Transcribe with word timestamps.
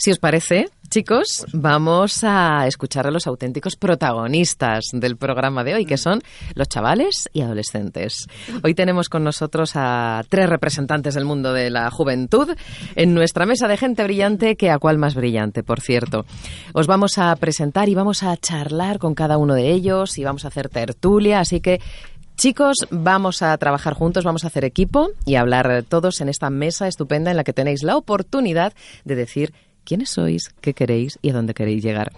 Si 0.00 0.10
os 0.10 0.18
parece, 0.18 0.70
chicos, 0.88 1.44
vamos 1.52 2.24
a 2.24 2.66
escuchar 2.66 3.06
a 3.06 3.10
los 3.10 3.26
auténticos 3.26 3.76
protagonistas 3.76 4.84
del 4.94 5.18
programa 5.18 5.62
de 5.62 5.74
hoy, 5.74 5.84
que 5.84 5.98
son 5.98 6.22
los 6.54 6.70
chavales 6.70 7.28
y 7.34 7.42
adolescentes. 7.42 8.26
Hoy 8.64 8.72
tenemos 8.72 9.10
con 9.10 9.24
nosotros 9.24 9.72
a 9.74 10.24
tres 10.30 10.48
representantes 10.48 11.12
del 11.12 11.26
mundo 11.26 11.52
de 11.52 11.68
la 11.68 11.90
juventud 11.90 12.48
en 12.96 13.12
nuestra 13.12 13.44
mesa 13.44 13.68
de 13.68 13.76
gente 13.76 14.02
brillante, 14.02 14.56
que 14.56 14.70
a 14.70 14.78
cuál 14.78 14.96
más 14.96 15.14
brillante, 15.14 15.62
por 15.62 15.82
cierto. 15.82 16.24
Os 16.72 16.86
vamos 16.86 17.18
a 17.18 17.36
presentar 17.36 17.90
y 17.90 17.94
vamos 17.94 18.22
a 18.22 18.34
charlar 18.38 18.98
con 18.98 19.14
cada 19.14 19.36
uno 19.36 19.52
de 19.52 19.70
ellos 19.70 20.16
y 20.16 20.24
vamos 20.24 20.46
a 20.46 20.48
hacer 20.48 20.70
tertulia, 20.70 21.40
así 21.40 21.60
que 21.60 21.78
Chicos, 22.40 22.86
vamos 22.90 23.42
a 23.42 23.54
trabajar 23.58 23.92
juntos, 23.92 24.24
vamos 24.24 24.44
a 24.44 24.46
hacer 24.46 24.64
equipo 24.64 25.10
y 25.26 25.34
hablar 25.34 25.84
todos 25.86 26.22
en 26.22 26.30
esta 26.30 26.48
mesa 26.48 26.88
estupenda 26.88 27.30
en 27.30 27.36
la 27.36 27.44
que 27.44 27.52
tenéis 27.52 27.82
la 27.82 27.98
oportunidad 27.98 28.72
de 29.04 29.14
decir 29.14 29.52
quiénes 29.90 30.10
sois, 30.10 30.54
qué 30.60 30.72
queréis 30.72 31.18
y 31.20 31.30
a 31.30 31.32
dónde 31.32 31.52
queréis 31.52 31.82
llegar. 31.82 32.12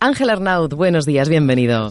Ángel 0.00 0.28
Arnaud, 0.28 0.74
buenos 0.74 1.06
días, 1.06 1.30
bienvenido. 1.30 1.90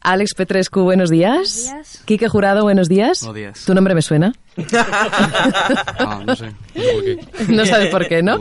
Alex 0.00 0.32
Petrescu, 0.34 0.80
buenos 0.80 1.10
días. 1.10 1.66
Buenos 1.66 1.90
días. 1.92 2.02
Quique 2.06 2.26
Jurado, 2.26 2.62
buenos 2.62 2.88
días. 2.88 3.20
Buenos 3.20 3.36
días. 3.36 3.64
¿Tu 3.66 3.74
nombre 3.74 3.94
me 3.94 4.00
suena? 4.00 4.32
Ah, 5.98 6.22
no 6.24 6.34
sé, 6.34 6.46
no 6.74 6.82
sé 6.82 6.94
por 6.94 7.04
qué. 7.04 7.52
No 7.52 7.66
sabes 7.66 7.88
por 7.90 8.08
qué, 8.08 8.22
¿no? 8.22 8.38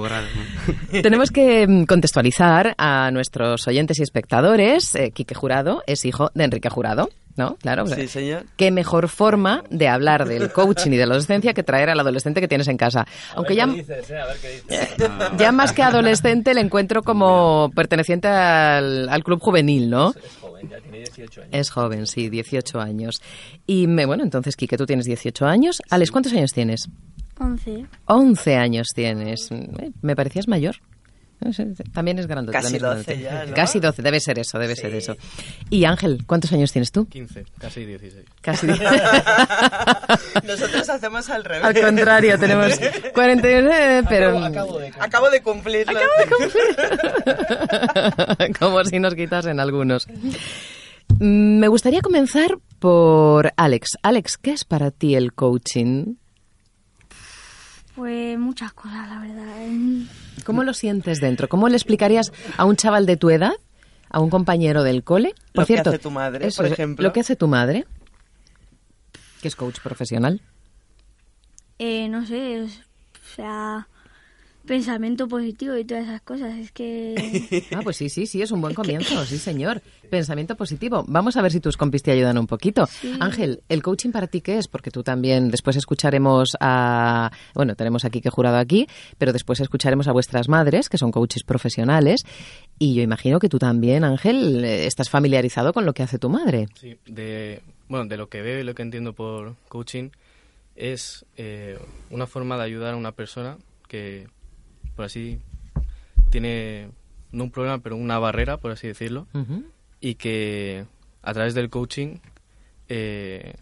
Tenemos 1.03 1.31
que 1.31 1.67
mm, 1.67 1.83
contextualizar 1.83 2.75
a 2.77 3.11
nuestros 3.11 3.67
oyentes 3.67 3.99
y 3.99 4.03
espectadores. 4.03 4.95
Eh, 4.95 5.11
Quique 5.11 5.35
Jurado 5.35 5.83
es 5.85 6.05
hijo 6.05 6.31
de 6.33 6.45
Enrique 6.45 6.69
Jurado, 6.69 7.09
¿no? 7.37 7.55
Claro. 7.57 7.85
Sí, 7.87 8.07
señor. 8.07 8.45
Qué 8.55 8.71
mejor 8.71 9.09
forma 9.09 9.63
de 9.69 9.87
hablar 9.87 10.27
del 10.27 10.51
coaching 10.51 10.91
y 10.91 10.97
de 10.97 11.05
la 11.05 11.13
adolescencia 11.13 11.53
que 11.53 11.63
traer 11.63 11.89
al 11.89 11.99
adolescente 11.99 12.39
que 12.41 12.47
tienes 12.47 12.67
en 12.67 12.77
casa. 12.77 13.05
Aunque 13.35 13.55
ya, 13.55 13.67
ya 15.37 15.51
más 15.51 15.73
que 15.73 15.83
adolescente 15.83 16.53
le 16.53 16.61
encuentro 16.61 17.03
como 17.03 17.71
perteneciente 17.75 18.27
al, 18.27 19.09
al 19.09 19.23
club 19.23 19.39
juvenil, 19.41 19.89
¿no? 19.89 20.13
Es 21.51 21.69
joven, 21.69 22.07
sí, 22.07 22.29
18 22.29 22.79
años. 22.79 23.21
Y 23.67 23.87
me, 23.87 24.05
bueno, 24.05 24.23
entonces, 24.23 24.55
Quique, 24.55 24.77
tú 24.77 24.85
tienes 24.85 25.05
18 25.05 25.45
años. 25.45 25.81
Alex, 25.89 26.11
¿cuántos 26.11 26.33
años 26.33 26.51
tienes? 26.53 26.87
11. 27.39 27.85
11 28.05 28.55
años 28.55 28.87
tienes. 28.95 29.51
Eh, 29.51 29.91
Me 30.01 30.15
parecías 30.15 30.47
mayor. 30.47 30.75
También 31.93 32.19
es 32.19 32.27
grande. 32.27 32.51
Casi 32.51 32.79
también 32.79 32.99
es 32.99 33.05
12 33.05 33.15
grandote. 33.15 33.19
ya, 33.21 33.45
¿no? 33.45 33.53
Casi 33.53 33.79
12, 33.79 34.01
debe 34.01 34.19
ser 34.19 34.39
eso, 34.39 34.57
debe 34.57 34.75
ser 34.75 34.93
eso. 34.95 35.15
Y 35.69 35.85
Ángel, 35.85 36.23
¿cuántos 36.25 36.51
años 36.53 36.71
tienes 36.71 36.91
tú? 36.91 37.07
15, 37.07 37.45
casi 37.59 37.85
16. 37.85 38.25
Casi. 38.41 38.67
Nosotros 40.47 40.89
hacemos 40.89 41.29
al 41.29 41.43
revés. 41.43 41.65
Al 41.65 41.79
contrario, 41.81 42.39
tenemos 42.39 42.71
41, 43.13 43.69
eh, 43.71 44.03
pero... 44.07 44.37
Acabo 44.99 45.29
de 45.29 45.41
cumplirlo. 45.41 45.99
Como 48.59 48.83
si 48.83 48.99
nos 48.99 49.15
quitasen 49.15 49.59
algunos. 49.59 50.07
Mm, 51.19 51.59
Me 51.59 51.67
gustaría 51.67 52.01
comenzar 52.01 52.57
por 52.79 53.51
Alex. 53.57 53.97
Alex, 54.03 54.37
¿qué 54.37 54.51
es 54.51 54.65
para 54.65 54.91
ti 54.91 55.15
el 55.15 55.33
coaching? 55.33 56.15
Pues 57.95 58.37
muchas 58.37 58.73
cosas, 58.73 59.07
la 59.09 59.19
verdad. 59.19 59.67
Mm, 59.69 60.03
¿Cómo 60.45 60.63
lo 60.63 60.73
sientes 60.73 61.21
dentro? 61.21 61.47
¿Cómo 61.47 61.69
le 61.69 61.75
explicarías 61.75 62.31
a 62.57 62.65
un 62.65 62.75
chaval 62.75 63.05
de 63.05 63.15
tu 63.17 63.29
edad, 63.29 63.53
a 64.09 64.19
un 64.19 64.29
compañero 64.29 64.83
del 64.83 65.03
cole? 65.03 65.33
Por 65.53 65.63
Lo 65.63 65.65
que 65.67 65.73
cierto, 65.73 65.89
hace 65.91 65.99
tu 65.99 66.11
madre, 66.11 66.47
eso 66.47 66.57
por 66.57 66.65
es, 66.67 66.71
ejemplo. 66.73 67.03
Lo 67.03 67.13
que 67.13 67.21
hace 67.21 67.35
tu 67.35 67.47
madre, 67.47 67.85
que 69.41 69.47
es 69.47 69.55
coach 69.55 69.79
profesional. 69.79 70.41
Eh, 71.79 72.07
no 72.09 72.25
sé, 72.25 72.63
es- 72.63 72.79
o 72.79 73.35
sea, 73.35 73.87
pensamiento 74.65 75.27
positivo 75.27 75.77
y 75.77 75.85
todas 75.85 76.05
esas 76.05 76.21
cosas. 76.21 76.57
Es 76.57 76.71
que 76.71 77.63
Ah, 77.75 77.81
pues 77.83 77.97
sí, 77.97 78.09
sí, 78.09 78.25
sí, 78.25 78.41
es 78.41 78.51
un 78.51 78.61
buen 78.61 78.73
comienzo, 78.73 79.25
sí, 79.25 79.37
señor. 79.37 79.81
Pensamiento 80.09 80.55
positivo. 80.55 81.03
Vamos 81.07 81.37
a 81.37 81.41
ver 81.41 81.51
si 81.51 81.59
tus 81.59 81.77
compis 81.77 82.03
te 82.03 82.11
ayudan 82.11 82.37
un 82.37 82.47
poquito. 82.47 82.87
Ángel, 83.19 83.63
¿el 83.69 83.81
coaching 83.81 84.11
para 84.11 84.27
ti 84.27 84.41
qué 84.41 84.57
es? 84.57 84.67
Porque 84.67 84.91
tú 84.91 85.03
también, 85.03 85.49
después 85.49 85.75
escucharemos 85.75 86.55
a... 86.59 87.31
Bueno, 87.53 87.75
tenemos 87.75 88.05
aquí 88.05 88.21
que 88.21 88.29
jurado 88.29 88.57
aquí, 88.57 88.87
pero 89.17 89.33
después 89.33 89.59
escucharemos 89.59 90.07
a 90.07 90.11
vuestras 90.11 90.47
madres, 90.47 90.89
que 90.89 90.97
son 90.97 91.11
coaches 91.11 91.43
profesionales, 91.43 92.23
y 92.77 92.93
yo 92.93 93.01
imagino 93.01 93.39
que 93.39 93.49
tú 93.49 93.57
también, 93.57 94.03
Ángel, 94.03 94.63
eh, 94.63 94.85
estás 94.85 95.09
familiarizado 95.09 95.73
con 95.73 95.85
lo 95.85 95.93
que 95.93 96.03
hace 96.03 96.19
tu 96.19 96.29
madre. 96.29 96.67
Sí, 96.75 96.97
de, 97.05 97.61
bueno, 97.87 98.05
de 98.05 98.17
lo 98.17 98.29
que 98.29 98.41
veo 98.41 98.59
y 98.59 98.63
lo 98.63 98.75
que 98.75 98.83
entiendo 98.83 99.13
por 99.13 99.55
coaching 99.69 100.09
es 100.75 101.25
eh, 101.37 101.79
una 102.09 102.27
forma 102.27 102.57
de 102.57 102.63
ayudar 102.63 102.93
a 102.93 102.97
una 102.97 103.13
persona 103.13 103.57
que, 103.87 104.27
por 104.95 105.05
así, 105.05 105.39
tiene 106.29 106.89
no 107.31 107.45
un 107.45 107.51
problema, 107.51 107.79
pero 107.79 107.97
una 107.97 108.17
barrera, 108.19 108.57
por 108.57 108.71
así 108.71 108.87
decirlo, 108.87 109.27
y 109.99 110.15
que 110.15 110.85
a 111.21 111.33
través 111.33 111.53
del 111.53 111.69
coaching, 111.69 112.17
eh, 112.87 113.55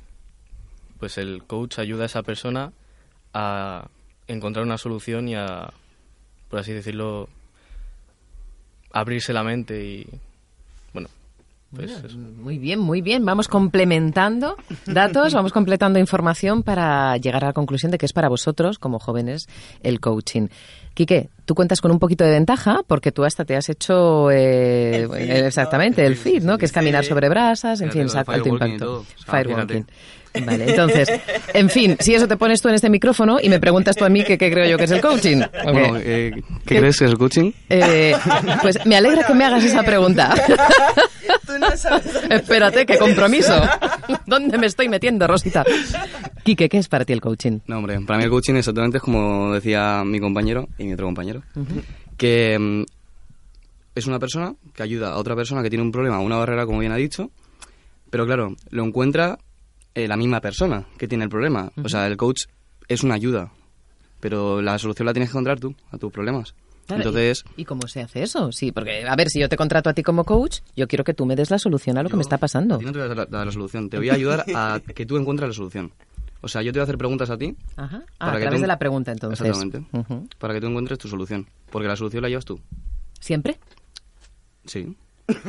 pues 1.00 1.18
el 1.18 1.44
coach 1.44 1.80
ayuda 1.80 2.04
a 2.04 2.06
esa 2.06 2.24
persona 2.24 2.72
a 3.34 3.88
encontrar 4.28 4.66
una 4.66 4.78
solución 4.78 5.28
y 5.28 5.36
a, 5.36 5.74
por 6.50 6.60
así 6.60 6.72
decirlo, 6.72 7.30
abrirse 8.92 9.34
la 9.34 9.44
mente 9.44 9.84
y, 9.84 10.08
bueno, 10.94 11.10
pues. 11.76 12.16
Muy 12.16 12.60
bien, 12.60 12.80
muy 12.80 13.02
bien. 13.02 13.26
Vamos 13.26 13.48
complementando 13.48 14.56
datos, 14.86 15.34
vamos 15.34 15.52
completando 15.52 15.98
información 15.98 16.62
para 16.62 17.18
llegar 17.18 17.44
a 17.44 17.48
la 17.48 17.54
conclusión 17.54 17.92
de 17.92 17.98
que 17.98 18.06
es 18.06 18.14
para 18.14 18.30
vosotros, 18.30 18.78
como 18.78 19.00
jóvenes, 19.00 19.48
el 19.82 20.00
coaching. 20.00 20.48
Quique, 20.94 21.30
tú 21.46 21.56
cuentas 21.56 21.82
con 21.82 21.92
un 21.92 22.00
poquito 22.00 22.24
de 22.24 22.32
ventaja 22.32 22.82
porque 22.88 23.12
tú 23.12 23.24
hasta 23.26 23.46
te 23.46 23.56
has 23.56 23.68
hecho 23.70 24.30
eh, 24.30 25.04
El 25.04 25.14
eh, 25.16 25.48
exactamente 25.48 26.02
¿no? 26.04 26.08
el 26.08 26.16
fit, 26.16 26.44
¿no? 26.44 26.58
Que 26.58 26.66
es 26.66 26.72
caminar 26.72 27.04
Sí. 27.04 27.10
sobre 27.10 27.30
brasas, 27.30 27.82
en 27.82 27.92
fin, 27.92 28.08
alto 28.16 28.50
impacto. 28.50 28.78
todo. 28.86 29.00
O 29.00 29.06
sea, 29.26 29.40
Firewalking. 29.40 29.88
Vale, 30.46 30.68
entonces, 30.70 31.10
en 31.54 31.70
fin, 31.70 31.96
si 32.00 32.16
eso 32.16 32.28
te 32.28 32.38
pones 32.38 32.60
tú 32.62 32.68
en 32.70 32.76
este 32.76 32.90
micrófono 32.90 33.38
y 33.42 33.50
me 33.50 33.60
preguntas 33.60 33.96
tú 33.96 34.04
a 34.04 34.10
mí 34.10 34.24
qué 34.24 34.38
creo 34.38 34.66
yo 34.68 34.78
que 34.78 34.86
es 34.86 34.92
el 34.92 35.02
coaching. 35.02 35.42
Bueno, 35.64 35.98
eh, 36.00 36.32
¿qué 36.66 36.78
crees 36.80 36.98
que 36.98 37.06
es 37.06 37.12
el 37.12 37.18
coaching? 37.18 37.52
Eh, 37.70 38.16
pues 38.62 38.84
me 38.86 38.96
alegra 38.96 39.26
que 39.26 39.34
me 39.34 39.46
hagas 39.46 39.64
esa 39.64 39.84
pregunta. 39.84 40.34
Tú 41.46 41.54
no 41.60 41.76
sabes. 41.78 42.06
Espérate, 42.30 42.86
qué 42.86 42.98
compromiso. 42.98 43.54
¿Dónde 44.26 44.58
me 44.58 44.66
estoy 44.68 44.90
metiendo, 44.90 45.28
Rosita? 45.28 45.64
Quique, 46.44 46.68
¿qué 46.68 46.78
es 46.78 46.88
para 46.88 47.06
ti 47.06 47.14
el 47.14 47.22
coaching? 47.22 47.60
No, 47.68 47.78
hombre, 47.78 48.00
para 48.02 48.18
mí 48.18 48.26
el 48.26 48.30
coaching 48.30 48.56
exactamente 48.56 48.98
es 48.98 49.04
como 49.04 49.54
decía 49.54 50.04
mi 50.06 50.20
compañero 50.20 50.68
y 50.84 50.88
mi 50.88 50.94
otro 50.94 51.08
compañero, 51.08 51.44
que 52.18 52.58
mm, 52.60 52.84
es 53.96 54.08
una 54.08 54.20
persona 54.20 54.56
que 54.74 54.84
ayuda 54.84 55.12
a 55.12 55.18
otra 55.18 55.36
persona 55.36 55.62
que 55.64 55.70
tiene 55.70 55.84
un 55.84 55.92
problema, 55.92 56.20
una 56.20 56.38
barrera, 56.38 56.66
como 56.66 56.80
bien 56.80 56.92
ha 56.92 56.98
dicho, 56.98 57.32
pero 58.10 58.26
claro, 58.26 58.56
lo 58.70 58.84
encuentra 58.84 59.38
eh, 59.96 60.08
la 60.08 60.18
misma 60.18 60.42
persona 60.42 60.86
que 60.98 61.08
tiene 61.08 61.24
el 61.24 61.30
problema. 61.30 61.72
O 61.84 61.90
sea, 61.90 62.08
el 62.08 62.18
coach 62.18 62.44
es 62.88 63.04
una 63.04 63.16
ayuda, 63.16 63.52
pero 64.20 64.62
la 64.62 64.78
solución 64.80 65.06
la 65.06 65.14
tienes 65.14 65.30
que 65.30 65.34
encontrar 65.34 65.60
tú, 65.60 65.76
a 65.92 65.98
tus 65.98 66.12
problemas. 66.12 66.56
Claro, 66.88 67.02
Entonces, 67.02 67.46
¿y, 67.56 67.62
y 67.62 67.66
cómo 67.66 67.88
se 67.88 68.02
hace 68.02 68.24
eso? 68.24 68.52
Sí, 68.52 68.72
porque, 68.72 69.06
a 69.08 69.16
ver, 69.16 69.30
si 69.30 69.40
yo 69.40 69.48
te 69.48 69.56
contrato 69.56 69.90
a 69.90 69.94
ti 69.94 70.04
como 70.04 70.26
coach, 70.26 70.60
yo 70.76 70.88
quiero 70.88 71.04
que 71.04 71.14
tú 71.14 71.26
me 71.26 71.36
des 71.36 71.50
la 71.50 71.58
solución 71.58 71.98
a 71.98 72.04
lo 72.04 72.10
que 72.10 72.18
me 72.18 72.22
está 72.24 72.38
pasando. 72.38 72.80
no 72.82 72.92
te 72.92 72.98
voy 72.98 73.06
a 73.06 73.08
dar 73.08 73.18
la, 73.18 73.26
dar 73.26 73.46
la 73.46 73.52
solución, 73.54 73.90
te 73.90 73.98
voy 73.98 74.10
a 74.10 74.14
ayudar 74.14 74.46
a 74.54 74.82
que 74.96 75.06
tú 75.06 75.16
encuentres 75.18 75.50
la 75.50 75.54
solución. 75.54 75.92
O 76.44 76.48
sea, 76.50 76.62
yo 76.62 76.72
te 76.74 76.78
voy 76.80 76.82
a 76.82 76.84
hacer 76.84 76.98
preguntas 76.98 77.30
a 77.30 77.38
ti 77.38 77.56
Ajá. 77.78 78.04
Ah, 78.20 78.26
Para 78.26 78.38
a 78.38 78.42
través 78.42 78.60
tú- 78.60 78.62
de 78.62 78.68
la 78.68 78.78
pregunta, 78.78 79.12
entonces. 79.12 79.40
Exactamente. 79.48 79.98
Ujú. 79.98 80.28
para 80.38 80.54
que 80.54 80.62
tú 80.62 80.68
encuentres 80.68 81.00
tu 81.00 81.08
solución. 81.08 81.48
Porque 81.72 81.88
la 81.88 81.96
solución 81.96 82.22
la 82.22 82.30
llevas 82.30 82.46
tú. 82.46 82.60
¿Siempre? 83.20 83.58
Sí. 84.66 84.96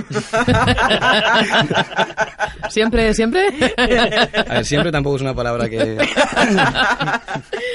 ¿Siempre, 2.71 3.12
siempre? 3.15 3.49
A 4.47 4.55
ver, 4.55 4.65
siempre 4.65 4.91
tampoco 4.91 5.17
es 5.17 5.22
una 5.22 5.34
palabra 5.34 5.69
que... 5.69 5.99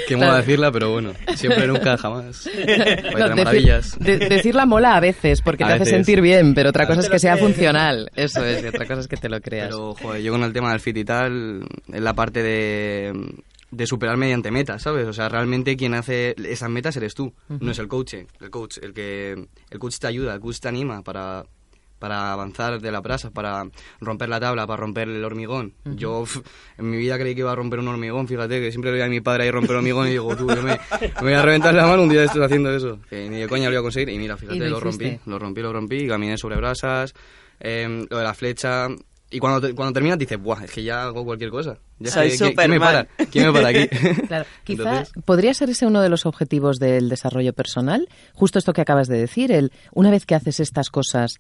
que 0.08 0.16
mola 0.18 0.38
decirla, 0.38 0.72
pero 0.72 0.92
bueno. 0.92 1.14
Siempre, 1.36 1.68
nunca, 1.68 1.97
jamás. 1.97 2.50
País 2.53 2.66
No, 2.66 2.66
de 2.66 3.36
decir- 3.36 3.46
maravillas. 3.46 4.00
de- 4.00 4.18
decirla 4.18 4.66
mola 4.66 4.96
a 4.96 5.00
veces, 5.00 5.41
porque 5.41 5.64
A 5.64 5.67
te 5.67 5.73
hace 5.73 5.85
sentir 5.85 6.22
bien, 6.22 6.53
pero 6.53 6.70
otra 6.70 6.85
A 6.85 6.88
cosa 6.88 7.02
es 7.02 7.09
que 7.09 7.20
sea 7.20 7.34
crees. 7.34 7.46
funcional. 7.46 8.09
Eso 8.16 8.44
es, 8.44 8.64
y 8.64 8.67
otra 8.67 8.85
cosa 8.88 9.02
es 9.02 9.08
que 9.08 9.17
te 9.17 9.29
lo 9.29 9.40
creas. 9.41 9.67
Pero, 9.70 9.94
joder, 9.96 10.22
yo 10.22 10.32
con 10.32 10.44
el 10.44 10.53
tema 10.53 10.72
del 10.72 10.79
fit 10.79 10.97
y 10.97 11.05
tal, 11.05 11.66
es 11.91 12.02
la 12.02 12.14
parte 12.14 12.41
de, 12.44 13.14
de 13.72 13.88
superar 13.88 14.17
mediante 14.17 14.52
metas, 14.52 14.82
¿sabes? 14.82 15.08
O 15.08 15.14
sea, 15.14 15.29
realmente 15.29 15.78
quien 15.78 15.94
hace 15.94 16.35
esas 16.46 16.70
metas 16.70 16.96
eres 16.97 17.14
tú, 17.14 17.34
no 17.47 17.72
es 17.72 17.79
el 17.79 17.88
coach. 17.88 18.16
El 18.41 18.50
coach, 18.50 18.78
el 18.82 18.94
que 18.94 19.47
el 19.70 19.79
coach 19.79 19.97
te 20.00 20.08
ayuda, 20.08 20.34
el 20.34 20.40
coach 20.40 20.59
te 20.59 20.67
anima 20.67 21.02
para 21.03 21.44
para 21.99 22.34
avanzar 22.34 22.81
de 22.81 22.91
la 22.91 23.01
brasa, 23.01 23.29
para 23.31 23.67
romper 23.99 24.29
la 24.29 24.40
tabla, 24.40 24.66
para 24.66 24.78
romper 24.81 25.09
el 25.09 25.23
hormigón. 25.23 25.73
Yo 25.85 26.22
pf, 26.23 26.41
en 26.79 26.90
mi 26.90 26.97
vida 26.97 27.17
creí 27.19 27.35
que 27.35 27.41
iba 27.41 27.51
a 27.51 27.55
romper 27.55 27.79
un 27.79 27.90
hormigón, 27.90 28.28
fíjate, 28.28 28.59
que 28.61 28.72
siempre 28.72 28.91
veía 28.91 29.05
a 29.05 29.09
mi 29.09 29.22
padre 29.22 29.43
ahí 29.43 29.51
romper 29.51 29.75
hormigón 29.75 30.07
y 30.07 30.11
digo, 30.11 30.35
tú, 30.35 30.47
yo 30.47 30.61
me, 30.63 30.79
me 31.01 31.22
voy 31.22 31.34
a 31.34 31.41
reventar 31.41 31.73
la 31.73 31.85
mano 31.85 32.03
un 32.03 32.09
día 32.09 32.23
estoy 32.23 32.43
haciendo 32.43 32.73
eso. 32.73 32.99
Que 33.09 33.29
ni 33.29 33.37
de 33.37 33.47
coña 33.47 33.66
lo 33.66 33.72
iba 33.73 33.79
a 33.81 33.84
conseguir 33.84 34.09
y 34.09 34.17
mira, 34.17 34.37
fíjate, 34.37 34.57
Y 34.57 34.59
lo 34.61 34.69
lo, 34.69 34.79
rompí, 34.79 35.19
lo 35.25 35.37
rompí, 35.37 35.61
lo 35.61 35.73
rompí, 35.73 36.07
caminé 36.07 36.37
sobre 36.37 36.55
brasas, 36.55 37.13
em, 37.59 38.05
lo 38.09 38.17
de 38.17 38.23
la 38.23 38.34
flecha, 38.34 38.87
Y 39.31 39.37
cuando, 39.37 39.61
te- 39.67 39.75
cuando 39.75 39.93
terminas 39.93 40.17
dices, 40.17 40.41
buah, 40.41 40.63
es 40.63 40.72
que 40.72 40.81
ya 40.81 41.03
hago 41.03 41.23
cualquier 41.23 41.52
cosa. 41.52 41.78
Ya 41.99 42.09
Soy 42.09 42.31
sé, 42.31 42.37
¿quién- 42.45 42.55
¿quién 42.55 42.72
me 42.72 42.79
para? 42.79 43.03
¿Quién 43.31 43.45
me 43.45 43.53
para 43.53 43.67
aquí? 43.67 43.87
Claro, 44.28 44.45
quizá 44.63 44.81
Entonces, 44.84 45.13
podría 45.23 45.53
ser 45.53 45.69
ese 45.69 45.85
uno 45.85 46.02
de 46.02 46.09
los 46.09 46.25
objetivos 46.25 46.79
del 46.79 47.09
desarrollo 47.09 47.53
personal, 47.53 48.07
justo 48.34 48.57
esto 48.57 48.73
que 48.73 48.81
acabas 48.81 49.07
de 49.07 49.19
decir, 49.19 49.52
el 49.52 49.72
una 49.93 50.09
vez 50.09 50.25
que 50.25 50.34
haces 50.34 50.59
estas 50.59 50.90
cosas, 50.90 51.35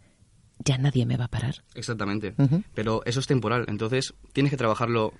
ya 0.59 0.77
nadie 0.77 1.05
me 1.05 1.17
va 1.17 1.25
a 1.25 1.29
parar. 1.29 1.55
Exactamente. 1.75 2.33
Pero 2.73 3.01
eso 3.05 3.19
es 3.19 3.27
temporal, 3.27 3.65
entonces 3.67 4.13
tienes 4.33 4.51
que 4.51 4.57
trabajarlo 4.57 5.13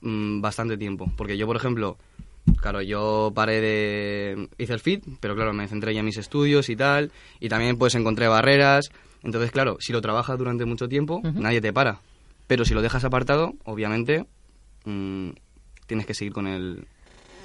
mm, 0.00 0.40
bastante 0.40 0.76
tiempo. 0.76 1.10
Porque 1.16 1.36
yo, 1.36 1.46
por 1.46 1.56
ejemplo, 1.56 1.98
claro, 2.60 2.82
yo 2.82 3.32
paré 3.34 3.60
de... 3.60 4.48
hice 4.58 4.72
el 4.72 4.80
fit, 4.80 5.04
pero 5.20 5.34
claro, 5.34 5.52
me 5.52 5.68
centré 5.68 5.94
ya 5.94 6.00
en 6.00 6.06
mis 6.06 6.18
estudios 6.18 6.68
y 6.68 6.76
tal, 6.76 7.12
y 7.40 7.48
también 7.48 7.76
pues 7.76 7.94
encontré 7.94 8.28
barreras. 8.28 8.90
Entonces, 9.22 9.50
claro, 9.50 9.76
si 9.80 9.92
lo 9.92 10.00
trabajas 10.00 10.38
durante 10.38 10.64
mucho 10.64 10.88
tiempo, 10.88 11.20
nadie 11.22 11.60
te 11.60 11.72
para. 11.72 12.00
Pero 12.46 12.64
si 12.64 12.74
lo 12.74 12.82
dejas 12.82 13.04
apartado, 13.04 13.54
obviamente, 13.64 14.26
mm, 14.84 15.30
tienes 15.86 16.06
que 16.06 16.14
seguir 16.14 16.32
con 16.32 16.46
el... 16.46 16.86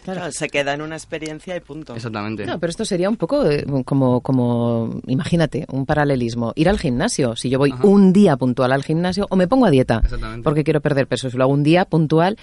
Claro, 0.03 0.31
se 0.31 0.49
queda 0.49 0.73
en 0.73 0.81
una 0.81 0.95
experiencia 0.95 1.55
y 1.55 1.59
punto. 1.59 1.95
Exactamente. 1.95 2.45
No, 2.45 2.59
pero 2.59 2.69
esto 2.71 2.85
sería 2.85 3.09
un 3.09 3.17
poco 3.17 3.45
eh, 3.49 3.65
como, 3.85 4.21
como, 4.21 4.99
imagínate, 5.07 5.65
un 5.69 5.85
paralelismo. 5.85 6.53
Ir 6.55 6.69
al 6.69 6.79
gimnasio. 6.79 7.35
Si 7.35 7.49
yo 7.49 7.59
voy 7.59 7.71
Ajá. 7.71 7.85
un 7.85 8.13
día 8.13 8.35
puntual 8.37 8.71
al 8.71 8.83
gimnasio 8.83 9.27
o 9.29 9.35
me 9.35 9.47
pongo 9.47 9.65
a 9.65 9.69
dieta 9.71 10.01
Exactamente. 10.03 10.43
porque 10.43 10.63
quiero 10.63 10.81
perder 10.81 11.07
peso. 11.07 11.29
Si 11.29 11.37
lo 11.37 11.43
hago 11.43 11.53
un 11.53 11.63
día 11.63 11.85
puntual, 11.85 12.37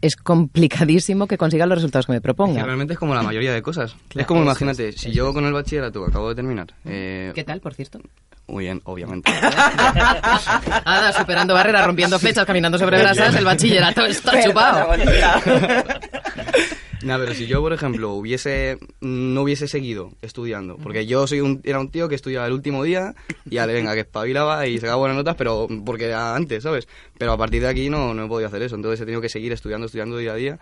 es 0.00 0.14
complicadísimo 0.14 1.26
que 1.26 1.36
consiga 1.38 1.66
los 1.66 1.78
resultados 1.78 2.06
que 2.06 2.12
me 2.12 2.18
Que 2.18 2.22
proponga. 2.22 2.62
realmente 2.62 2.92
es 2.92 2.98
como 2.98 3.14
la 3.14 3.22
mayoría 3.22 3.52
de 3.52 3.62
cosas. 3.62 3.96
Claro, 4.08 4.20
es 4.22 4.26
como, 4.26 4.42
imagínate, 4.42 4.90
es, 4.90 4.96
si 4.96 5.08
eso 5.08 5.16
yo 5.16 5.28
es. 5.28 5.34
con 5.34 5.44
el 5.44 5.52
bachillerato 5.52 6.04
acabo 6.04 6.28
de 6.28 6.34
terminar, 6.36 6.68
eh, 6.84 7.32
¿Qué 7.34 7.42
tal, 7.44 7.60
por 7.60 7.74
cierto? 7.74 8.00
muy 8.46 8.64
bien, 8.64 8.80
obviamente. 8.84 9.30
Nada, 10.86 11.12
superando 11.12 11.52
barreras, 11.52 11.84
rompiendo 11.84 12.18
flechas, 12.18 12.46
caminando 12.46 12.78
sobre 12.78 12.98
brasas, 12.98 13.34
el 13.34 13.44
bachillerato 13.44 14.06
está 14.06 14.40
chupado. 14.42 14.88
Nada, 17.02 17.24
pero 17.24 17.34
si 17.34 17.46
yo, 17.46 17.60
por 17.60 17.72
ejemplo, 17.72 18.12
hubiese 18.14 18.78
no 19.00 19.42
hubiese 19.42 19.68
seguido 19.68 20.10
estudiando, 20.20 20.76
porque 20.76 21.06
yo 21.06 21.26
soy 21.26 21.40
un, 21.40 21.60
era 21.64 21.78
un 21.78 21.90
tío 21.90 22.08
que 22.08 22.16
estudiaba 22.16 22.46
el 22.46 22.52
último 22.52 22.82
día 22.82 23.14
y 23.44 23.54
ya 23.54 23.66
le 23.66 23.72
venga, 23.72 23.94
que 23.94 24.00
espabilaba 24.00 24.66
y 24.66 24.78
sacaba 24.78 24.98
buenas 24.98 25.16
notas, 25.16 25.36
pero 25.36 25.68
porque 25.84 26.06
era 26.06 26.34
antes, 26.34 26.62
¿sabes? 26.62 26.88
Pero 27.16 27.32
a 27.32 27.38
partir 27.38 27.62
de 27.62 27.68
aquí 27.68 27.88
no, 27.88 28.14
no 28.14 28.24
he 28.24 28.28
podido 28.28 28.48
hacer 28.48 28.62
eso, 28.62 28.74
entonces 28.74 29.00
he 29.00 29.04
tenido 29.04 29.20
que 29.20 29.28
seguir 29.28 29.52
estudiando, 29.52 29.86
estudiando 29.86 30.16
día 30.16 30.32
a 30.32 30.36
día 30.36 30.58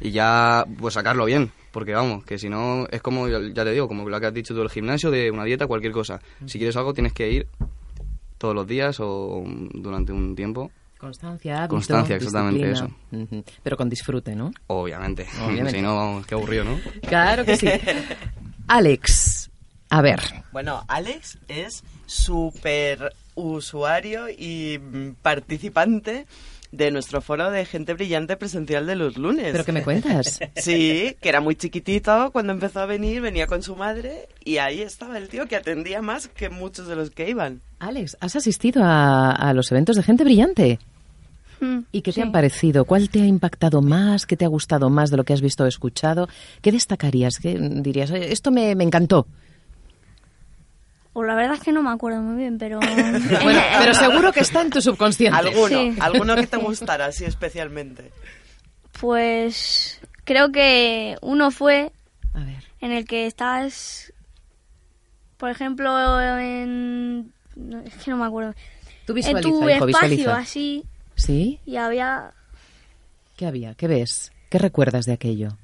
y 0.00 0.12
ya, 0.12 0.64
pues 0.78 0.94
sacarlo 0.94 1.24
bien, 1.24 1.50
porque 1.72 1.92
vamos, 1.92 2.24
que 2.24 2.38
si 2.38 2.48
no, 2.48 2.86
es 2.90 3.02
como, 3.02 3.28
ya 3.28 3.64
te 3.64 3.72
digo, 3.72 3.88
como 3.88 4.08
lo 4.08 4.20
que 4.20 4.26
has 4.26 4.34
dicho 4.34 4.54
tú 4.54 4.60
del 4.60 4.70
gimnasio, 4.70 5.10
de 5.10 5.30
una 5.30 5.44
dieta, 5.44 5.66
cualquier 5.66 5.92
cosa. 5.92 6.20
Si 6.46 6.58
quieres 6.58 6.76
algo, 6.76 6.94
tienes 6.94 7.12
que 7.12 7.30
ir 7.30 7.46
todos 8.38 8.54
los 8.54 8.66
días 8.66 8.98
o 9.00 9.44
durante 9.74 10.12
un 10.12 10.34
tiempo, 10.34 10.70
Constancia, 11.00 11.60
hábito, 11.60 11.76
Constancia, 11.76 12.16
exactamente 12.16 12.68
disciplina. 12.68 12.96
Ujú. 13.12 13.44
Pero 13.62 13.76
con 13.78 13.88
disfrute, 13.88 14.36
¿no? 14.36 14.52
obviamente. 14.66 15.26
Obviamente. 15.42 15.78
si 15.78 15.82
no, 15.82 15.96
vamos, 15.96 16.26
qué 16.26 16.34
aburrido, 16.34 16.64
¿no? 16.64 16.78
Claro 17.08 17.44
que 17.44 17.56
sí. 17.56 17.66
Alex, 18.68 19.50
a 19.88 20.02
ver, 20.02 20.20
Bueno, 20.52 20.84
Alex 20.88 21.38
es 21.48 21.82
súper 22.06 23.14
usuario 23.34 24.28
y 24.28 24.78
mm, 24.78 25.14
participante 25.22 26.26
de 26.72 26.90
nuestro 26.92 27.20
foro 27.20 27.50
de 27.50 27.64
gente 27.64 27.94
brillante 27.94 28.36
presencial 28.36 28.86
de 28.86 28.94
los 28.94 29.16
lunes. 29.16 29.50
¿pero 29.52 29.64
qué 29.64 29.72
me 29.72 29.82
cuentas? 29.82 30.38
Sí, 30.56 31.16
que 31.20 31.28
era 31.28 31.40
muy 31.40 31.56
chiquitito 31.56 32.30
cuando 32.30 32.52
empezó 32.52 32.80
a 32.80 32.86
venir, 32.86 33.20
venía 33.20 33.46
con 33.46 33.62
su 33.62 33.74
madre 33.74 34.28
y 34.44 34.58
ahí 34.58 34.82
estaba 34.82 35.18
el 35.18 35.28
tío 35.28 35.46
que 35.46 35.56
atendía 35.56 36.02
más 36.02 36.28
que 36.28 36.48
muchos 36.48 36.86
de 36.86 36.94
los 36.94 37.10
que 37.10 37.28
iban. 37.28 37.60
Alex, 37.80 38.16
¿has 38.20 38.36
asistido 38.36 38.84
a, 38.84 39.32
a 39.32 39.52
los 39.54 39.72
eventos 39.72 39.96
de 39.96 40.02
gente 40.02 40.22
brillante? 40.24 40.78
Mm, 41.60 41.80
¿Y 41.92 42.00
qué 42.02 42.10
te 42.12 42.16
sí. 42.16 42.20
han 42.22 42.32
parecido? 42.32 42.84
¿Cuál 42.84 43.10
te 43.10 43.20
ha 43.22 43.26
impactado 43.26 43.82
más? 43.82 44.26
¿Qué 44.26 44.36
te 44.36 44.44
ha 44.44 44.48
gustado 44.48 44.88
más 44.90 45.10
de 45.10 45.16
lo 45.18 45.24
que 45.24 45.32
has 45.34 45.40
visto 45.42 45.64
o 45.64 45.66
escuchado? 45.66 46.28
¿Qué 46.62 46.72
destacarías? 46.72 47.38
¿Qué 47.38 47.58
dirías? 47.58 48.10
"Oye, 48.10 48.32
Esto 48.32 48.50
me, 48.50 48.74
me 48.74 48.84
encantó. 48.84 49.26
Pues 51.12 51.26
la 51.26 51.34
verdad 51.34 51.54
es 51.56 51.60
que 51.62 51.72
no 51.72 51.82
me 51.82 51.90
acuerdo 51.90 52.20
muy 52.22 52.36
bien, 52.36 52.56
pero... 52.58 52.78
Bueno, 53.42 53.60
pero 53.80 53.94
seguro 53.94 54.32
que 54.32 54.40
está 54.40 54.62
en 54.62 54.70
tu 54.70 54.80
subconsciente. 54.80 55.36
Alguno, 55.36 55.68
Sí. 55.68 55.96
alguno 56.00 56.36
que 56.36 56.46
te 56.46 56.56
gustara 56.56 57.06
así 57.06 57.24
especialmente. 57.24 58.12
Pues 59.00 60.00
creo 60.24 60.52
que 60.52 61.16
uno 61.20 61.50
fue 61.50 61.90
A 62.32 62.44
ver. 62.44 62.62
en 62.80 62.92
el 62.92 63.06
que 63.06 63.26
estás, 63.26 64.12
por 65.36 65.50
ejemplo, 65.50 65.90
en... 66.38 67.32
no, 67.56 67.80
es 67.80 67.94
que 68.04 68.10
no 68.12 68.16
me 68.16 68.26
acuerdo. 68.26 68.54
Tú 69.06 69.12
en 69.12 69.16
visualiza, 69.16 69.42
tu 69.42 69.48
hijo, 69.58 69.68
espacio, 69.68 69.88
visualiza. 70.08 70.36
así, 70.38 70.84
¿Sí? 71.20 71.60
y 71.66 71.76
había, 71.76 72.32
¿Qué 73.36 73.46
había? 73.46 73.74
¿Qué 73.74 73.88
ves? 73.88 74.32
¿Qué 74.48 74.58
recuerdas 74.58 75.06
de 75.06 75.12
aquello? 75.12 75.56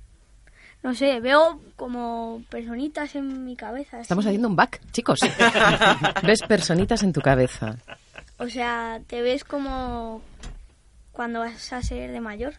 no 0.82 0.94
sé, 0.94 1.18
veo 1.18 1.60
como 1.74 2.42
personitas 2.48 3.16
en 3.16 3.44
mi 3.44 3.56
cabeza. 3.56 4.00
Estamos 4.00 4.24
haciendo 4.24 4.46
un 4.46 4.54
back, 4.54 4.80
chicos. 4.92 5.18
¿Ves 6.22 6.42
personitas 6.42 7.02
en 7.02 7.12
tu 7.12 7.20
cabeza? 7.20 7.76
O 8.38 8.48
sea, 8.48 9.00
te 9.08 9.20
ves 9.20 9.42
como 9.42 10.22
cuando 11.10 11.40
vas 11.40 11.72
a 11.72 11.82
ser 11.82 12.12
de 12.12 12.20
mayor. 12.20 12.54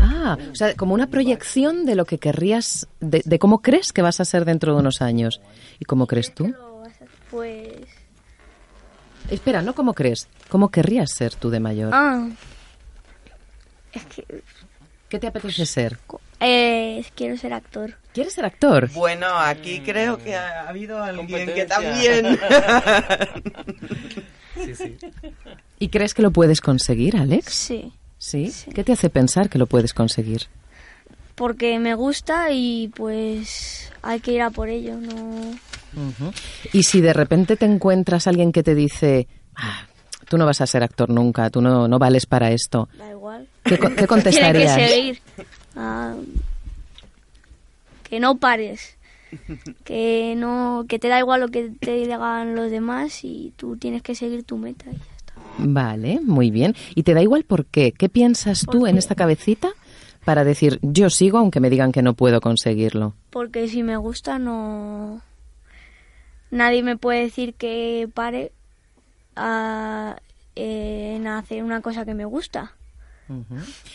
Ah, 0.00 0.38
o 0.50 0.54
sea, 0.54 0.74
como 0.76 0.94
una 0.94 1.08
proyección 1.08 1.84
de 1.84 1.94
lo 1.94 2.06
que 2.06 2.16
querrías, 2.16 2.88
de, 3.00 3.20
de 3.22 3.38
cómo 3.38 3.60
crees 3.60 3.92
que 3.92 4.00
vas 4.00 4.20
a 4.20 4.24
ser 4.24 4.46
dentro 4.46 4.72
de 4.72 4.80
unos 4.80 5.02
años. 5.02 5.42
¿Y 5.78 5.84
cómo 5.84 6.06
crees 6.06 6.34
tú? 6.34 6.54
Pues... 7.30 7.97
Espera, 9.30 9.62
no 9.62 9.74
cómo 9.74 9.94
crees, 9.94 10.28
cómo 10.48 10.70
querrías 10.70 11.10
ser 11.12 11.34
tú 11.34 11.50
de 11.50 11.60
mayor. 11.60 11.90
Ah, 11.92 12.28
es 13.92 14.04
que 14.06 14.24
¿Qué 15.08 15.18
te 15.18 15.26
apetece 15.26 15.64
ser? 15.64 15.98
eh, 16.40 17.04
quiero 17.14 17.36
ser 17.38 17.54
actor. 17.54 17.96
¿Quieres 18.12 18.34
ser 18.34 18.44
actor? 18.44 18.90
Bueno, 18.92 19.26
aquí 19.38 19.80
creo 19.80 20.18
que 20.18 20.34
ha 20.36 20.68
habido 20.68 21.02
alguien 21.02 21.46
que 21.54 21.64
también... 21.64 22.38
Sí, 24.64 24.74
sí. 24.74 24.96
¿Y 25.78 25.88
crees 25.88 26.14
que 26.14 26.22
lo 26.22 26.32
puedes 26.32 26.60
conseguir, 26.60 27.16
Alex? 27.16 27.52
Sí, 27.52 27.92
¿Sí? 28.18 28.50
Sí. 28.50 28.72
¿Qué 28.72 28.82
te 28.82 28.90
hace 28.90 29.08
pensar 29.08 29.48
que 29.48 29.56
lo 29.56 29.66
puedes 29.66 29.94
conseguir? 29.94 30.48
porque 31.36 31.78
me 31.78 31.94
gusta 31.94 32.50
y 32.50 32.88
pues 32.88 33.92
hay 34.02 34.20
que 34.20 34.32
ir 34.32 34.42
a 34.42 34.50
por 34.50 34.68
ello, 34.68 34.94
no... 34.96 35.52
Y 36.72 36.82
si 36.84 37.00
de 37.00 37.12
repente 37.12 37.56
te 37.56 37.66
encuentras 37.66 38.26
alguien 38.26 38.52
que 38.52 38.62
te 38.62 38.74
dice, 38.74 39.26
"Ah, 39.56 39.86
tú 40.28 40.36
no 40.38 40.46
vas 40.46 40.60
a 40.60 40.66
ser 40.66 40.82
actor 40.82 41.08
nunca, 41.10 41.50
tú 41.50 41.60
no, 41.60 41.88
no 41.88 41.98
vales 41.98 42.26
para 42.26 42.50
esto, 42.52 42.88
Da 42.98 43.10
igual. 43.10 43.48
¿qué, 43.64 43.78
co- 43.78 43.88
qué 43.88 43.94
Tiene 43.94 44.06
que 44.06 44.06
contestarías? 44.06 44.74
seguir. 44.90 45.20
Ah, 45.74 46.14
que 48.04 48.20
no 48.20 48.36
pares. 48.38 48.96
Que 49.84 50.34
no 50.36 50.84
que 50.88 50.98
te 50.98 51.08
da 51.08 51.18
igual 51.18 51.40
lo 51.40 51.48
que 51.48 51.70
te 51.80 51.92
digan 51.96 52.54
los 52.54 52.70
demás 52.70 53.24
y 53.24 53.52
tú 53.56 53.76
tienes 53.76 54.02
que 54.02 54.14
seguir 54.14 54.44
tu 54.44 54.56
meta 54.56 54.84
y 54.90 54.94
ya 54.96 55.16
está. 55.16 55.34
Vale, 55.58 56.20
muy 56.22 56.50
bien. 56.50 56.74
¿Y 56.94 57.02
te 57.02 57.12
da 57.14 57.22
igual 57.22 57.44
por 57.44 57.66
qué? 57.66 57.92
¿Qué 57.92 58.08
piensas 58.08 58.64
tú 58.70 58.86
en 58.86 58.96
esta 58.98 59.14
cabecita 59.14 59.70
para 60.28 60.44
decir, 60.44 60.78
yo 60.82 61.08
sigo 61.08 61.38
aunque 61.38 61.58
me 61.58 61.70
digan 61.70 61.90
que 61.90 62.02
no 62.02 62.12
puedo 62.12 62.42
conseguirlo? 62.42 63.14
Porque 63.30 63.66
si 63.66 63.82
me 63.82 63.96
gusta 63.96 64.38
no 64.38 65.22
nadie 66.50 66.82
me 66.82 66.98
puede 66.98 67.22
decir 67.22 67.54
que 67.54 68.10
pare 68.12 68.52
a- 69.36 70.16
en 70.54 71.26
hacer 71.26 71.64
una 71.64 71.80
cosa 71.80 72.04
que 72.04 72.12
me 72.12 72.26
gusta. 72.26 72.72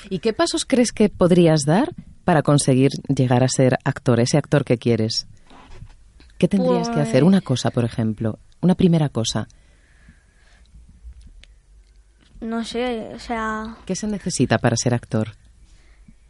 ¿Y 0.10 0.20
qué 0.20 0.34
pasos 0.34 0.66
crees 0.66 0.92
que 0.92 1.10
podrías 1.10 1.66
dar 1.68 1.94
para 2.25 2.42
conseguir 2.42 2.90
llegar 3.16 3.44
a 3.44 3.48
ser 3.48 3.78
actor, 3.84 4.20
ese 4.20 4.40
actor 4.40 4.66
que 4.66 4.80
quieres? 4.80 5.28
¿Qué 6.40 6.48
tendrías 6.48 6.90
que 6.90 7.00
hacer? 7.00 7.24
Una 7.24 7.42
cosa, 7.42 7.70
por 7.70 7.86
ejemplo, 7.86 8.40
una 8.60 8.74
primera 8.74 9.10
cosa. 9.10 9.48
No 12.42 12.66
sé, 12.66 13.12
o 13.13 13.20
sea, 13.20 13.78
¿Qué 13.86 13.96
se 13.96 14.08
necesita 14.08 14.58
para 14.58 14.75
ser 14.78 14.96
actor? 14.96 15.36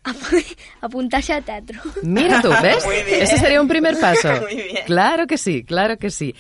apuntarse 0.82 1.34
a 1.34 1.42
teatro. 1.42 1.80
Mira 2.02 2.42
tú, 2.42 2.50
¿ves? 2.62 2.86
Ese 3.08 3.38
sería 3.38 3.62
un 3.62 3.68
primer 3.68 4.00
paso. 4.00 4.30
Muy 4.42 4.56
bien. 4.56 4.86
Claro 4.86 5.28
que 5.28 5.38
sí, 5.38 5.64
claro 5.64 5.98
que 5.98 6.10
sí. 6.10 6.36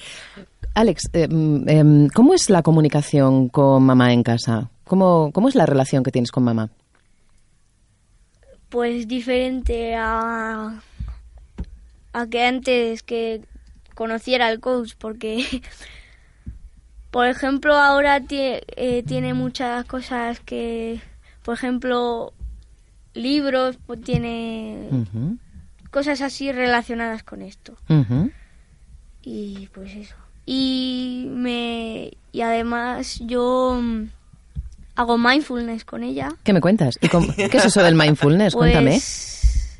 Alex, 0.75 1.09
eh, 1.13 1.27
mm, 1.27 1.69
em, 1.69 2.07
¿cómo 2.09 2.33
es 2.33 2.49
la 2.49 2.63
comunicación 2.63 3.49
con 3.49 3.83
mamá 3.83 4.11
en 4.11 4.23
casa? 4.23 4.69
¿Cómo, 4.83 5.31
¿Cómo 5.31 5.47
es 5.47 5.55
la 5.55 5.65
relación 5.65 6.03
que 6.03 6.11
tienes 6.11 6.31
con 6.31 6.43
mamá? 6.43 6.69
pues 8.73 9.07
diferente 9.07 9.93
a, 9.95 10.81
a 12.11 12.27
que 12.27 12.43
antes 12.43 13.03
que 13.03 13.43
conociera 13.93 14.47
al 14.47 14.59
coach 14.59 14.93
porque 14.97 15.45
por 17.11 17.27
ejemplo 17.27 17.75
ahora 17.75 18.19
eh, 18.27 19.03
tiene 19.05 19.35
muchas 19.35 19.85
cosas 19.85 20.39
que 20.39 20.99
por 21.43 21.53
ejemplo 21.53 22.33
libros 23.13 23.77
pues 23.85 24.01
tiene 24.01 24.89
cosas 25.91 26.21
así 26.21 26.51
relacionadas 26.51 27.23
con 27.23 27.41
esto 27.41 27.77
y 29.21 29.67
pues 29.73 29.93
eso 29.95 30.15
y 30.45 31.27
me 31.29 32.11
y 32.31 32.41
además 32.41 33.19
yo 33.25 33.79
mm, 33.81 34.03
hago 34.95 35.17
mindfulness 35.17 35.85
con 35.85 36.03
ella. 36.03 36.35
¿Qué 36.43 36.51
me 36.53 36.59
cuentas? 36.61 36.97
¿Y 37.01 37.07
cómo- 37.07 37.33
¿Qué 37.35 37.45
es 37.57 37.65
eso 37.65 37.81
del 37.83 37.95
mindfulness? 37.95 38.53
Cuéntame. 38.55 38.91
Pues 38.91 39.79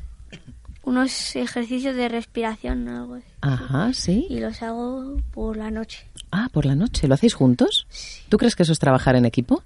unos 0.84 1.34
ejercicios 1.36 1.96
de 1.96 2.08
respiración 2.08 2.88
algo 2.88 3.14
así. 3.14 3.26
Ajá, 3.40 3.92
sí. 3.94 4.26
y 4.30 4.38
los 4.40 4.62
hago 4.62 5.16
por 5.32 5.56
la 5.56 5.70
noche. 5.70 6.06
Ah, 6.30 6.48
por 6.52 6.64
la 6.66 6.74
noche. 6.74 7.08
¿Lo 7.08 7.14
hacéis 7.14 7.34
juntos? 7.34 7.86
¿Tú 8.28 8.38
crees 8.38 8.54
que 8.56 8.62
eso 8.64 8.72
es 8.72 8.78
trabajar 8.78 9.16
en 9.16 9.24
equipo? 9.26 9.62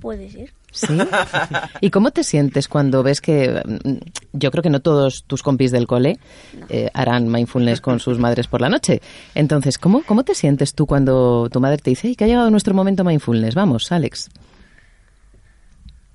Puede 0.00 0.30
ser. 0.30 0.52
Sí. 0.74 0.98
¿Y 1.80 1.90
cómo 1.90 2.10
te 2.10 2.24
sientes 2.24 2.66
cuando 2.68 3.02
ves 3.04 3.20
que 3.20 3.62
mm, 3.64 3.92
yo 4.32 4.50
creo 4.50 4.62
que 4.62 4.70
no 4.70 4.80
todos 4.80 5.22
tus 5.24 5.42
compis 5.42 5.70
del 5.70 5.86
cole 5.86 6.18
eh, 6.68 6.90
harán 6.92 7.30
mindfulness 7.30 7.80
con 7.80 8.00
sus 8.00 8.18
madres 8.18 8.48
por 8.48 8.60
la 8.60 8.68
noche? 8.68 9.00
Entonces, 9.36 9.78
¿cómo, 9.78 10.02
¿cómo 10.04 10.24
te 10.24 10.34
sientes 10.34 10.74
tú 10.74 10.86
cuando 10.86 11.48
tu 11.50 11.60
madre 11.60 11.78
te 11.78 11.90
dice 11.90 12.08
"Ey, 12.08 12.16
que 12.16 12.24
ha 12.24 12.26
llegado 12.26 12.50
nuestro 12.50 12.74
momento 12.74 13.04
mindfulness? 13.04 13.54
Vamos, 13.54 13.92
Alex. 13.92 14.28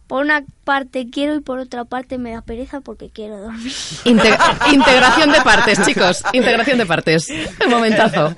Por 0.09 0.25
una 0.25 0.43
parte 0.63 1.07
quiero 1.11 1.35
y 1.35 1.39
por 1.39 1.59
otra 1.59 1.85
parte 1.85 2.17
me 2.17 2.31
da 2.31 2.41
pereza 2.41 2.81
porque 2.81 3.11
quiero 3.11 3.37
dormir. 3.37 3.71
Inte- 4.05 4.35
integración 4.73 5.31
de 5.31 5.39
partes, 5.41 5.85
chicos. 5.85 6.23
Integración 6.33 6.79
de 6.79 6.87
partes. 6.87 7.27
Un 7.63 7.69
momentazo. 7.69 8.35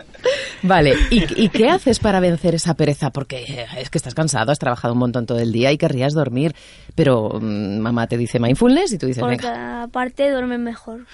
Vale, 0.64 0.94
¿Y, 1.10 1.44
y 1.46 1.48
qué 1.48 1.70
haces 1.70 2.00
para 2.00 2.20
vencer 2.20 2.56
esa 2.56 2.74
pereza? 2.74 3.10
Porque 3.12 3.38
eh, 3.48 3.68
es 3.78 3.90
que 3.90 3.98
estás 3.98 4.14
cansado, 4.14 4.52
has 4.52 4.60
trabajado 4.60 4.94
un 4.94 5.00
montón 5.00 5.26
todo 5.26 5.40
el 5.40 5.54
día 5.54 5.72
y 5.72 5.78
querrías 5.78 6.14
dormir, 6.14 6.54
pero 6.94 7.40
mm, 7.42 7.80
mamá 7.80 8.06
te 8.08 8.18
dice 8.18 8.38
mindfulness 8.38 8.92
y 8.92 8.98
tú 8.98 9.06
dices, 9.08 9.22
Por 9.24 9.32
otra 9.34 9.88
parte 9.94 10.30
duerme 10.30 10.58
mejor. 10.58 11.06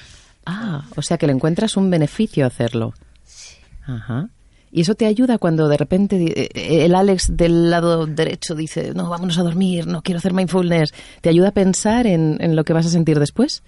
Ah, 0.48 0.86
o 0.96 1.04
sea 1.04 1.20
que 1.20 1.28
le 1.28 1.34
encuentras 1.34 1.78
un 1.78 1.92
beneficio 1.92 2.48
hacerlo. 2.48 2.94
Ajá. 3.86 4.28
Y 4.78 4.82
eso 4.82 4.94
te 4.94 5.08
ayuda 5.08 5.40
cuando 5.40 5.68
de 5.70 5.76
repente 5.78 6.18
di- 6.20 6.32
eh, 6.36 6.50
el 6.86 6.94
Alex 6.94 7.36
del 7.36 7.72
lado 7.72 8.06
derecho 8.06 8.54
dice, 8.54 8.92
no, 8.94 9.10
vámonos 9.10 9.38
a 9.40 9.42
dormir, 9.42 9.88
no 9.88 10.04
quiero 10.04 10.20
hacer 10.20 10.34
mindfulness. 10.34 10.94
¿Te 11.22 11.30
ayuda 11.30 11.48
a 11.48 11.52
pensar 11.52 12.06
en, 12.06 12.38
en 12.42 12.56
lo 12.56 12.64
que 12.64 12.74
vas 12.74 12.86
a 12.86 12.90
sentir 12.90 13.18
después? 13.20 13.64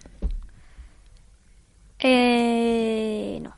Eh, 1.99 3.39
no. 3.41 3.55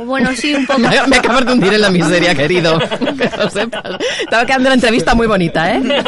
O 0.00 0.04
bueno, 0.04 0.30
sí, 0.34 0.54
un 0.54 0.66
poco. 0.66 0.78
Me, 0.80 0.90
me 1.08 1.16
acabas 1.16 1.44
de 1.46 1.52
hundir 1.52 1.74
en 1.74 1.80
la 1.80 1.90
miseria, 1.90 2.34
querido. 2.34 2.78
Que 2.78 3.30
lo 3.36 3.50
sepas. 3.50 3.82
Estaba 4.20 4.46
quedando 4.46 4.68
la 4.68 4.74
entrevista 4.76 5.14
muy 5.14 5.26
bonita, 5.26 5.74
¿eh? 5.74 5.82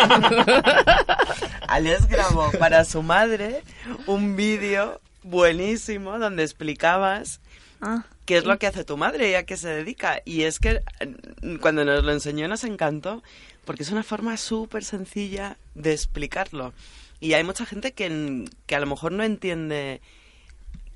Alex 1.68 2.08
grabó 2.08 2.50
para 2.58 2.84
su 2.84 3.02
madre 3.02 3.62
un 4.06 4.36
vídeo 4.36 5.00
buenísimo 5.22 6.18
donde 6.18 6.42
explicabas 6.44 7.40
Ah, 7.80 8.04
qué 8.28 8.36
es 8.36 8.44
lo 8.44 8.58
que 8.58 8.66
hace 8.66 8.84
tu 8.84 8.98
madre 8.98 9.30
y 9.30 9.34
a 9.34 9.46
qué 9.46 9.56
se 9.56 9.70
dedica. 9.70 10.20
Y 10.26 10.42
es 10.42 10.58
que 10.58 10.82
mm, 11.40 11.56
cuando 11.56 11.82
nos 11.86 12.04
lo 12.04 12.12
enseñó 12.12 12.46
nos 12.46 12.62
encantó 12.62 13.22
porque 13.64 13.84
es 13.84 13.90
una 13.90 14.02
forma 14.02 14.36
súper 14.36 14.84
sencilla 14.84 15.56
de 15.74 15.94
explicarlo. 15.94 16.74
Y 17.20 17.32
hay 17.32 17.42
mucha 17.42 17.64
gente 17.64 17.92
que, 17.92 18.44
que 18.66 18.76
a 18.76 18.80
lo 18.80 18.86
mejor 18.86 19.12
no 19.12 19.24
entiende 19.24 20.02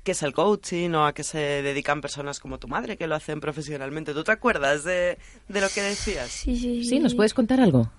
qué 0.03 0.11
es 0.11 0.21
el 0.21 0.31
coaching 0.31 0.91
o 0.91 1.07
a 1.07 1.13
qué 1.13 1.23
se 1.23 1.39
dedican 1.39 2.01
personas 2.01 2.39
como 2.39 2.59
tu 2.59 2.67
madre 2.67 2.97
que 2.97 3.07
lo 3.07 3.15
hacen 3.15 3.39
profesionalmente. 3.41 4.13
¿Tú 4.13 4.23
te 4.23 4.31
acuerdas 4.31 4.83
de, 4.83 5.17
de 5.47 5.61
lo 5.61 5.69
que 5.69 5.81
decías? 5.81 6.29
sí, 6.29 6.55
sí. 6.55 6.85
Sí, 6.85 6.99
¿nos 6.99 7.15
puedes 7.15 7.33
contar 7.33 7.59
algo? 7.59 7.91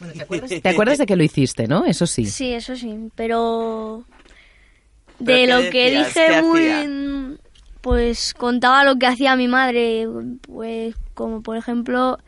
¿Te 0.62 0.68
acuerdas 0.70 0.96
de 0.96 1.04
que 1.04 1.16
lo 1.16 1.22
hiciste, 1.22 1.68
no? 1.68 1.84
Eso 1.84 2.06
sí. 2.06 2.24
Sí, 2.24 2.54
eso 2.54 2.76
sí, 2.76 3.10
¿Pero 3.14 4.06
de 5.18 5.46
lo 5.46 5.70
que 5.70 5.90
decías? 5.90 6.08
dije 6.14 6.26
¿Qué 6.28 6.42
muy 6.42 7.38
pues 7.80 8.32
contaba 8.32 8.82
lo 8.82 8.96
que 8.96 9.06
hacía 9.06 9.36
mi 9.36 9.46
madre, 9.46 10.08
pues 10.46 10.94
como 11.12 11.42
por 11.42 11.58
ejemplo 11.58 12.18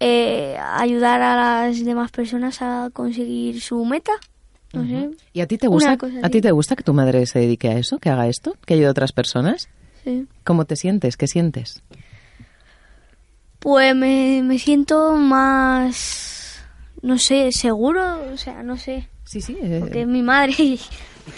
eh, 0.00 0.56
ayudar 0.74 1.22
a 1.22 1.34
las 1.34 1.82
demás 1.82 2.10
personas 2.10 2.60
a 2.60 2.90
conseguir 2.92 3.62
su 3.62 3.84
meta, 3.86 4.12
no 4.74 4.84
sé. 4.86 5.10
¿Y 5.32 5.40
a 5.40 5.46
ti 5.46 5.56
te 5.56 5.66
gusta? 5.66 5.96
¿A 6.22 6.28
ti 6.28 6.42
te 6.42 6.50
gusta 6.52 6.76
que 6.76 6.82
tu 6.84 6.92
madre 6.92 7.24
se 7.24 7.38
dedique 7.38 7.68
a 7.68 7.78
eso, 7.78 7.98
que 7.98 8.10
haga 8.10 8.28
esto, 8.28 8.54
que 8.66 8.74
ayude 8.74 8.88
a 8.88 8.90
otras 8.90 9.12
personas? 9.12 9.70
Sí. 10.04 10.26
¿Cómo 10.44 10.66
te 10.66 10.76
sientes? 10.76 11.16
¿Qué 11.16 11.26
sientes? 11.26 11.82
Pues 13.60 13.96
me, 13.96 14.42
me 14.44 14.58
siento 14.58 15.16
más, 15.16 16.62
no 17.02 17.18
sé, 17.18 17.50
seguro, 17.50 18.30
o 18.32 18.36
sea, 18.36 18.62
no 18.62 18.76
sé, 18.76 19.08
Sí, 19.24 19.40
sí. 19.40 19.56
eh, 19.60 19.78
porque 19.80 20.02
es 20.02 20.06
mi 20.06 20.22
madre 20.22 20.52
y, 20.58 20.78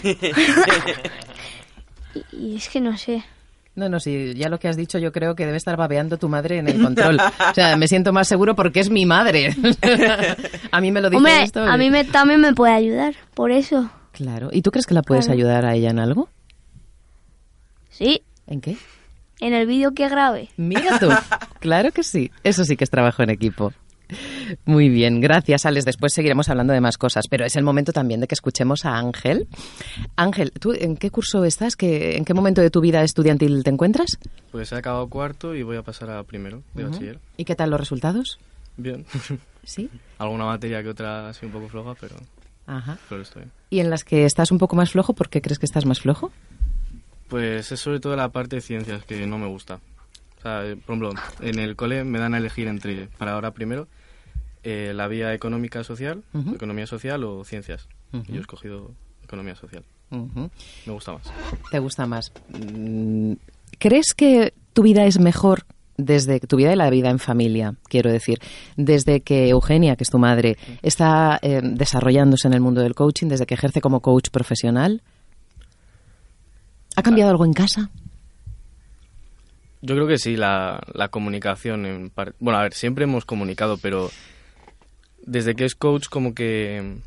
y 2.31 2.55
es 2.57 2.69
que 2.69 2.81
no 2.81 2.97
sé. 2.97 3.23
No, 3.73 3.87
no, 3.87 4.01
sí, 4.01 4.33
ya 4.35 4.49
lo 4.49 4.59
que 4.59 4.67
has 4.67 4.75
dicho 4.75 4.99
yo 4.99 5.13
creo 5.13 5.33
que 5.33 5.45
debe 5.45 5.57
estar 5.57 5.77
babeando 5.77 6.17
tu 6.17 6.27
madre 6.27 6.57
en 6.57 6.67
el 6.67 6.81
control. 6.81 7.17
O 7.19 7.53
sea, 7.53 7.77
me 7.77 7.87
siento 7.87 8.11
más 8.11 8.27
seguro 8.27 8.53
porque 8.53 8.81
es 8.81 8.89
mi 8.89 9.05
madre. 9.05 9.55
a 10.71 10.81
mí 10.81 10.91
me 10.91 10.99
lo 10.99 11.09
dice 11.09 11.17
Hombre, 11.17 11.43
esto. 11.43 11.63
a 11.63 11.77
mí 11.77 11.89
me, 11.89 12.03
también 12.03 12.41
me 12.41 12.53
puede 12.53 12.73
ayudar, 12.73 13.15
por 13.33 13.51
eso. 13.51 13.89
Claro. 14.11 14.49
¿Y 14.51 14.61
tú 14.61 14.71
crees 14.71 14.85
que 14.85 14.93
la 14.93 15.03
puedes 15.03 15.25
Claro. 15.25 15.39
ayudar 15.39 15.65
a 15.65 15.73
ella 15.75 15.89
en 15.89 15.99
algo? 15.99 16.27
Sí, 17.89 18.23
¿En 18.47 18.59
qué? 18.59 18.75
en 19.39 19.53
el 19.53 19.65
vídeo 19.67 19.93
que 19.93 20.09
grabé. 20.09 20.49
Mira 20.57 20.99
tú. 20.99 21.07
Claro 21.61 21.91
que 21.91 22.03
sí. 22.03 22.29
Eso 22.43 22.65
sí 22.65 22.75
que 22.75 22.83
es 22.83 22.89
trabajo 22.89 23.23
en 23.23 23.29
equipo. 23.29 23.71
Muy 24.65 24.89
bien, 24.89 25.21
gracias 25.21 25.65
Alex. 25.65 25.85
Después 25.85 26.13
seguiremos 26.13 26.49
hablando 26.49 26.73
de 26.73 26.81
más 26.81 26.97
cosas, 26.97 27.25
pero 27.29 27.45
es 27.45 27.55
el 27.55 27.63
momento 27.63 27.91
también 27.93 28.19
de 28.21 28.27
que 28.27 28.35
escuchemos 28.35 28.85
a 28.85 28.97
Ángel. 28.97 29.47
Ángel, 30.15 30.51
¿tú 30.51 30.73
en 30.73 30.97
qué 30.97 31.09
curso 31.11 31.45
estás? 31.45 31.75
¿Qué, 31.75 32.17
¿En 32.17 32.25
qué 32.25 32.33
momento 32.33 32.61
de 32.61 32.69
tu 32.69 32.81
vida 32.81 33.03
estudiantil 33.03 33.63
te 33.63 33.69
encuentras? 33.69 34.17
Pues 34.51 34.71
he 34.71 34.75
acabado 34.75 35.07
cuarto 35.07 35.55
y 35.55 35.63
voy 35.63 35.77
a 35.77 35.83
pasar 35.83 36.09
a 36.11 36.23
primero 36.23 36.63
de 36.73 36.83
bachiller. 36.85 37.19
¿Y 37.37 37.45
qué 37.45 37.55
tal 37.55 37.69
los 37.69 37.79
resultados? 37.79 38.39
Bien. 38.77 39.05
Sí. 39.63 39.91
Alguna 40.17 40.45
materia 40.45 40.81
que 40.81 40.89
otra 40.89 41.29
así 41.29 41.45
un 41.45 41.51
poco 41.51 41.67
floja, 41.67 41.93
pero, 42.01 42.15
Ajá. 42.65 42.97
pero 43.07 43.21
estoy. 43.21 43.43
¿Y 43.69 43.79
en 43.79 43.91
las 43.91 44.03
que 44.03 44.25
estás 44.25 44.51
un 44.51 44.57
poco 44.57 44.75
más 44.75 44.91
flojo? 44.91 45.13
¿Por 45.13 45.29
qué 45.29 45.39
crees 45.39 45.59
que 45.59 45.67
estás 45.67 45.85
más 45.85 45.99
flojo? 45.99 46.31
Pues 47.27 47.71
es 47.71 47.79
sobre 47.79 47.99
todo 47.99 48.15
la 48.15 48.29
parte 48.29 48.55
de 48.55 48.61
ciencias 48.63 49.03
que 49.05 49.25
no 49.27 49.37
me 49.37 49.45
gusta. 49.45 49.75
O 50.39 50.41
sea, 50.41 50.61
por 50.85 50.95
ejemplo, 50.95 51.11
en 51.41 51.59
el 51.59 51.75
cole 51.75 52.03
me 52.03 52.17
dan 52.17 52.33
a 52.33 52.39
elegir 52.39 52.67
entre, 52.67 53.07
para 53.19 53.33
ahora 53.33 53.51
primero, 53.51 53.87
eh, 54.63 54.93
la 54.95 55.07
vía 55.07 55.33
económica 55.33 55.83
social, 55.83 56.23
economía 56.53 56.87
social 56.87 57.23
o 57.23 57.43
ciencias. 57.43 57.87
Yo 58.11 58.35
he 58.35 58.39
escogido 58.39 58.91
economía 59.23 59.55
social. 59.55 59.83
Me 60.09 60.93
gusta 60.93 61.13
más. 61.13 61.23
¿Te 61.71 61.79
gusta 61.79 62.05
más? 62.05 62.31
Mm, 62.49 63.33
¿Crees 63.79 64.13
que 64.13 64.53
tu 64.73 64.83
vida 64.83 65.05
es 65.05 65.19
mejor 65.19 65.65
desde 65.97 66.39
tu 66.39 66.57
vida 66.57 66.73
y 66.73 66.75
la 66.75 66.89
vida 66.89 67.09
en 67.09 67.19
familia, 67.19 67.75
quiero 67.83 68.11
decir, 68.11 68.39
desde 68.75 69.21
que 69.21 69.49
Eugenia, 69.49 69.95
que 69.95 70.03
es 70.03 70.09
tu 70.09 70.17
madre, 70.19 70.57
está 70.81 71.39
eh, 71.41 71.61
desarrollándose 71.63 72.47
en 72.47 72.53
el 72.53 72.59
mundo 72.61 72.81
del 72.81 72.95
coaching, 72.95 73.27
desde 73.27 73.45
que 73.45 73.53
ejerce 73.53 73.81
como 73.81 74.01
coach 74.01 74.29
profesional? 74.31 75.01
¿Ha 76.95 77.03
cambiado 77.03 77.31
algo 77.31 77.45
en 77.45 77.53
casa? 77.53 77.89
Yo 79.81 79.95
creo 79.95 80.07
que 80.07 80.17
sí, 80.17 80.35
la, 80.35 80.81
la 80.93 81.07
comunicación. 81.07 81.85
En 81.85 82.09
par- 82.09 82.35
bueno, 82.39 82.59
a 82.59 82.63
ver, 82.63 82.73
siempre 82.73 83.05
hemos 83.05 83.25
comunicado, 83.25 83.77
pero 83.77 84.11
desde 85.25 85.55
que 85.55 85.65
es 85.65 85.75
coach 85.75 86.07
como 86.07 86.33
que 86.33 86.97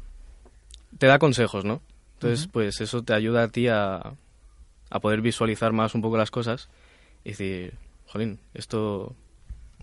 te 0.99 1.07
da 1.07 1.19
consejos, 1.19 1.65
¿no? 1.65 1.81
Entonces, 2.15 2.47
pues 2.47 2.81
eso 2.81 3.03
te 3.03 3.13
ayuda 3.13 3.45
a 3.45 3.49
ti 3.49 3.69
a, 3.69 4.15
a 4.91 5.01
poder 5.01 5.21
visualizar 5.21 5.73
más 5.73 5.95
un 5.95 6.01
poco 6.01 6.17
las 6.17 6.31
cosas 6.31 6.69
y 7.25 7.31
decir, 7.31 7.75
jolín, 8.07 8.39
esto, 8.55 9.15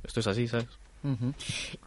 esto 0.03 0.21
es 0.21 0.27
así, 0.27 0.47
¿sabes? 0.47 0.67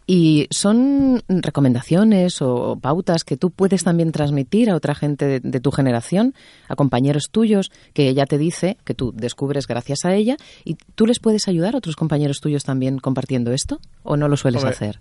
¿Y 0.06 0.48
son 0.50 1.22
recomendaciones 1.28 2.42
o 2.42 2.76
pautas 2.80 3.22
que 3.22 3.36
tú 3.36 3.50
puedes 3.50 3.84
también 3.84 4.10
transmitir 4.10 4.70
a 4.70 4.74
otra 4.74 4.94
gente 4.94 5.24
de, 5.26 5.40
de 5.40 5.60
tu 5.60 5.70
generación, 5.70 6.34
a 6.68 6.74
compañeros 6.74 7.28
tuyos, 7.30 7.70
que 7.92 8.08
ella 8.08 8.26
te 8.26 8.38
dice, 8.38 8.76
que 8.84 8.94
tú 8.94 9.12
descubres 9.14 9.66
gracias 9.68 10.04
a 10.04 10.14
ella, 10.14 10.36
y 10.64 10.74
tú 10.96 11.06
les 11.06 11.20
puedes 11.20 11.46
ayudar 11.46 11.74
a 11.74 11.78
otros 11.78 11.96
compañeros 11.96 12.40
tuyos 12.40 12.64
también 12.64 12.98
compartiendo 12.98 13.52
esto? 13.52 13.80
¿O 14.02 14.16
no 14.16 14.28
lo 14.28 14.36
sueles 14.36 14.62
Hombre, 14.62 14.74
hacer? 14.74 15.00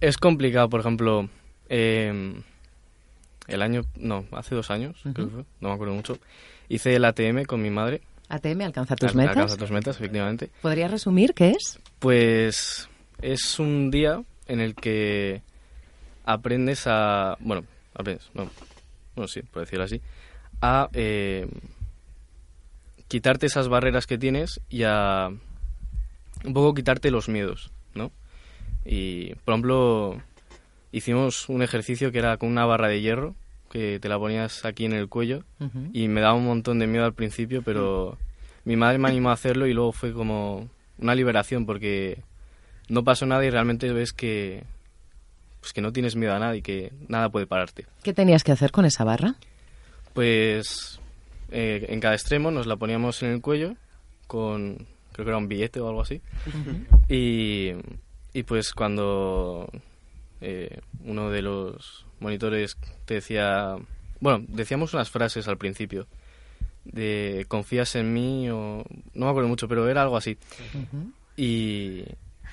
Es 0.00 0.16
complicado, 0.18 0.68
por 0.68 0.80
ejemplo, 0.80 1.28
eh, 1.68 2.34
el 3.46 3.62
año, 3.62 3.82
no, 3.96 4.26
hace 4.32 4.54
dos 4.54 4.70
años, 4.70 4.96
creo 5.02 5.14
que 5.28 5.34
fue, 5.34 5.44
no 5.60 5.68
me 5.68 5.74
acuerdo 5.74 5.94
mucho, 5.94 6.18
hice 6.68 6.94
el 6.96 7.04
ATM 7.04 7.44
con 7.46 7.62
mi 7.62 7.70
madre. 7.70 8.02
ATM, 8.28 8.62
alcanza 8.62 8.96
tus 8.96 9.10
Al- 9.10 9.16
metas. 9.16 9.36
Alcanza 9.36 9.56
tus 9.56 9.70
metas, 9.70 9.96
efectivamente. 9.96 10.50
¿Podrías 10.62 10.90
resumir 10.90 11.34
qué 11.34 11.50
es? 11.50 11.78
Pues 11.98 12.88
es 13.22 13.58
un 13.58 13.90
día 13.90 14.22
en 14.46 14.60
el 14.60 14.74
que 14.74 15.42
aprendes 16.24 16.84
a... 16.86 17.36
Bueno, 17.40 17.64
aprendes, 17.94 18.30
no, 18.34 18.50
bueno, 19.14 19.28
sí, 19.28 19.42
por 19.42 19.60
decirlo 19.62 19.84
así, 19.84 20.00
a 20.60 20.88
eh, 20.92 21.46
quitarte 23.08 23.46
esas 23.46 23.68
barreras 23.68 24.06
que 24.06 24.18
tienes 24.18 24.60
y 24.68 24.82
a 24.84 25.28
un 26.44 26.52
poco 26.54 26.74
quitarte 26.74 27.10
los 27.10 27.28
miedos, 27.28 27.70
¿no? 27.70 27.73
Y, 28.84 29.34
por 29.44 29.54
ejemplo, 29.54 30.22
hicimos 30.92 31.48
un 31.48 31.62
ejercicio 31.62 32.12
que 32.12 32.18
era 32.18 32.36
con 32.36 32.50
una 32.50 32.66
barra 32.66 32.88
de 32.88 33.00
hierro, 33.00 33.34
que 33.70 33.98
te 33.98 34.08
la 34.08 34.18
ponías 34.18 34.64
aquí 34.64 34.84
en 34.84 34.92
el 34.92 35.08
cuello, 35.08 35.44
y 35.92 36.08
me 36.08 36.20
daba 36.20 36.34
un 36.34 36.44
montón 36.44 36.78
de 36.78 36.86
miedo 36.86 37.04
al 37.04 37.14
principio, 37.14 37.62
pero 37.62 38.18
mi 38.64 38.76
madre 38.76 38.98
me 38.98 39.08
animó 39.08 39.30
a 39.30 39.34
hacerlo 39.34 39.66
y 39.66 39.72
luego 39.72 39.92
fue 39.92 40.12
como 40.12 40.68
una 40.98 41.14
liberación 41.14 41.66
porque 41.66 42.18
no 42.88 43.04
pasó 43.04 43.26
nada 43.26 43.44
y 43.44 43.50
realmente 43.50 43.92
ves 43.92 44.12
que, 44.12 44.64
pues 45.60 45.72
que 45.72 45.80
no 45.80 45.92
tienes 45.92 46.16
miedo 46.16 46.34
a 46.34 46.38
nada 46.38 46.56
y 46.56 46.62
que 46.62 46.92
nada 47.08 47.30
puede 47.30 47.46
pararte. 47.46 47.86
¿Qué 48.02 48.12
tenías 48.12 48.44
que 48.44 48.52
hacer 48.52 48.70
con 48.70 48.84
esa 48.84 49.04
barra? 49.04 49.34
Pues 50.12 51.00
eh, 51.50 51.86
en 51.88 52.00
cada 52.00 52.14
extremo 52.14 52.50
nos 52.50 52.66
la 52.66 52.76
poníamos 52.76 53.22
en 53.22 53.30
el 53.30 53.40
cuello 53.40 53.74
con, 54.26 54.86
creo 55.12 55.24
que 55.24 55.30
era 55.30 55.38
un 55.38 55.48
billete 55.48 55.80
o 55.80 55.88
algo 55.88 56.02
así. 56.02 56.20
y, 57.08 57.72
y 58.34 58.42
pues 58.42 58.74
cuando 58.74 59.70
eh, 60.42 60.80
uno 61.04 61.30
de 61.30 61.40
los 61.40 62.04
monitores 62.20 62.76
te 63.06 63.14
decía, 63.14 63.76
bueno, 64.20 64.44
decíamos 64.48 64.92
unas 64.92 65.08
frases 65.08 65.48
al 65.48 65.56
principio 65.56 66.06
de 66.84 67.46
confías 67.48 67.94
en 67.94 68.12
mí 68.12 68.50
o 68.50 68.84
no 69.14 69.24
me 69.24 69.30
acuerdo 69.30 69.48
mucho, 69.48 69.68
pero 69.68 69.88
era 69.88 70.02
algo 70.02 70.18
así. 70.18 70.36
y, 71.36 72.04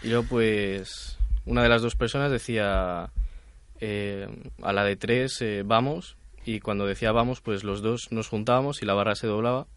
y 0.04 0.08
luego 0.08 0.24
pues 0.30 1.18
una 1.46 1.64
de 1.64 1.70
las 1.70 1.82
dos 1.82 1.96
personas 1.96 2.32
decía 2.32 3.12
eh, 3.80 4.28
a 4.62 4.72
la 4.72 4.84
de 4.86 4.96
tres 4.96 5.42
eh, 5.42 5.64
vamos 5.66 6.16
y 6.46 6.60
cuando 6.60 6.86
decía 6.86 7.12
vamos 7.12 7.42
pues 7.42 7.64
los 7.64 7.82
dos 7.82 8.08
nos 8.12 8.28
juntábamos 8.30 8.82
y 8.82 8.86
la 8.86 8.94
barra 8.94 9.16
se 9.16 9.28
doblaba 9.28 9.68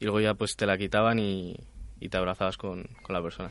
y 0.00 0.04
luego 0.04 0.20
ya 0.20 0.34
pues 0.34 0.56
te 0.56 0.66
la 0.66 0.78
quitaban 0.78 1.18
y, 1.18 1.56
y 2.00 2.08
te 2.08 2.16
abrazabas 2.16 2.56
con, 2.56 2.84
con 3.02 3.14
la 3.14 3.22
persona. 3.22 3.50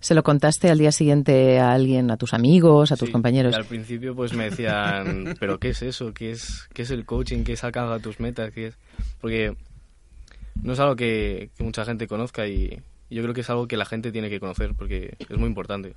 ¿Se 0.00 0.14
lo 0.14 0.22
contaste 0.22 0.70
al 0.70 0.78
día 0.78 0.92
siguiente 0.92 1.58
a 1.60 1.72
alguien, 1.72 2.10
a 2.10 2.16
tus 2.16 2.32
amigos, 2.34 2.90
a 2.90 2.96
tus 2.96 3.08
Sí, 3.08 3.12
compañeros? 3.12 3.54
al 3.54 3.66
principio 3.66 4.14
pues 4.14 4.32
me 4.32 4.44
decían, 4.50 5.36
pero 5.38 5.58
¿qué 5.58 5.68
es 5.70 5.82
eso? 5.82 6.12
¿Qué 6.14 6.30
es, 6.32 6.68
qué 6.72 6.82
es 6.82 6.90
el 6.90 7.04
coaching? 7.04 7.44
¿Qué 7.44 7.52
es 7.52 7.62
alcanzar 7.64 8.00
tus 8.00 8.18
metas? 8.18 8.50
¿Qué 8.52 8.68
es? 8.68 8.78
Porque 9.20 9.54
no 10.62 10.72
es 10.72 10.80
algo 10.80 10.96
que, 10.96 11.50
que 11.56 11.62
mucha 11.64 11.84
gente 11.84 12.06
conozca 12.06 12.46
y 12.48 12.80
y 13.12 13.16
yo 13.16 13.22
creo 13.22 13.34
que 13.34 13.40
es 13.40 13.50
algo 13.50 13.66
que 13.66 13.76
la 13.76 13.84
gente 13.86 14.12
tiene 14.12 14.30
que 14.30 14.38
conocer 14.38 14.72
porque 14.76 15.16
es 15.18 15.36
muy 15.36 15.48
importante. 15.48 15.94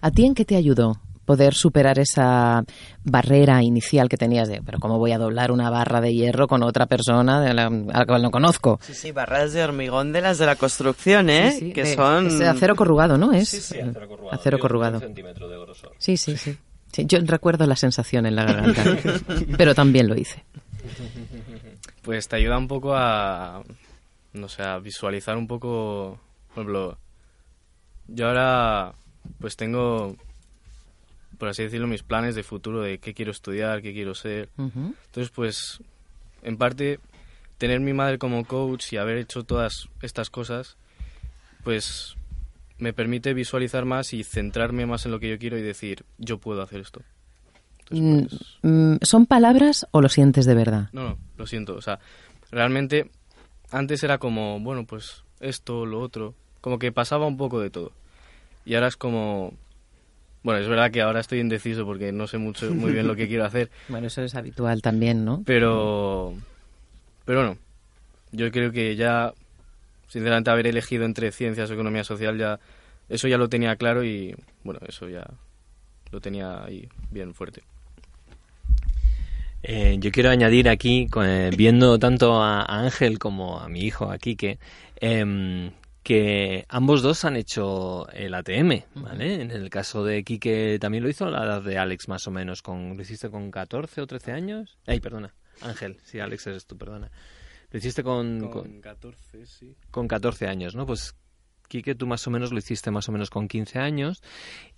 ¿A 0.00 0.10
ti 0.10 0.24
en 0.26 0.34
qué 0.34 0.44
te 0.44 0.56
ayudó 0.56 1.00
poder 1.24 1.54
superar 1.54 2.00
esa 2.00 2.64
barrera 3.04 3.62
inicial 3.62 4.08
que 4.08 4.16
tenías 4.16 4.48
de, 4.48 4.62
pero 4.62 4.80
¿cómo 4.80 4.98
voy 4.98 5.12
a 5.12 5.18
doblar 5.18 5.52
una 5.52 5.70
barra 5.70 6.00
de 6.00 6.12
hierro 6.12 6.48
con 6.48 6.64
otra 6.64 6.86
persona 6.86 7.40
de 7.40 7.54
la, 7.54 7.66
a 7.66 7.70
la 8.00 8.06
cual 8.06 8.22
no 8.22 8.32
conozco? 8.32 8.80
Sí, 8.82 8.94
sí, 8.94 9.12
barras 9.12 9.52
de 9.52 9.62
hormigón 9.62 10.10
de 10.12 10.22
las 10.22 10.38
de 10.38 10.46
la 10.46 10.56
construcción, 10.56 11.30
¿eh? 11.30 11.52
Sí, 11.52 11.58
sí, 11.66 11.72
que 11.72 11.84
de- 11.84 11.94
son... 11.94 12.26
es 12.26 12.38
de 12.40 12.48
acero 12.48 12.74
corrugado, 12.74 13.16
¿no? 13.16 13.32
Es 13.32 13.48
Sí, 13.48 13.78
acero 13.78 14.08
corrugado. 14.08 14.40
acero 14.40 14.58
corrugado. 14.58 14.94
Un 14.96 15.00
centímetro 15.02 15.48
de 15.48 15.56
grosor. 15.58 15.92
Sí, 15.98 16.16
sí, 16.16 16.36
sí. 16.36 16.56
Sí, 16.92 17.04
Yo 17.06 17.20
recuerdo 17.22 17.64
la 17.66 17.76
sensación 17.76 18.26
en 18.26 18.34
la 18.34 18.42
garganta, 18.44 18.82
pero 19.56 19.72
también 19.76 20.08
lo 20.08 20.16
hice. 20.16 20.44
Pues 22.02 22.26
te 22.26 22.36
ayuda 22.36 22.58
un 22.58 22.66
poco 22.66 22.94
a, 22.96 23.62
no 24.32 24.48
sé, 24.48 24.62
a 24.64 24.78
visualizar 24.78 25.36
un 25.36 25.46
poco, 25.46 26.18
por 26.48 26.62
ejemplo, 26.62 26.98
yo 28.08 28.26
ahora 28.26 28.94
pues 29.38 29.56
tengo, 29.56 30.16
por 31.38 31.48
así 31.48 31.62
decirlo, 31.62 31.86
mis 31.86 32.02
planes 32.02 32.34
de 32.34 32.42
futuro 32.42 32.82
de 32.82 32.98
qué 32.98 33.14
quiero 33.14 33.30
estudiar, 33.30 33.82
qué 33.82 33.92
quiero 33.92 34.14
ser. 34.14 34.48
Entonces, 34.56 35.30
pues, 35.34 35.80
en 36.42 36.56
parte, 36.56 36.98
tener 37.58 37.80
mi 37.80 37.92
madre 37.92 38.18
como 38.18 38.44
coach 38.44 38.92
y 38.92 38.96
haber 38.96 39.18
hecho 39.18 39.44
todas 39.44 39.88
estas 40.02 40.30
cosas, 40.30 40.76
pues 41.64 42.16
me 42.78 42.92
permite 42.94 43.34
visualizar 43.34 43.84
más 43.84 44.14
y 44.14 44.24
centrarme 44.24 44.86
más 44.86 45.04
en 45.04 45.12
lo 45.12 45.20
que 45.20 45.28
yo 45.28 45.38
quiero 45.38 45.58
y 45.58 45.62
decir, 45.62 46.04
yo 46.18 46.38
puedo 46.38 46.62
hacer 46.62 46.80
esto. 46.80 47.02
Entonces, 47.90 48.28
pues, 48.30 48.50
Mm, 48.62 48.96
¿Son 49.02 49.26
palabras 49.26 49.86
o 49.90 50.00
lo 50.00 50.08
sientes 50.08 50.46
de 50.46 50.54
verdad? 50.54 50.88
no, 50.92 51.02
no, 51.10 51.18
lo 51.36 51.46
siento. 51.46 51.74
O 51.74 51.82
sea, 51.82 51.98
realmente 52.50 53.10
antes 53.70 54.02
era 54.04 54.18
como, 54.18 54.60
bueno, 54.60 54.86
pues 54.86 55.24
esto, 55.40 55.84
lo 55.86 56.00
otro. 56.00 56.34
Como 56.60 56.78
que 56.78 56.92
pasaba 56.92 57.26
un 57.26 57.36
poco 57.36 57.60
de 57.60 57.70
todo. 57.70 57.92
Y 58.64 58.74
ahora 58.74 58.88
es 58.88 58.96
como... 58.96 59.52
Bueno, 60.42 60.60
es 60.60 60.68
verdad 60.68 60.90
que 60.90 61.02
ahora 61.02 61.20
estoy 61.20 61.40
indeciso 61.40 61.84
porque 61.84 62.12
no 62.12 62.26
sé 62.26 62.38
mucho, 62.38 62.72
muy 62.74 62.92
bien 62.92 63.06
lo 63.06 63.14
que 63.14 63.28
quiero 63.28 63.44
hacer. 63.44 63.70
Bueno, 63.88 64.06
eso 64.06 64.22
es 64.22 64.34
habitual 64.34 64.82
también, 64.82 65.24
¿no? 65.24 65.42
Pero... 65.44 66.34
Pero 67.24 67.40
bueno, 67.40 67.58
yo 68.32 68.50
creo 68.50 68.72
que 68.72 68.96
ya, 68.96 69.34
sinceramente, 70.08 70.50
haber 70.50 70.66
elegido 70.66 71.04
entre 71.04 71.30
ciencias 71.32 71.70
o 71.70 71.74
economía 71.74 72.04
social, 72.04 72.38
ya 72.38 72.58
eso 73.08 73.28
ya 73.28 73.36
lo 73.36 73.48
tenía 73.48 73.76
claro 73.76 74.02
y, 74.04 74.34
bueno, 74.64 74.80
eso 74.86 75.08
ya 75.08 75.26
lo 76.10 76.20
tenía 76.20 76.64
ahí 76.64 76.88
bien 77.10 77.34
fuerte. 77.34 77.62
Eh, 79.62 79.96
yo 79.98 80.10
quiero 80.10 80.30
añadir 80.30 80.68
aquí, 80.68 81.08
eh, 81.22 81.50
viendo 81.56 81.98
tanto 81.98 82.42
a 82.42 82.62
a 82.62 82.80
Ángel 82.80 83.18
como 83.18 83.60
a 83.60 83.68
mi 83.68 83.80
hijo, 83.80 84.10
aquí, 84.10 84.36
que, 84.36 84.58
em, 85.00 85.70
que 86.10 86.66
ambos 86.68 87.02
dos 87.02 87.24
han 87.24 87.36
hecho 87.36 88.08
el 88.10 88.34
ATM, 88.34 88.82
¿vale? 88.96 89.42
En 89.42 89.52
el 89.52 89.70
caso 89.70 90.02
de 90.02 90.24
Quique 90.24 90.76
también 90.80 91.04
lo 91.04 91.08
hizo 91.08 91.26
a 91.26 91.30
la 91.30 91.44
edad 91.44 91.62
de 91.62 91.78
Alex, 91.78 92.08
más 92.08 92.26
o 92.26 92.32
menos. 92.32 92.62
Con, 92.62 92.96
¿Lo 92.96 93.02
hiciste 93.02 93.30
con 93.30 93.52
14 93.52 94.00
o 94.00 94.08
13 94.08 94.32
años? 94.32 94.76
Ay, 94.88 94.98
perdona, 94.98 95.32
Ángel, 95.60 96.00
sí, 96.02 96.18
Alex 96.18 96.48
eres 96.48 96.66
tú, 96.66 96.76
perdona. 96.76 97.12
Lo 97.70 97.78
hiciste 97.78 98.02
con, 98.02 98.48
con, 98.50 98.80
14, 98.80 99.46
sí. 99.46 99.76
con 99.92 100.08
14 100.08 100.48
años, 100.48 100.74
¿no? 100.74 100.84
Pues 100.84 101.14
Quique, 101.68 101.94
tú 101.94 102.08
más 102.08 102.26
o 102.26 102.32
menos 102.32 102.50
lo 102.50 102.58
hiciste 102.58 102.90
más 102.90 103.08
o 103.08 103.12
menos 103.12 103.30
con 103.30 103.46
15 103.46 103.78
años. 103.78 104.20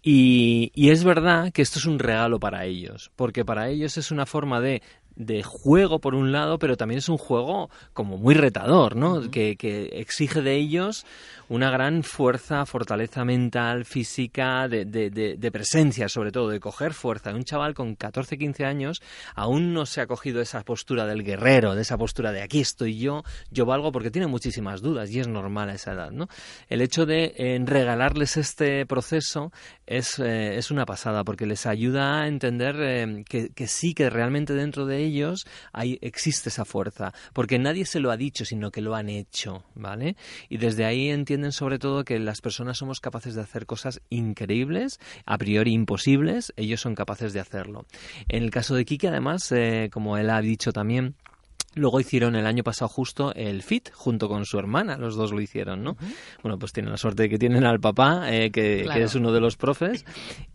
Y, 0.03 0.71
y 0.75 0.91
es 0.91 1.03
verdad 1.03 1.51
que 1.51 1.63
esto 1.63 1.79
es 1.79 1.87
un 1.87 1.99
regalo 1.99 2.41
para 2.41 2.67
ellos, 2.67 3.11
porque 3.17 3.43
para 3.43 3.71
ellos 3.71 3.97
es 3.97 4.11
una 4.11 4.27
forma 4.27 4.61
de, 4.61 4.83
de 5.17 5.43
juego 5.43 5.99
por 6.01 6.15
un 6.15 6.33
lado, 6.33 6.59
pero 6.59 6.77
también 6.77 6.99
es 6.99 7.09
un 7.09 7.19
juego 7.19 7.71
como 7.93 8.19
muy 8.19 8.35
retador, 8.35 8.97
¿no? 8.97 9.31
que, 9.31 9.57
que 9.57 9.85
exige 10.01 10.43
de 10.43 10.55
ellos 10.57 11.05
una 11.49 11.71
gran 11.71 12.03
fuerza, 12.03 12.65
fortaleza 12.65 13.25
mental, 13.27 13.85
física, 13.85 14.69
de, 14.69 14.85
de, 14.87 15.11
de- 15.11 15.37
de 15.37 15.53
presencia, 15.53 16.09
sobre 16.09 16.33
todo, 16.33 16.49
de 16.49 16.61
coger 16.61 16.95
fuerza. 16.95 17.35
Un 17.35 17.45
chaval 17.45 17.75
con 17.75 17.95
14, 17.95 18.39
15 18.39 18.65
años 18.65 19.03
aún 19.35 19.75
no 19.75 19.85
se 19.85 20.01
ha 20.01 20.07
cogido 20.07 20.41
esa 20.41 20.63
postura 20.65 21.05
del 21.07 21.23
guerrero, 21.25 21.75
de 21.75 21.83
esa 21.83 21.99
postura 21.99 22.33
de 22.33 22.41
aquí 22.41 22.61
estoy 22.61 22.99
yo, 22.99 23.23
yo 23.51 23.67
valgo, 23.67 23.93
porque 23.93 24.11
tiene 24.11 24.29
muchísimas 24.29 24.81
dudas 24.81 25.11
y 25.11 25.21
es 25.21 25.29
normal 25.29 25.69
a 25.69 25.75
esa 25.75 25.93
edad, 25.93 26.11
¿no? 26.11 26.29
El 26.69 26.81
hecho 26.81 27.05
de 27.05 27.35
eh, 27.37 27.61
regalarles 27.63 28.39
este 28.39 28.87
proceso 28.87 29.53
es, 29.87 30.19
eh, 30.19 30.57
es 30.57 30.71
una 30.71 30.87
pasada, 30.87 31.23
porque 31.25 31.45
les 31.45 31.67
ayuda 31.67 32.23
a 32.23 32.29
entender 32.29 32.77
eh, 32.81 33.25
que, 33.29 33.51
que 33.51 33.67
sí, 33.67 33.93
que 33.93 34.09
realmente 34.09 34.55
dentro 34.55 34.87
de 34.87 35.02
ellos 35.03 35.47
hay, 35.73 35.99
existe 36.01 36.49
esa 36.49 36.65
fuerza, 36.65 37.13
porque 37.33 37.59
nadie 37.59 37.85
se 37.85 38.01
lo 38.01 38.11
ha 38.11 38.17
dicho, 38.17 38.45
sino 38.45 38.71
que 38.71 38.81
lo 38.81 38.95
han 38.95 39.09
hecho, 39.09 39.65
¿vale? 39.75 40.17
Y 40.49 40.59
desde 40.59 40.85
ahí 40.85 41.11
entienden 41.11 41.53
sobre 41.53 41.79
todo 41.79 42.05
que 42.05 42.19
las 42.19 42.41
personas 42.41 42.79
somos 42.79 43.01
capaces 43.01 43.35
de 43.35 43.43
hacer 43.43 43.67
cosas 43.67 44.01
increíbles, 44.11 44.99
a 45.27 45.39
priori 45.39 45.73
imposibles, 45.73 46.53
ellos 46.57 46.81
son 46.81 46.95
capaces 46.95 47.33
de 47.33 47.41
hacerlo. 47.41 47.87
En 48.29 48.43
el 48.43 48.51
caso 48.51 48.75
de 48.75 48.85
Kike, 48.85 49.09
además, 49.09 49.51
eh, 49.53 49.91
como 49.93 50.17
él 50.17 50.31
ha 50.31 50.41
dicho 50.41 50.73
también, 50.73 51.15
Luego 51.75 52.01
hicieron 52.01 52.37
el 52.37 52.47
año 52.47 52.63
pasado 52.63 52.89
justo 52.89 53.33
el 53.35 53.63
FIT 53.63 53.91
junto 53.93 54.29
con 54.29 54.45
su 54.45 54.59
hermana, 54.59 54.97
los 54.99 55.17
dos 55.17 55.33
lo 55.33 55.41
hicieron, 55.41 55.83
¿no? 55.83 55.97
Bueno, 56.43 56.59
pues 56.59 56.73
tienen 56.73 56.91
la 56.93 56.99
suerte 56.99 57.25
de 57.25 57.29
que 57.29 57.39
tienen 57.39 57.65
al 57.65 57.81
papá, 57.81 58.33
eh, 58.33 58.51
que, 58.51 58.83
Claro. 58.85 58.99
que 58.99 59.05
es 59.05 59.15
uno 59.15 59.33
de 59.33 59.41
los 59.41 59.57
profes, 59.57 60.05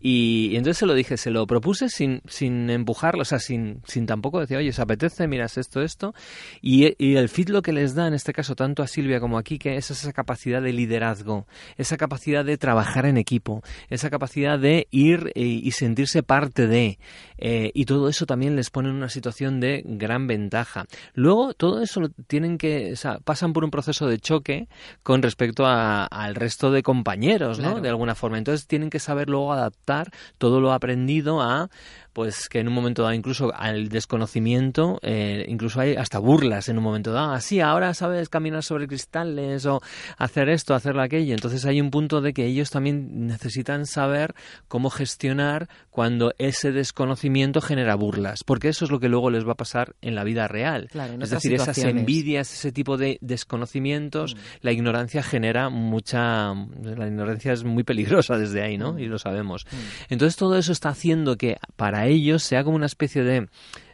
y, 0.00 0.50
y 0.52 0.56
entonces 0.56 0.78
se 0.78 0.86
lo 0.86 0.94
dije, 0.94 1.16
se 1.16 1.30
lo 1.30 1.46
propuse 1.46 1.88
sin, 1.88 2.22
sin 2.28 2.70
empujarlo, 2.70 3.22
o 3.22 3.24
sea, 3.24 3.38
sin, 3.38 3.82
sin 3.86 4.06
tampoco 4.06 4.40
decir, 4.40 4.56
oye, 4.56 4.70
¿os 4.70 4.78
apetece? 4.78 5.26
Miras 5.26 5.58
esto, 5.58 5.82
esto, 5.82 6.14
y, 6.62 6.94
y 7.04 7.16
el 7.16 7.28
FIT 7.28 7.50
lo 7.50 7.62
que 7.62 7.72
les 7.72 7.94
da, 7.94 8.06
en 8.06 8.14
este 8.14 8.32
caso, 8.32 8.54
tanto 8.54 8.82
a 8.82 8.86
Silvia 8.86 9.20
como 9.20 9.38
a 9.38 9.42
Kike, 9.42 9.76
es 9.76 9.90
esa 9.90 10.12
capacidad 10.12 10.62
de 10.62 10.72
liderazgo, 10.72 11.46
esa 11.76 11.96
capacidad 11.96 12.44
de 12.44 12.58
trabajar 12.58 13.06
en 13.06 13.16
equipo, 13.16 13.62
esa 13.88 14.10
capacidad 14.10 14.58
de 14.58 14.86
ir 14.90 15.32
eh, 15.34 15.42
y 15.42 15.70
sentirse 15.72 16.22
parte 16.22 16.66
de, 16.66 16.98
eh, 17.38 17.70
y 17.74 17.84
todo 17.86 18.08
eso 18.08 18.26
también 18.26 18.56
les 18.56 18.70
pone 18.70 18.88
en 18.88 18.94
una 18.94 19.08
situación 19.08 19.60
de 19.60 19.82
gran 19.84 20.26
ventaja. 20.26 20.86
Luego, 21.14 21.54
todo 21.54 21.82
eso 21.82 22.00
lo 22.00 22.08
tienen 22.26 22.58
que, 22.58 22.92
o 22.92 22.96
sea, 22.96 23.18
pasan 23.20 23.52
por 23.52 23.64
un 23.64 23.70
proceso 23.70 24.06
de 24.06 24.18
choque 24.18 24.68
con 25.02 25.22
respecto 25.22 25.66
a- 25.66 26.04
al 26.06 26.34
resto 26.34 26.70
de 26.70 26.82
compañeros, 26.82 27.58
¿no? 27.58 27.68
Claro. 27.70 27.80
De 27.80 27.88
alguna 27.88 28.14
forma. 28.14 28.38
Entonces 28.38 28.66
tienen 28.66 28.90
que 28.90 28.98
saber 28.98 29.28
luego 29.28 29.52
adaptar 29.52 30.10
todo 30.38 30.60
lo 30.60 30.72
aprendido 30.72 31.40
a, 31.42 31.70
pues 32.12 32.48
que 32.48 32.60
en 32.60 32.68
un 32.68 32.74
momento 32.74 33.02
dado, 33.02 33.14
incluso 33.14 33.52
al 33.54 33.88
desconocimiento, 33.88 34.98
eh, 35.02 35.44
incluso 35.48 35.80
hay 35.80 35.94
hasta 35.94 36.18
burlas 36.18 36.68
en 36.68 36.78
un 36.78 36.84
momento 36.84 37.12
dado. 37.12 37.32
Así, 37.32 37.60
ahora 37.60 37.94
sabes 37.94 38.28
caminar 38.28 38.62
sobre 38.62 38.86
cristales 38.86 39.66
o 39.66 39.80
hacer 40.16 40.48
esto, 40.48 40.74
hacer 40.74 40.98
aquello. 40.98 41.34
Entonces 41.34 41.64
hay 41.64 41.80
un 41.80 41.90
punto 41.90 42.20
de 42.20 42.32
que 42.32 42.46
ellos 42.46 42.70
también 42.70 43.26
necesitan 43.26 43.86
saber 43.86 44.34
cómo 44.68 44.90
gestionar 44.90 45.68
cuando 45.90 46.32
ese 46.38 46.72
desconocimiento 46.72 47.60
genera 47.60 47.94
burlas, 47.94 48.44
porque 48.44 48.68
eso 48.68 48.84
es 48.84 48.90
lo 48.90 49.00
que 49.00 49.08
luego 49.08 49.30
les 49.30 49.46
va 49.46 49.52
a 49.52 49.56
pasar 49.56 49.94
en 50.00 50.14
la 50.14 50.24
vida 50.24 50.48
real. 50.48 50.88
Claro, 50.90 51.14
es 51.20 51.30
decir, 51.30 51.54
esas 51.54 51.78
envidias, 51.78 52.52
ese 52.52 52.72
tipo 52.72 52.96
de 52.96 53.18
desconocimientos, 53.20 54.36
la 54.60 54.72
ignorancia 54.72 55.22
genera 55.22 55.68
mucha... 55.68 56.54
La 56.82 57.06
ignorancia 57.06 57.52
es 57.52 57.64
muy 57.64 57.84
peligrosa 57.84 58.36
desde 58.38 58.62
ahí, 58.62 58.78
¿no? 58.78 58.98
Y 58.98 59.06
lo 59.06 59.18
sabemos. 59.18 59.66
Entonces 60.08 60.36
todo 60.36 60.56
eso 60.56 60.72
está 60.72 60.90
haciendo 60.90 61.36
que 61.36 61.58
para 61.76 61.97
ellos 62.06 62.42
sea 62.42 62.64
como 62.64 62.76
una 62.76 62.86
especie 62.86 63.22
de 63.22 63.48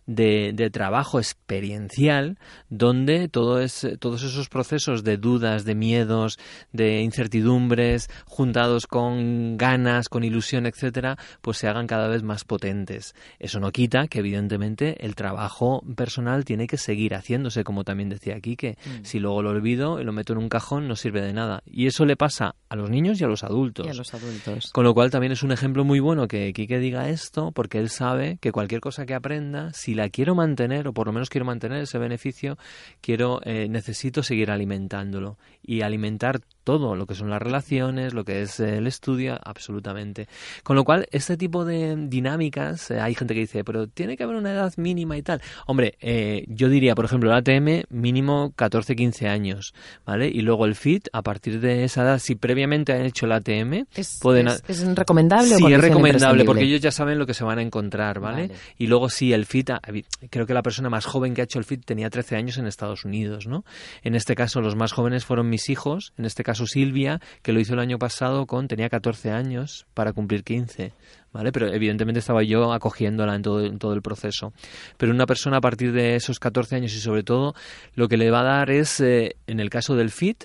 de, 0.06 0.52
de 0.54 0.70
trabajo 0.70 1.18
experiencial 1.18 2.38
donde 2.68 3.28
todo 3.28 3.60
es, 3.60 3.86
todos 4.00 4.22
esos 4.22 4.48
procesos 4.48 5.04
de 5.04 5.16
dudas, 5.16 5.64
de 5.64 5.74
miedos, 5.74 6.38
de 6.72 7.00
incertidumbres, 7.00 8.10
juntados 8.26 8.86
con 8.86 9.56
ganas, 9.56 10.08
con 10.08 10.24
ilusión, 10.24 10.66
etcétera, 10.66 11.16
pues 11.40 11.58
se 11.58 11.68
hagan 11.68 11.86
cada 11.86 12.08
vez 12.08 12.22
más 12.22 12.44
potentes. 12.44 13.14
Eso 13.38 13.60
no 13.60 13.72
quita 13.72 14.08
que, 14.08 14.18
evidentemente, 14.20 15.04
el 15.04 15.14
trabajo 15.14 15.82
personal 15.96 16.44
tiene 16.44 16.66
que 16.66 16.76
seguir 16.76 17.14
haciéndose, 17.14 17.64
como 17.64 17.84
también 17.84 18.08
decía 18.08 18.40
Quique. 18.40 18.76
Mm. 18.84 19.04
Si 19.04 19.18
luego 19.18 19.42
lo 19.42 19.50
olvido 19.50 20.00
y 20.00 20.04
lo 20.04 20.12
meto 20.12 20.32
en 20.32 20.38
un 20.38 20.48
cajón, 20.48 20.88
no 20.88 20.96
sirve 20.96 21.22
de 21.22 21.32
nada. 21.32 21.62
Y 21.66 21.86
eso 21.86 22.04
le 22.04 22.16
pasa 22.16 22.54
a 22.68 22.76
los 22.76 22.90
niños 22.90 23.20
y 23.20 23.24
a 23.24 23.28
los 23.28 23.44
adultos. 23.44 23.86
Y 23.86 23.90
a 23.90 23.94
los 23.94 24.12
adultos. 24.14 24.70
Con 24.72 24.84
lo 24.84 24.94
cual 24.94 25.10
también 25.10 25.32
es 25.32 25.42
un 25.42 25.52
ejemplo 25.52 25.84
muy 25.84 26.00
bueno 26.00 26.28
que 26.28 26.52
Quique 26.52 26.78
diga 26.78 27.08
esto, 27.08 27.52
porque 27.52 27.78
él 27.78 27.90
sabe 27.90 28.38
que 28.40 28.52
cualquier 28.52 28.80
cosa 28.80 29.06
que 29.06 29.14
aprenda, 29.14 29.72
la 29.94 30.08
quiero 30.08 30.34
mantener, 30.34 30.88
o 30.88 30.92
por 30.92 31.06
lo 31.06 31.12
menos 31.12 31.30
quiero 31.30 31.44
mantener 31.44 31.82
ese 31.82 31.98
beneficio, 31.98 32.58
quiero, 33.00 33.40
eh, 33.44 33.68
necesito 33.68 34.22
seguir 34.22 34.50
alimentándolo. 34.50 35.38
Y 35.62 35.82
alimentar 35.82 36.40
todo, 36.64 36.96
lo 36.96 37.06
que 37.06 37.14
son 37.14 37.30
las 37.30 37.40
relaciones, 37.40 38.14
lo 38.14 38.24
que 38.24 38.42
es 38.42 38.58
eh, 38.60 38.78
el 38.78 38.86
estudio, 38.86 39.38
absolutamente. 39.44 40.26
Con 40.62 40.76
lo 40.76 40.84
cual, 40.84 41.06
este 41.12 41.36
tipo 41.36 41.64
de 41.64 41.94
dinámicas, 42.08 42.90
eh, 42.90 43.00
hay 43.00 43.14
gente 43.14 43.34
que 43.34 43.40
dice, 43.40 43.64
pero 43.64 43.86
tiene 43.86 44.16
que 44.16 44.24
haber 44.24 44.36
una 44.36 44.52
edad 44.52 44.72
mínima 44.76 45.16
y 45.16 45.22
tal. 45.22 45.40
Hombre, 45.66 45.94
eh, 46.00 46.44
yo 46.48 46.68
diría, 46.68 46.94
por 46.94 47.04
ejemplo, 47.04 47.30
el 47.30 47.36
ATM 47.36 47.84
mínimo 47.90 48.52
14-15 48.56 49.28
años, 49.28 49.74
¿vale? 50.06 50.28
Y 50.28 50.40
luego 50.40 50.64
el 50.66 50.74
FIT, 50.74 51.08
a 51.12 51.22
partir 51.22 51.60
de 51.60 51.84
esa 51.84 52.02
edad, 52.02 52.18
si 52.18 52.34
previamente 52.34 52.92
han 52.92 53.02
hecho 53.02 53.26
el 53.26 53.32
ATM, 53.32 53.84
¿Es, 53.94 54.18
pueden... 54.20 54.48
es- 54.48 54.62
es 54.68 54.84
recomendable 54.96 55.54
o 55.54 55.58
Sí, 55.58 55.64
es 55.64 55.70
condición 55.70 55.82
recomendable 55.82 56.44
porque 56.44 56.64
ellos 56.64 56.80
ya 56.80 56.90
saben 56.90 57.18
lo 57.18 57.26
que 57.26 57.34
se 57.34 57.44
van 57.44 57.58
a 57.58 57.62
encontrar, 57.62 58.20
¿vale? 58.20 58.48
Vale. 58.48 58.60
Y 58.78 58.86
luego 58.86 59.08
sí, 59.10 59.32
el 59.32 59.44
FIT, 59.46 59.70
evi- 59.70 60.04
creo 60.30 60.46
que 60.46 60.54
la 60.54 60.62
persona 60.62 60.88
más 60.90 61.04
joven 61.04 61.34
que 61.34 61.40
ha 61.40 61.44
hecho 61.44 61.58
el 61.58 61.64
FIT 61.64 61.84
tenía 61.84 62.10
13 62.10 62.36
años 62.36 62.58
en 62.58 62.66
Estados 62.66 63.04
Unidos, 63.04 63.46
¿no? 63.46 63.64
En 64.02 64.14
este 64.14 64.34
caso 64.34 64.60
los 64.60 64.76
más 64.76 64.92
jóvenes 64.92 65.24
fueron 65.24 65.48
mis 65.48 65.68
hijos, 65.68 66.12
en 66.16 66.24
este 66.24 66.42
caso 66.44 66.53
Silvia, 66.54 67.20
que 67.42 67.52
lo 67.52 67.60
hizo 67.60 67.74
el 67.74 67.80
año 67.80 67.98
pasado 67.98 68.46
con, 68.46 68.68
tenía 68.68 68.88
14 68.88 69.30
años 69.30 69.86
para 69.94 70.12
cumplir 70.12 70.44
15. 70.44 70.92
¿Vale? 71.32 71.50
Pero 71.50 71.72
evidentemente 71.72 72.20
estaba 72.20 72.44
yo 72.44 72.72
acogiéndola 72.72 73.34
en 73.34 73.42
todo, 73.42 73.64
en 73.64 73.80
todo 73.80 73.92
el 73.92 74.02
proceso. 74.02 74.52
Pero 74.96 75.12
una 75.12 75.26
persona 75.26 75.56
a 75.56 75.60
partir 75.60 75.92
de 75.92 76.14
esos 76.14 76.38
14 76.38 76.76
años 76.76 76.94
y 76.94 77.00
sobre 77.00 77.24
todo 77.24 77.54
lo 77.96 78.06
que 78.06 78.16
le 78.16 78.30
va 78.30 78.40
a 78.40 78.44
dar 78.44 78.70
es, 78.70 79.00
eh, 79.00 79.34
en 79.48 79.58
el 79.58 79.68
caso 79.68 79.96
del 79.96 80.10
FIT, 80.10 80.44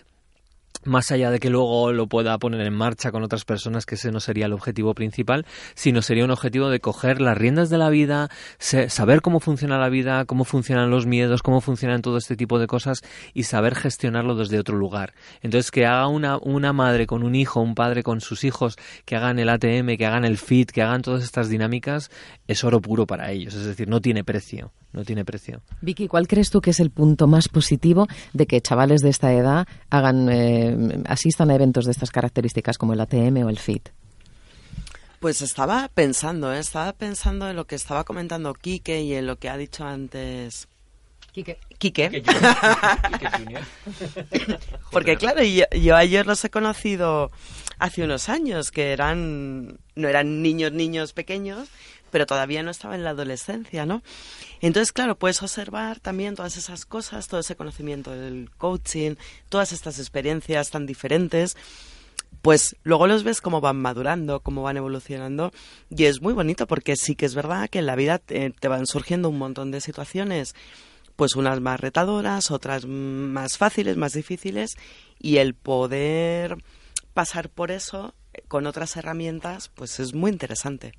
más 0.85 1.11
allá 1.11 1.29
de 1.29 1.39
que 1.39 1.49
luego 1.49 1.91
lo 1.91 2.07
pueda 2.07 2.37
poner 2.37 2.61
en 2.61 2.73
marcha 2.73 3.11
con 3.11 3.23
otras 3.23 3.45
personas, 3.45 3.85
que 3.85 3.95
ese 3.95 4.11
no 4.11 4.19
sería 4.19 4.45
el 4.45 4.53
objetivo 4.53 4.93
principal, 4.93 5.45
sino 5.75 6.01
sería 6.01 6.25
un 6.25 6.31
objetivo 6.31 6.69
de 6.69 6.79
coger 6.79 7.21
las 7.21 7.37
riendas 7.37 7.69
de 7.69 7.77
la 7.77 7.89
vida, 7.89 8.29
saber 8.59 9.21
cómo 9.21 9.39
funciona 9.39 9.77
la 9.77 9.89
vida, 9.89 10.25
cómo 10.25 10.45
funcionan 10.45 10.89
los 10.89 11.05
miedos, 11.05 11.41
cómo 11.41 11.61
funcionan 11.61 12.01
todo 12.01 12.17
este 12.17 12.35
tipo 12.35 12.59
de 12.59 12.67
cosas 12.67 13.01
y 13.33 13.43
saber 13.43 13.75
gestionarlo 13.75 14.35
desde 14.35 14.59
otro 14.59 14.77
lugar. 14.77 15.13
Entonces, 15.41 15.71
que 15.71 15.85
haga 15.85 16.07
una, 16.07 16.37
una 16.37 16.73
madre 16.73 17.07
con 17.07 17.23
un 17.23 17.35
hijo, 17.35 17.61
un 17.61 17.75
padre 17.75 18.03
con 18.03 18.21
sus 18.21 18.43
hijos, 18.43 18.77
que 19.05 19.15
hagan 19.15 19.39
el 19.39 19.49
ATM, 19.49 19.97
que 19.97 20.05
hagan 20.05 20.25
el 20.25 20.37
FIT, 20.37 20.71
que 20.71 20.81
hagan 20.81 21.01
todas 21.01 21.23
estas 21.23 21.49
dinámicas, 21.49 22.09
es 22.47 22.63
oro 22.63 22.81
puro 22.81 23.05
para 23.05 23.31
ellos. 23.31 23.53
Es 23.53 23.65
decir, 23.65 23.87
no 23.87 24.01
tiene 24.01 24.23
precio, 24.23 24.71
no 24.91 25.03
tiene 25.03 25.25
precio. 25.25 25.61
Vicky, 25.81 26.07
¿cuál 26.07 26.27
crees 26.27 26.49
tú 26.49 26.61
que 26.61 26.71
es 26.71 26.79
el 26.79 26.89
punto 26.89 27.27
más 27.27 27.47
positivo 27.47 28.07
de 28.33 28.47
que 28.47 28.61
chavales 28.61 29.01
de 29.01 29.09
esta 29.09 29.33
edad 29.33 29.67
hagan, 29.89 30.29
eh, 30.29 31.03
asistan 31.05 31.51
a 31.51 31.55
eventos 31.55 31.85
de 31.85 31.91
estas 31.91 32.11
características 32.11 32.77
como 32.77 32.93
el 32.93 33.01
ATM 33.01 33.45
o 33.45 33.49
el 33.49 33.59
FIT? 33.59 33.89
Pues 35.19 35.41
estaba 35.41 35.89
pensando, 35.93 36.53
¿eh? 36.53 36.59
estaba 36.59 36.93
pensando 36.93 37.49
en 37.49 37.55
lo 37.55 37.67
que 37.67 37.75
estaba 37.75 38.05
comentando 38.05 38.53
Quique 38.53 39.01
y 39.01 39.13
en 39.13 39.27
lo 39.27 39.37
que 39.37 39.49
ha 39.49 39.57
dicho 39.57 39.85
antes 39.85 40.67
Quique. 41.33 41.59
Porque 44.91 45.17
claro, 45.17 45.43
yo, 45.43 45.65
yo 45.77 45.95
a 45.95 46.03
ellos 46.03 46.25
los 46.25 46.43
he 46.43 46.49
conocido 46.49 47.31
hace 47.77 48.03
unos 48.03 48.29
años, 48.29 48.71
que 48.71 48.91
eran, 48.91 49.79
no 49.95 50.07
eran 50.07 50.41
niños, 50.41 50.71
niños 50.71 51.13
pequeños, 51.13 51.69
pero 52.09 52.25
todavía 52.25 52.63
no 52.63 52.71
estaba 52.71 52.95
en 52.95 53.03
la 53.03 53.11
adolescencia, 53.11 53.85
¿no? 53.85 54.01
Entonces, 54.61 54.91
claro, 54.91 55.17
puedes 55.17 55.41
observar 55.41 55.99
también 55.99 56.35
todas 56.35 56.57
esas 56.57 56.85
cosas, 56.85 57.27
todo 57.27 57.39
ese 57.39 57.55
conocimiento 57.55 58.11
del 58.11 58.49
coaching, 58.57 59.15
todas 59.49 59.71
estas 59.71 59.99
experiencias 59.99 60.69
tan 60.69 60.85
diferentes, 60.85 61.55
pues 62.41 62.75
luego 62.83 63.07
los 63.07 63.23
ves 63.23 63.41
cómo 63.41 63.61
van 63.61 63.77
madurando, 63.77 64.39
cómo 64.41 64.63
van 64.63 64.77
evolucionando 64.77 65.51
y 65.89 66.05
es 66.05 66.21
muy 66.21 66.33
bonito 66.33 66.67
porque 66.67 66.95
sí 66.95 67.15
que 67.15 67.25
es 67.25 67.35
verdad 67.35 67.69
que 67.69 67.79
en 67.79 67.85
la 67.85 67.95
vida 67.95 68.17
te, 68.17 68.51
te 68.51 68.67
van 68.67 68.87
surgiendo 68.87 69.29
un 69.29 69.37
montón 69.37 69.71
de 69.71 69.81
situaciones, 69.81 70.55
pues 71.15 71.35
unas 71.35 71.59
más 71.59 71.79
retadoras, 71.79 72.51
otras 72.51 72.85
más 72.85 73.57
fáciles, 73.57 73.97
más 73.97 74.13
difíciles 74.13 74.77
y 75.19 75.37
el 75.37 75.53
poder 75.53 76.57
pasar 77.13 77.49
por 77.49 77.71
eso 77.71 78.13
con 78.49 78.65
otras 78.67 78.97
herramientas, 78.97 79.69
pues 79.73 79.99
es 80.01 80.13
muy 80.13 80.31
interesante. 80.31 80.93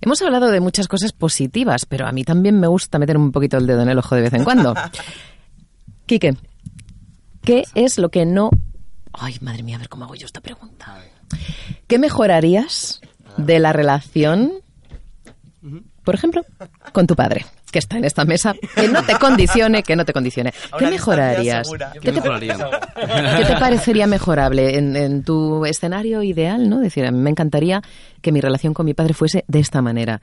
Hemos 0.00 0.22
hablado 0.22 0.50
de 0.50 0.60
muchas 0.60 0.86
cosas 0.86 1.12
positivas, 1.12 1.86
pero 1.86 2.06
a 2.06 2.12
mí 2.12 2.22
también 2.24 2.60
me 2.60 2.68
gusta 2.68 2.98
meter 2.98 3.16
un 3.16 3.32
poquito 3.32 3.56
el 3.56 3.66
dedo 3.66 3.82
en 3.82 3.88
el 3.88 3.98
ojo 3.98 4.14
de 4.14 4.20
vez 4.20 4.34
en 4.34 4.44
cuando. 4.44 4.74
Quique, 6.06 6.36
¿qué 7.42 7.64
es 7.74 7.98
lo 7.98 8.10
que 8.10 8.26
no... 8.26 8.50
Ay, 9.14 9.38
madre 9.40 9.62
mía, 9.62 9.76
a 9.76 9.78
ver 9.78 9.88
cómo 9.88 10.04
hago 10.04 10.14
yo 10.14 10.26
esta 10.26 10.40
pregunta. 10.40 11.02
¿Qué 11.86 11.98
mejorarías 11.98 13.00
de 13.38 13.58
la 13.58 13.72
relación, 13.72 14.52
por 16.04 16.14
ejemplo, 16.14 16.44
con 16.92 17.06
tu 17.06 17.16
padre, 17.16 17.46
que 17.74 17.80
está 17.80 17.98
en 17.98 18.04
esta 18.04 18.24
mesa? 18.24 18.54
Que 18.76 18.86
no 18.86 19.02
te 19.02 19.14
condicione, 19.18 19.82
que 19.82 19.96
no 19.96 20.04
te 20.04 20.12
condicione. 20.12 20.54
¿Qué 20.78 20.86
mejorarías? 20.86 21.68
¿Qué 21.68 21.98
¿Qué 21.98 22.12
te, 22.12 22.20
mejoraría? 22.20 22.56
¿Qué 23.36 23.44
te 23.44 23.56
parecería 23.58 24.06
mejorable 24.06 24.78
en, 24.78 24.94
en 24.94 25.24
tu 25.24 25.66
escenario 25.66 26.22
ideal? 26.22 26.70
¿no? 26.70 26.78
Decir, 26.78 27.10
me 27.10 27.30
encantaría 27.30 27.82
que 28.22 28.30
mi 28.30 28.40
relación 28.40 28.74
con 28.74 28.86
mi 28.86 28.94
padre 28.94 29.12
fuese 29.12 29.44
de 29.48 29.58
esta 29.58 29.82
manera. 29.82 30.20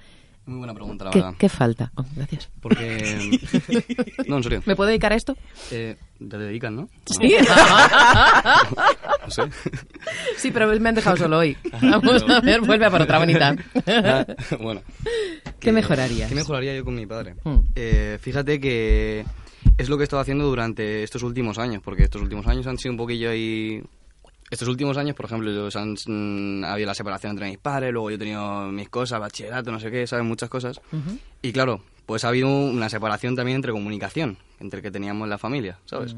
Muy 0.52 0.58
buena 0.58 0.74
pregunta, 0.74 1.06
la 1.06 1.12
¿Qué, 1.12 1.20
verdad. 1.20 1.34
qué 1.38 1.48
falta? 1.50 1.92
Oh, 1.96 2.04
gracias. 2.14 2.50
Porque... 2.60 3.40
no, 4.28 4.36
en 4.38 4.44
serio. 4.44 4.62
¿Me 4.66 4.76
puedo 4.76 4.90
dedicar 4.90 5.14
a 5.14 5.16
esto? 5.16 5.38
Eh, 5.72 5.96
te 6.20 6.38
dedican, 6.38 6.76
¿no? 6.76 6.90
Sí. 7.06 7.36
No 9.24 9.30
sé. 9.30 9.44
sí, 10.36 10.52
pero 10.52 10.68
me 10.80 10.90
han 10.90 10.96
dejado 10.96 11.16
solo 11.16 11.38
hoy. 11.38 11.56
Vamos 11.82 12.24
a 12.28 12.42
ver, 12.42 12.60
vuelve 12.62 12.86
a 12.86 12.90
por 12.92 13.02
otra 13.02 13.20
bonita. 13.20 13.56
Ah, 13.88 14.26
bueno. 14.60 14.82
¿Qué 15.44 15.52
Que- 15.60 15.72
mejorarías? 15.72 16.28
¿Qué 16.28 16.36
mejoraría 16.36 16.76
yo 16.76 16.84
con 16.84 16.96
mi 16.96 17.06
padre? 17.06 17.36
Hmm. 17.44 17.60
Eh, 17.76 18.18
fíjate 18.20 18.60
que 18.60 19.24
es 19.78 19.88
lo 19.90 19.98
que 19.98 20.04
he 20.04 20.06
estado 20.06 20.22
haciendo 20.22 20.46
durante 20.46 21.04
estos 21.04 21.24
últimos 21.24 21.60
años, 21.60 21.82
porque 21.84 22.04
estos 22.04 22.22
últimos 22.22 22.46
años 22.48 22.68
han 22.68 22.78
sido 22.78 22.92
un 22.92 22.98
poquillo 22.98 23.30
ahí... 23.30 23.82
Estos 24.52 24.68
últimos 24.68 24.98
años, 24.98 25.16
por 25.16 25.26
ejemplo, 25.26 25.52
yo, 25.52 25.80
han, 25.80 25.96
mm, 26.06 26.64
ha 26.66 26.74
habido 26.74 26.88
la 26.88 26.94
separación 26.94 27.32
entre 27.32 27.48
mis 27.50 27.58
padres, 27.58 27.92
luego 27.92 28.10
yo 28.12 28.16
he 28.18 28.20
tenido 28.20 28.68
mis 28.72 28.90
cosas, 28.90 29.20
bachillerato, 29.20 29.72
no 29.72 29.80
sé 29.80 29.90
qué, 29.90 30.06
¿sabes? 30.06 30.26
Muchas 30.26 30.50
cosas. 30.50 30.80
Y 31.42 31.52
claro, 31.54 31.82
pues 32.06 32.24
ha 32.26 32.28
habido 32.28 32.50
una 32.50 32.90
separación 32.90 33.36
también 33.36 33.56
entre 33.56 33.72
comunicación, 33.72 34.38
entre 34.60 34.82
que 34.82 34.92
teníamos 34.92 35.26
en 35.26 35.30
la 35.30 35.38
familia, 35.38 35.80
¿sabes? 35.86 36.14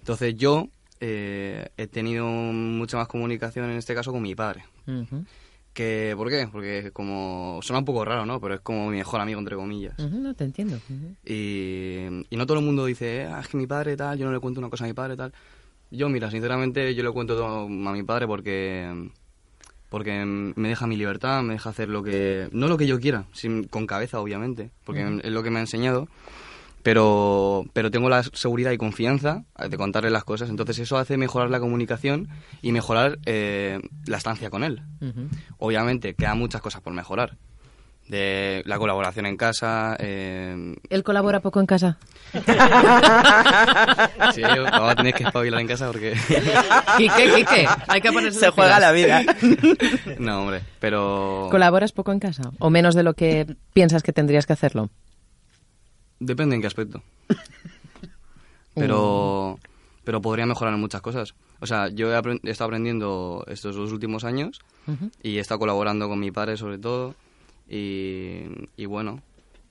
Entonces 0.00 0.34
yo 0.36 0.68
eh, 1.00 1.68
he 1.76 1.86
tenido 1.86 2.26
mucha 2.26 2.96
más 2.96 3.06
comunicación 3.08 3.70
en 3.70 3.76
este 3.78 3.94
caso 3.94 4.10
con 4.12 4.22
mi 4.22 4.34
padre. 4.34 4.64
Ujú, 4.86 5.24
Que, 5.72 6.14
¿Por 6.16 6.28
qué? 6.28 6.48
Porque 6.52 6.90
como 6.92 7.60
suena 7.62 7.78
un 7.78 7.84
poco 7.84 8.04
raro, 8.04 8.26
¿no? 8.26 8.40
Pero 8.40 8.54
es 8.54 8.60
como 8.60 8.90
mi 8.90 8.98
mejor 8.98 9.20
amigo, 9.20 9.38
entre 9.38 9.56
comillas. 9.56 9.98
no 9.98 10.34
te 10.34 10.44
entiendo. 10.44 10.78
Y, 11.24 12.24
y 12.28 12.36
no 12.36 12.46
todo 12.46 12.58
el 12.58 12.64
mundo 12.64 12.84
dice, 12.84 13.26
ah, 13.26 13.40
es 13.40 13.48
que 13.48 13.56
mi 13.56 13.66
padre 13.66 13.96
tal, 13.96 14.18
yo 14.18 14.26
no 14.26 14.32
le 14.32 14.40
cuento 14.40 14.60
una 14.60 14.68
cosa 14.68 14.84
a 14.84 14.88
mi 14.88 14.92
padre 14.94 15.16
tal. 15.16 15.32
Yo, 15.92 16.08
mira, 16.08 16.30
sinceramente, 16.30 16.94
yo 16.94 17.04
le 17.04 17.10
cuento 17.10 17.36
todo 17.36 17.66
a 17.66 17.68
mi 17.68 18.02
padre 18.02 18.26
porque 18.26 19.10
porque 19.90 20.24
me 20.24 20.70
deja 20.70 20.86
mi 20.86 20.96
libertad, 20.96 21.42
me 21.42 21.52
deja 21.52 21.68
hacer 21.68 21.90
lo 21.90 22.02
que... 22.02 22.48
No 22.50 22.66
lo 22.66 22.78
que 22.78 22.86
yo 22.86 22.98
quiera, 22.98 23.26
sin, 23.32 23.64
con 23.64 23.86
cabeza, 23.86 24.20
obviamente, 24.20 24.70
porque 24.84 25.20
es 25.22 25.30
lo 25.30 25.42
que 25.42 25.50
me 25.50 25.58
ha 25.58 25.60
enseñado, 25.60 26.08
pero, 26.82 27.66
pero 27.74 27.90
tengo 27.90 28.08
la 28.08 28.22
seguridad 28.22 28.70
y 28.70 28.78
confianza 28.78 29.44
de 29.68 29.76
contarle 29.76 30.08
las 30.08 30.24
cosas, 30.24 30.48
entonces 30.48 30.78
eso 30.78 30.96
hace 30.96 31.18
mejorar 31.18 31.50
la 31.50 31.60
comunicación 31.60 32.28
y 32.62 32.72
mejorar 32.72 33.18
eh, 33.26 33.80
la 34.06 34.16
estancia 34.16 34.48
con 34.48 34.64
él. 34.64 34.80
Ujú. 35.02 35.28
Obviamente, 35.58 36.14
quedan 36.14 36.38
muchas 36.38 36.62
cosas 36.62 36.80
por 36.80 36.94
mejorar. 36.94 37.36
De 38.12 38.62
la 38.66 38.76
colaboración 38.76 39.24
en 39.24 39.38
casa, 39.38 39.96
eh, 39.98 40.76
¿Él 40.90 41.02
colabora 41.02 41.40
poco 41.40 41.60
en 41.60 41.66
casa? 41.66 41.96
Sí, 44.34 44.42
yo 44.42 44.66
ahora 44.66 44.94
tenéis 44.96 45.14
que 45.14 45.24
espabilar 45.24 45.62
en 45.62 45.66
casa 45.66 45.86
porque... 45.86 46.12
Quique, 46.98 47.32
Quique, 47.34 47.66
hay 47.88 48.00
que 48.02 48.12
ponerse 48.12 48.38
Se 48.38 48.50
juega 48.50 48.76
pilas. 48.76 48.80
la 48.82 48.92
vida. 48.92 49.24
No, 50.18 50.42
hombre, 50.42 50.60
pero... 50.78 51.48
¿Colaboras 51.50 51.92
poco 51.92 52.12
en 52.12 52.18
casa? 52.18 52.52
¿O 52.58 52.68
menos 52.68 52.94
de 52.94 53.02
lo 53.02 53.14
que 53.14 53.56
piensas 53.72 54.02
que 54.02 54.12
tendrías 54.12 54.44
que 54.44 54.52
hacerlo? 54.52 54.90
Depende 56.20 56.54
en 56.54 56.60
qué 56.60 56.66
aspecto. 56.66 57.02
Pero... 58.74 59.58
Pero 60.04 60.20
podría 60.20 60.44
mejorar 60.44 60.74
en 60.74 60.80
muchas 60.80 61.00
cosas. 61.00 61.34
O 61.60 61.66
sea, 61.66 61.88
yo 61.88 62.12
he, 62.12 62.18
estado 62.50 62.68
aprendiendo 62.68 63.42
estos 63.48 63.74
dos 63.74 63.90
últimos 63.90 64.24
años 64.24 64.60
y 65.22 65.38
he 65.38 65.40
estado 65.40 65.60
colaborando 65.60 66.10
con 66.10 66.20
mi 66.20 66.30
padre 66.30 66.58
sobre 66.58 66.76
todo. 66.76 67.14
Y, 67.68 68.44
y 68.76 68.86
bueno, 68.86 69.22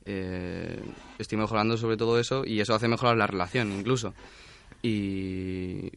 eh, 0.06 0.82
estoy 1.20 1.38
mejorando 1.38 1.78
sobre 1.78 1.98
todo 1.98 2.20
eso 2.20 2.44
y 2.46 2.60
eso 2.60 2.74
hace 2.74 2.88
mejorar 2.88 3.18
la 3.18 3.28
relación 3.28 3.72
incluso. 3.72 4.14
Y, 4.82 5.92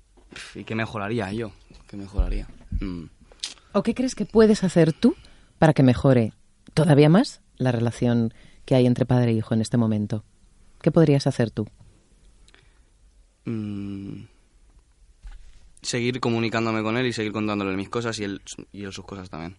¿y 0.54 0.64
qué 0.64 0.74
mejoraría 0.74 1.33
yo? 1.33 1.52
¿Qué 1.88 1.96
mejoraría? 1.96 2.46
Mm. 2.80 3.04
¿O 3.72 3.83
qué 3.83 3.94
crees 3.94 4.14
que 4.14 4.26
puedes 4.26 4.62
hacer 4.64 4.92
tú 4.92 5.16
para 5.59 5.72
que 5.72 5.83
mejore 5.83 6.33
todavía 6.74 7.09
más 7.09 7.40
la 7.57 7.72
relación 7.72 8.35
que 8.64 8.74
hay 8.74 8.87
entre 8.87 9.07
padre 9.07 9.33
e 9.33 9.35
hijo 9.35 9.54
en 9.54 9.61
este 9.61 9.76
momento? 9.76 10.24
¿Qué 10.83 10.90
podrías 10.90 11.26
hacer 11.26 11.50
tú? 11.50 11.66
Mm, 13.46 14.24
seguir 15.83 16.20
comunicándome 16.20 16.83
con 16.83 16.96
él 16.96 17.07
y 17.07 17.12
seguir 17.12 17.33
contándole 17.33 17.76
mis 17.76 17.88
cosas 17.88 18.18
y 18.18 18.24
él, 18.24 18.42
y 18.72 18.85
él 18.85 18.92
sus 18.92 19.04
cosas 19.04 19.30
también. 19.30 19.57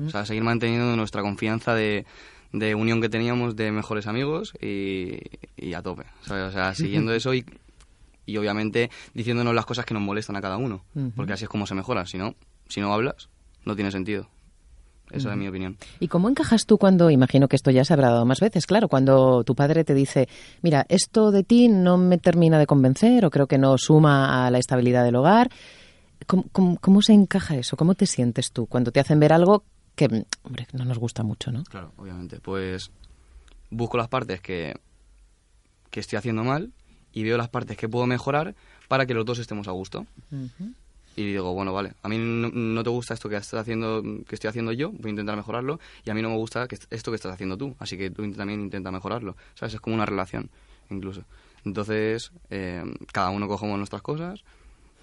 O 0.00 0.10
sea, 0.10 0.24
seguir 0.26 0.42
manteniendo 0.42 0.96
nuestra 0.96 1.22
confianza 1.22 1.74
de, 1.74 2.04
de 2.52 2.74
unión 2.74 3.00
que 3.00 3.08
teníamos 3.08 3.54
de 3.56 3.70
mejores 3.70 4.06
amigos 4.06 4.52
y, 4.60 5.18
y 5.56 5.74
a 5.74 5.82
tope. 5.82 6.04
¿sabes? 6.22 6.44
O 6.48 6.52
sea, 6.52 6.74
siguiendo 6.74 7.12
eso 7.12 7.32
y, 7.34 7.44
y 8.26 8.36
obviamente 8.36 8.90
diciéndonos 9.14 9.54
las 9.54 9.66
cosas 9.66 9.84
que 9.84 9.94
nos 9.94 10.02
molestan 10.02 10.36
a 10.36 10.40
cada 10.40 10.56
uno. 10.56 10.82
Porque 11.14 11.32
así 11.34 11.44
es 11.44 11.48
como 11.50 11.66
se 11.66 11.74
mejora. 11.74 12.06
Si 12.06 12.18
no, 12.18 12.34
si 12.68 12.80
no 12.80 12.92
hablas, 12.92 13.28
no 13.64 13.74
tiene 13.76 13.90
sentido. 13.90 14.28
Esa 15.10 15.30
es 15.32 15.36
mi 15.36 15.46
opinión. 15.46 15.76
¿Y 16.00 16.08
cómo 16.08 16.28
encajas 16.30 16.64
tú 16.66 16.78
cuando, 16.78 17.10
imagino 17.10 17.46
que 17.46 17.54
esto 17.56 17.70
ya 17.70 17.84
se 17.84 17.92
habrá 17.92 18.08
dado 18.08 18.24
más 18.24 18.40
veces, 18.40 18.66
claro, 18.66 18.88
cuando 18.88 19.44
tu 19.44 19.54
padre 19.54 19.84
te 19.84 19.94
dice, 19.94 20.28
mira, 20.62 20.86
esto 20.88 21.30
de 21.30 21.44
ti 21.44 21.68
no 21.68 21.98
me 21.98 22.16
termina 22.18 22.58
de 22.58 22.66
convencer 22.66 23.24
o 23.26 23.30
creo 23.30 23.46
que 23.46 23.58
no 23.58 23.76
suma 23.78 24.46
a 24.46 24.50
la 24.50 24.58
estabilidad 24.58 25.04
del 25.04 25.14
hogar? 25.16 25.50
¿Cómo, 26.26 26.46
cómo- 26.52 26.78
cómo 26.80 27.02
se 27.02 27.12
encaja 27.12 27.54
eso? 27.56 27.76
¿Cómo 27.76 27.94
te 27.94 28.06
sientes 28.06 28.50
tú 28.50 28.66
cuando 28.66 28.90
te 28.92 28.98
hacen 29.00 29.20
ver 29.20 29.34
algo 29.34 29.62
que, 29.94 30.06
hombre, 30.42 30.66
no 30.72 30.84
nos 30.84 30.98
gusta 30.98 31.22
mucho, 31.22 31.52
¿no? 31.52 31.64
Claro, 31.64 31.92
obviamente. 31.96 32.40
Pues 32.40 32.90
busco 33.70 33.96
las 33.96 34.08
partes 34.08 34.40
que, 34.40 34.74
que 35.90 36.00
estoy 36.00 36.16
haciendo 36.18 36.44
mal 36.44 36.72
y 37.12 37.22
veo 37.22 37.36
las 37.36 37.48
partes 37.48 37.76
que 37.76 37.88
puedo 37.88 38.06
mejorar 38.06 38.54
para 38.88 39.06
que 39.06 39.14
los 39.14 39.24
dos 39.24 39.38
estemos 39.38 39.68
a 39.68 39.72
gusto. 39.72 40.06
Y 41.16 41.24
digo, 41.26 41.54
bueno, 41.54 41.72
vale, 41.72 41.92
a 42.02 42.08
mí 42.08 42.18
no, 42.18 42.48
no 42.50 42.82
te 42.82 42.90
gusta 42.90 43.14
esto 43.14 43.28
que 43.28 43.36
estás 43.36 43.60
haciendo, 43.60 44.02
que 44.26 44.34
estoy 44.34 44.48
haciendo 44.48 44.72
yo, 44.72 44.90
voy 44.90 45.06
a 45.06 45.10
intentar 45.10 45.36
mejorarlo, 45.36 45.78
y 46.04 46.10
a 46.10 46.14
mí 46.14 46.20
no 46.22 46.28
me 46.30 46.36
gusta 46.36 46.66
que 46.66 46.74
est- 46.74 46.92
esto 46.92 47.12
que 47.12 47.14
estás 47.16 47.32
haciendo 47.32 47.56
tú, 47.56 47.76
así 47.78 47.96
que 47.96 48.10
tú 48.10 48.28
también 48.32 48.60
intenta 48.62 48.90
mejorarlo, 48.90 49.36
¿sabes? 49.54 49.74
Es 49.74 49.80
como 49.80 49.94
una 49.94 50.06
relación, 50.06 50.50
incluso. 50.90 51.22
Entonces, 51.64 52.32
eh, 52.50 52.82
cada 53.12 53.30
uno 53.30 53.46
cogemos 53.46 53.78
nuestras 53.78 54.02
cosas. 54.02 54.40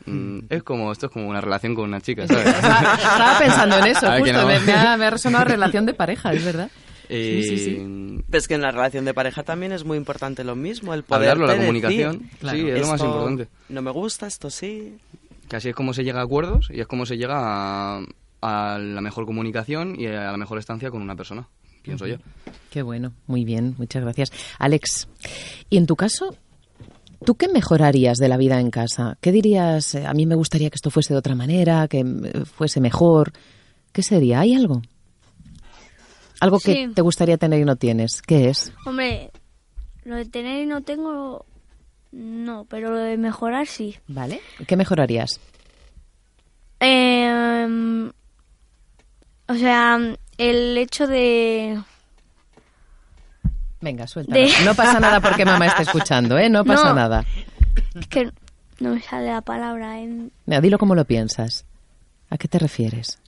Mm, 0.06 0.40
es 0.50 0.64
como, 0.64 0.92
esto 0.92 1.06
es 1.08 1.12
como 1.12 1.28
una 1.30 1.42
relación 1.42 1.76
con 1.76 1.86
una 1.86 2.02
chica, 2.02 2.28
¿sabes? 2.28 2.48
Estaba 2.56 3.38
pensando 3.40 3.78
en 3.78 3.86
eso, 3.88 4.08
A 4.08 4.12
ver, 4.16 4.24
que 4.24 4.32
justo, 4.34 4.42
no. 4.42 4.48
me, 4.48 4.60
me 4.62 4.74
ha, 4.74 4.98
me 4.98 5.06
ha 5.06 5.10
resonado 5.10 5.46
relación 5.46 5.86
de 5.86 5.94
pareja, 5.94 6.34
es 6.34 6.44
verdad. 6.44 6.70
Y- 7.10 7.44
Sí, 7.44 7.58
sí, 7.58 8.24
Pues 8.30 8.48
que 8.48 8.54
en 8.56 8.62
la 8.62 8.72
relación 8.72 9.04
de 9.06 9.14
pareja 9.14 9.44
también 9.44 9.72
es 9.74 9.84
muy 9.84 9.98
importante 9.98 10.44
lo 10.44 10.56
mismo, 10.56 10.94
el 10.94 11.04
poder 11.04 11.30
Hablarlo, 11.32 11.48
la 11.48 11.58
comunicación, 11.60 12.30
Claro. 12.40 12.58
sí, 12.58 12.70
es 12.70 12.82
lo 12.82 12.88
más 12.88 13.02
importante. 13.02 13.48
No 13.70 13.82
me 13.82 13.92
gusta, 13.92 14.28
esto 14.28 14.50
sí. 14.50 14.96
Que 15.50 15.58
así 15.58 15.70
es 15.70 15.76
como 15.76 15.94
se 15.94 16.04
llega 16.06 16.22
a 16.22 16.24
acuerdos 16.24 16.70
y 16.72 16.80
es 16.80 16.88
como 16.88 17.06
se 17.06 17.18
llega 17.18 17.36
a, 17.98 18.02
a 18.42 18.78
la 18.80 19.02
mejor 19.02 19.26
comunicación 19.26 20.00
y 20.00 20.08
a 20.08 20.32
la 20.32 20.38
mejor 20.38 20.58
estancia 20.58 20.90
con 20.90 21.02
una 21.02 21.16
persona, 21.18 21.50
pienso 21.82 22.08
yo. 22.08 22.16
Qué 22.70 22.82
bueno, 22.82 23.12
muy 23.28 23.44
bien, 23.44 23.76
muchas 23.78 24.02
gracias. 24.04 24.32
Alex, 24.58 25.10
¿y 25.70 25.76
en 25.76 25.86
tu 25.88 25.98
caso, 25.98 26.34
tú 27.25 27.36
qué 27.36 27.47
mejorarías 27.47 28.17
de 28.17 28.27
la 28.27 28.38
vida 28.38 28.60
en 28.60 28.71
casa? 28.71 29.17
¿Qué 29.21 29.31
dirías, 29.31 29.95
eh, 29.95 30.05
a 30.05 30.13
mí 30.13 30.25
me 30.25 30.36
gustaría 30.36 30.69
que 30.69 30.75
esto 30.75 30.89
fuese 30.89 31.13
de 31.13 31.19
otra 31.19 31.36
manera, 31.36 31.88
que 31.88 31.99
eh, 31.99 32.45
fuese 32.45 32.81
mejor? 32.81 33.34
¿Qué 33.91 34.03
sería? 34.03 34.39
¿Hay 34.41 34.53
algo? 34.53 34.81
Algo 36.39 36.60
que 36.60 36.89
te 36.93 37.01
gustaría 37.01 37.38
tener 37.38 37.62
y 37.62 37.65
no 37.65 37.75
tienes. 37.75 38.21
¿Qué 38.21 38.49
es? 38.49 38.73
Hombre, 38.86 39.31
lo 40.03 40.15
de 40.15 40.25
tener 40.25 40.63
y 40.63 40.65
no 40.65 40.81
tengo, 40.81 41.45
no, 42.12 42.65
pero 42.65 42.91
lo 42.91 42.97
de 42.97 43.17
mejorar 43.17 43.67
sí. 43.67 43.97
¿Vale? 44.07 44.41
¿Qué 44.65 44.75
mejorarías? 44.75 45.39
Em, 46.79 48.10
o 49.47 49.53
sea, 49.53 49.99
el 50.38 50.77
hecho 50.77 51.05
de... 51.05 51.79
Venga, 53.82 54.08
suelta. 54.08 54.34
De- 54.34 54.50
No 54.63 54.76
pasa 54.76 55.00
nada 55.00 55.20
porque 55.20 55.44
mamá 55.46 55.65
está 55.67 55.82
escuchando, 55.82 56.38
¿eh? 56.38 56.50
No 56.50 56.63
pasa 56.63 56.89
No. 56.89 56.94
nada. 56.96 57.26
Es 58.00 58.08
que 58.08 58.32
no 58.80 58.94
me 58.96 59.02
sale 59.02 59.28
la 59.32 59.41
palabra. 59.41 60.00
En, 60.00 60.32
Mira, 60.46 60.62
dilo 60.62 60.78
como 60.78 60.96
lo 60.96 61.06
piensas. 61.06 61.65
¿A 62.30 62.38
qué 62.38 62.48
te 62.48 62.60
refieres? 62.60 63.20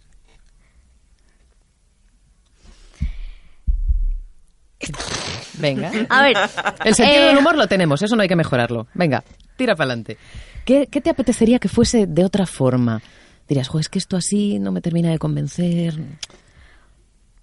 Venga. 5.59 5.91
a 6.09 6.23
ver, 6.23 6.37
El 6.83 6.95
sentido 6.95 7.23
eh, 7.23 7.27
del 7.27 7.37
humor 7.37 7.55
lo 7.55 7.67
tenemos, 7.67 8.01
eso 8.01 8.15
no 8.15 8.21
hay 8.21 8.27
que 8.27 8.35
mejorarlo. 8.35 8.87
Venga, 8.93 9.23
tira 9.55 9.75
para 9.75 9.85
adelante. 9.91 10.17
¿Qué, 10.65 10.87
qué 10.87 10.99
te 11.01 11.09
apetecería 11.09 11.59
que 11.59 11.69
fuese 11.69 12.05
de 12.07 12.25
otra 12.25 12.45
forma? 12.45 13.01
Dirías, 13.47 13.67
jo, 13.67 13.79
es 13.79 13.89
que 13.89 13.99
esto 13.99 14.17
así 14.17 14.59
no 14.59 14.71
me 14.71 14.81
termina 14.81 15.09
de 15.11 15.19
convencer. 15.19 15.95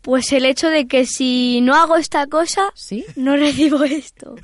Pues 0.03 0.33
el 0.33 0.45
hecho 0.47 0.69
de 0.69 0.87
que 0.87 1.05
si 1.07 1.61
no 1.61 1.75
hago 1.75 1.97
esta 1.97 2.27
cosa, 2.27 2.63
¿Sí? 2.75 3.05
no 3.17 3.37
recibo 3.37 3.83
esto. 3.85 4.35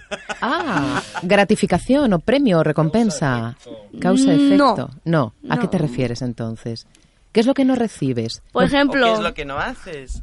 Ah, 0.41 1.03
gratificación 1.23 2.13
o 2.13 2.19
premio 2.19 2.59
o 2.59 2.63
recompensa. 2.63 3.57
Causa-efecto. 4.01 4.91
No. 5.05 5.33
¿A 5.49 5.59
qué 5.59 5.69
te 5.69 5.79
refieres 5.79 6.23
entonces? 6.23 6.87
¿Qué 7.33 7.41
es 7.41 7.47
lo 7.47 7.55
que 7.55 7.65
no 7.65 7.75
recibes? 7.75 8.43
Por 8.53 8.65
¿O 8.65 8.67
qué 8.69 8.75
ejemplo, 8.75 9.13
es 9.15 9.21
lo 9.21 9.35
que 9.35 9.45
no 9.45 9.59
haces? 9.59 10.23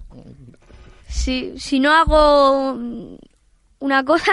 si, 1.07 1.53
si 1.59 1.79
no 1.79 1.91
hago 1.91 2.77
una 3.79 4.03
cosa, 4.03 4.31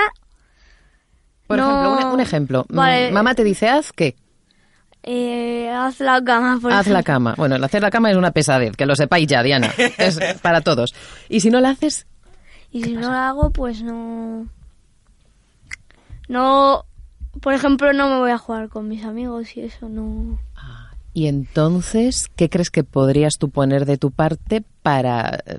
Por 1.46 1.58
No. 1.58 1.64
ejemplo, 1.68 2.08
un, 2.08 2.14
un 2.14 2.20
ejemplo. 2.20 2.66
Mm, 2.68 2.76
Vale. 2.76 3.10
Mamá 3.10 3.34
te 3.34 3.42
dice, 3.44 3.68
haz 3.68 3.92
qué? 3.92 4.16
Eh, 5.02 5.70
haz 5.70 6.00
la 6.00 6.22
cama. 6.22 6.58
Por 6.60 6.72
Haz 6.72 6.86
la 6.88 7.02
cama. 7.02 7.34
Bueno, 7.36 7.56
el 7.56 7.64
hacer 7.64 7.82
la 7.82 7.90
cama 7.90 8.10
es 8.10 8.16
una 8.16 8.30
pesadez, 8.32 8.76
que 8.76 8.86
lo 8.86 8.94
sepáis 8.94 9.26
ya, 9.26 9.42
Diana. 9.42 9.70
Es 9.98 10.18
para 10.42 10.60
todos. 10.60 10.94
Y 11.28 11.40
si 11.40 11.50
no 11.50 11.60
la 11.60 11.70
haces, 11.70 12.06
Y 12.70 12.84
si 12.84 12.92
no 12.94 13.10
la 13.10 13.28
hago, 13.28 13.50
pues 13.50 13.82
no... 13.82 14.46
No... 16.28 16.84
Por 17.40 17.54
ejemplo, 17.54 17.92
no 17.92 18.08
me 18.10 18.18
voy 18.18 18.30
a 18.32 18.38
jugar 18.38 18.68
con 18.68 18.88
mis 18.88 19.04
amigos 19.04 19.56
y 19.56 19.60
eso 19.60 19.88
no... 19.88 20.38
y 21.14 21.26
entonces, 21.28 22.28
¿qué 22.34 22.48
crees 22.50 22.70
que 22.70 22.82
podrías 22.84 23.34
tú 23.38 23.50
poner 23.50 23.86
de 23.86 23.98
tu 23.98 24.10
parte 24.10 24.64
para... 24.82 25.38
eh, 25.46 25.58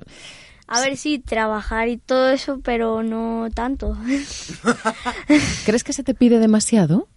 A 0.66 0.80
ver, 0.82 0.96
sí, 0.98 1.18
trabajar 1.18 1.88
y 1.88 1.96
todo 1.96 2.28
eso, 2.30 2.60
pero 2.62 3.02
no 3.02 3.48
tanto. 3.54 3.96
¿Crees 5.64 5.82
que 5.84 5.92
se 5.94 6.02
te 6.02 6.14
pide 6.14 6.38
demasiado? 6.38 7.08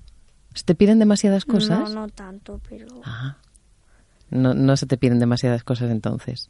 ¿Se 0.56 0.64
te 0.64 0.74
piden 0.74 0.98
demasiadas 1.00 1.48
No, 1.48 1.54
cosas? 1.54 1.92
no 1.92 2.08
tanto, 2.10 2.60
pero... 2.68 2.88
Ah. 3.04 3.38
No, 4.32 4.54
no 4.56 4.76
se 4.76 4.88
te 4.88 4.98
piden 4.98 5.20
demasiadas 5.20 5.64
cosas 5.64 5.92
entonces. 5.92 6.50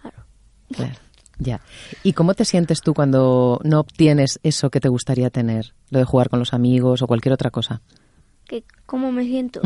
Claro. 0.00 0.24
Claro, 0.72 0.94
ya. 1.38 1.60
¿Y 2.02 2.14
cómo 2.14 2.32
te 2.34 2.44
sientes 2.46 2.80
tú 2.80 2.94
cuando 2.94 3.60
no 3.64 3.80
obtienes 3.80 4.40
eso 4.42 4.70
que 4.70 4.80
te 4.80 4.88
gustaría 4.88 5.28
tener? 5.30 5.74
Lo 5.90 5.98
de 5.98 6.04
jugar 6.06 6.30
con 6.30 6.38
los 6.38 6.54
amigos 6.54 7.02
o 7.02 7.06
cualquier 7.06 7.34
otra 7.34 7.50
cosa. 7.50 7.82
que 8.46 8.64
¿Cómo 8.86 9.12
me 9.12 9.24
siento? 9.24 9.60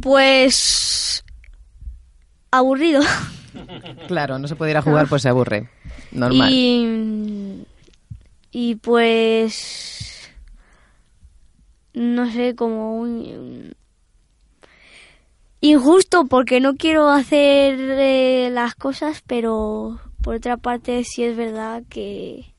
Pues... 0.00 1.24
Aburrido. 2.50 3.00
Claro, 4.08 4.38
no 4.38 4.48
se 4.48 4.56
puede 4.56 4.72
ir 4.72 4.76
a 4.76 4.82
jugar, 4.82 5.08
pues 5.08 5.22
se 5.22 5.28
aburre. 5.28 5.70
Normal. 6.12 6.50
Y... 6.52 7.65
Y 8.50 8.76
pues... 8.76 10.30
No 11.94 12.30
sé, 12.30 12.54
como 12.54 12.98
un... 12.98 13.74
Injusto 15.60 16.26
porque 16.26 16.60
no 16.60 16.74
quiero 16.76 17.08
hacer 17.08 17.78
eh, 17.80 18.50
las 18.52 18.74
cosas, 18.74 19.22
pero 19.26 19.98
por 20.22 20.34
otra 20.36 20.58
parte 20.58 21.02
sí 21.04 21.24
es 21.24 21.36
verdad 21.36 21.82
que 21.88 22.52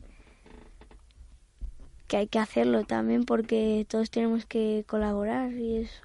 que 2.08 2.15
hay 2.17 2.28
que 2.28 2.39
hacerlo 2.39 2.86
también 2.86 3.26
porque 3.26 3.86
todos 3.89 4.10
tenemos 4.10 4.45
que 4.45 4.86
colaborar 4.88 5.52
y 5.52 5.78
eso. 5.80 6.02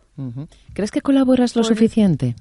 ¿Crees 0.75 0.90
que 0.90 1.01
colaboras 1.01 1.55
lo 1.55 1.62
Por- 1.62 1.68
suficiente? 1.68 2.35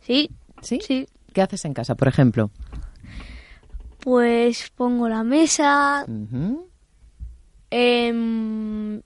Sí, 0.00 0.30
¿Sí? 0.62 0.78
sí. 0.80 1.08
¿Qué 1.32 1.42
haces 1.42 1.64
en 1.64 1.74
casa, 1.74 1.94
por 1.96 2.06
ejemplo? 2.08 2.50
Pues 4.00 4.70
pongo 4.76 5.08
la 5.08 5.24
mesa, 5.24 6.04
em, 7.70 9.00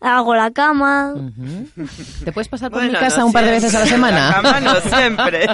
hago 0.00 0.34
la 0.34 0.50
cama. 0.50 1.14
¿Te 2.24 2.32
puedes 2.32 2.48
pasar 2.48 2.70
por 2.70 2.80
Bueno, 2.80 2.92
mi 2.92 2.98
casa 2.98 3.20
no 3.20 3.26
un 3.26 3.32
par 3.32 3.44
de 3.44 3.50
veces 3.52 3.74
a 3.74 3.80
la 3.80 3.86
semana? 3.86 4.28
La 4.28 4.34
cama 4.34 4.60
no 4.60 4.74
siempre. 4.80 5.46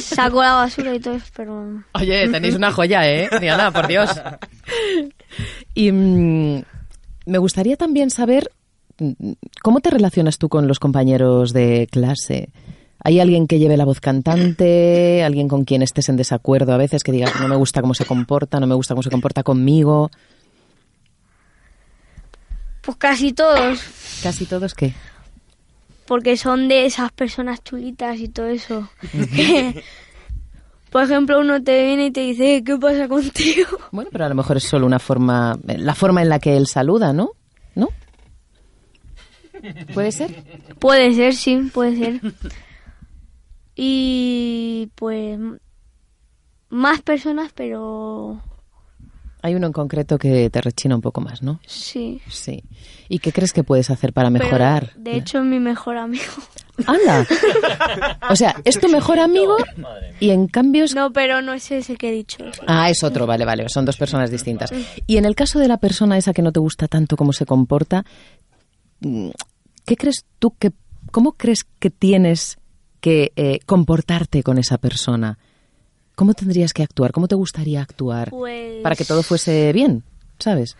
saco 0.00 0.42
la 0.42 0.54
basura 0.54 0.94
y 0.94 1.00
todo 1.00 1.14
eso, 1.14 1.26
pero 1.36 1.82
Oye, 1.94 2.28
tenéis 2.28 2.54
una 2.54 2.72
joya, 2.72 3.06
¿eh? 3.08 3.28
Diana, 3.40 3.70
por 3.72 3.86
Dios. 3.86 4.10
Y 5.74 5.92
mm, 5.92 6.62
me 7.26 7.38
gustaría 7.38 7.76
también 7.76 8.10
saber 8.10 8.50
mm, 8.98 9.32
cómo 9.62 9.80
te 9.80 9.90
relacionas 9.90 10.38
tú 10.38 10.48
con 10.48 10.66
los 10.66 10.78
compañeros 10.80 11.52
de 11.52 11.86
clase. 11.90 12.50
¿Hay 13.02 13.20
alguien 13.20 13.46
que 13.46 13.58
lleve 13.58 13.76
la 13.76 13.84
voz 13.84 14.00
cantante? 14.00 15.22
¿Alguien 15.22 15.48
con 15.48 15.64
quien 15.64 15.82
estés 15.82 16.08
en 16.08 16.16
desacuerdo 16.16 16.72
a 16.72 16.76
veces? 16.76 17.04
Que 17.04 17.12
digas, 17.12 17.32
no 17.40 17.48
me 17.48 17.56
gusta 17.56 17.80
cómo 17.80 17.94
se 17.94 18.04
comporta, 18.04 18.58
no 18.58 18.66
me 18.66 18.74
gusta 18.74 18.94
cómo 18.94 19.02
se 19.02 19.10
comporta 19.10 19.42
conmigo. 19.42 20.10
Pues 22.82 22.96
casi 22.96 23.32
todos, 23.32 23.80
¿Casi 24.22 24.46
todos 24.46 24.74
qué? 24.74 24.94
porque 26.06 26.38
son 26.38 26.68
de 26.68 26.86
esas 26.86 27.12
personas 27.12 27.62
chulitas 27.62 28.18
y 28.18 28.28
todo 28.28 28.46
eso. 28.46 28.88
Por 30.90 31.02
ejemplo, 31.02 31.38
uno 31.38 31.62
te 31.62 31.84
viene 31.84 32.06
y 32.06 32.10
te 32.10 32.20
dice, 32.20 32.64
¿qué 32.64 32.76
pasa 32.78 33.06
contigo? 33.08 33.78
Bueno, 33.92 34.08
pero 34.10 34.24
a 34.24 34.28
lo 34.30 34.34
mejor 34.34 34.56
es 34.56 34.64
solo 34.64 34.86
una 34.86 34.98
forma, 34.98 35.58
la 35.64 35.94
forma 35.94 36.22
en 36.22 36.30
la 36.30 36.38
que 36.38 36.56
él 36.56 36.66
saluda, 36.66 37.12
¿no? 37.12 37.32
¿No? 37.74 37.90
¿Puede 39.92 40.12
ser? 40.12 40.42
Puede 40.78 41.12
ser, 41.12 41.34
sí, 41.34 41.70
puede 41.74 41.96
ser. 41.96 42.20
Y 43.80 44.90
pues 44.96 45.38
más 46.68 47.00
personas, 47.02 47.52
pero 47.54 48.42
Hay 49.40 49.54
uno 49.54 49.68
en 49.68 49.72
concreto 49.72 50.18
que 50.18 50.50
te 50.50 50.60
rechina 50.60 50.96
un 50.96 51.00
poco 51.00 51.20
más, 51.20 51.42
¿no? 51.44 51.60
sí. 51.64 52.20
Sí. 52.28 52.64
¿Y 53.08 53.20
qué 53.20 53.32
crees 53.32 53.52
que 53.52 53.62
puedes 53.62 53.88
hacer 53.90 54.12
para 54.12 54.30
Pero, 54.32 54.44
mejorar? 54.44 54.92
de 54.96 55.14
hecho, 55.16 55.38
es 55.38 55.44
mi 55.44 55.60
mejor 55.60 55.96
amigo. 55.96 56.24
¡Anda! 56.86 57.24
O 58.30 58.36
sea, 58.36 58.56
es 58.64 58.78
tu 58.80 58.88
mejor 58.88 59.18
amigo 59.20 59.56
y 60.20 60.30
en 60.30 60.46
cambio 60.48 60.84
es... 60.84 60.94
No, 60.94 61.12
pero 61.12 61.40
no 61.40 61.52
es 61.54 61.70
ese 61.70 61.96
que 61.96 62.08
he 62.08 62.12
dicho. 62.12 62.44
Ah, 62.66 62.90
es 62.90 63.02
otro, 63.04 63.26
vale, 63.26 63.44
vale, 63.44 63.68
son 63.68 63.84
dos 63.84 63.96
personas 63.96 64.30
distintas. 64.30 64.70
Y 65.06 65.16
en 65.18 65.24
el 65.24 65.34
caso 65.36 65.58
de 65.60 65.68
la 65.68 65.76
persona 65.78 66.18
esa 66.18 66.32
que 66.32 66.42
no 66.42 66.50
te 66.52 66.60
gusta 66.60 66.86
tanto 66.88 67.16
cómo 67.16 67.32
se 67.32 67.46
comporta, 67.46 68.04
mm, 69.00 69.30
¿qué 69.86 69.96
crees 69.96 70.24
tú 70.40 70.52
que, 70.58 70.72
cómo 71.12 71.32
crees 71.32 71.64
que 71.78 71.90
tienes 71.90 72.58
que 73.00 73.32
eh, 73.36 73.60
comportarte 73.66 74.42
con 74.42 74.58
esa 74.58 74.78
persona? 74.78 75.38
¿Cómo 76.14 76.34
tendrías 76.34 76.72
que 76.72 76.82
actuar? 76.82 77.12
¿Cómo 77.12 77.28
te 77.28 77.36
gustaría 77.36 77.80
actuar 77.80 78.30
Pues 78.30 78.82
para 78.82 78.96
que 78.96 79.04
todo 79.04 79.22
fuese 79.22 79.72
bien? 79.72 80.02
¿Sabes? 80.38 80.76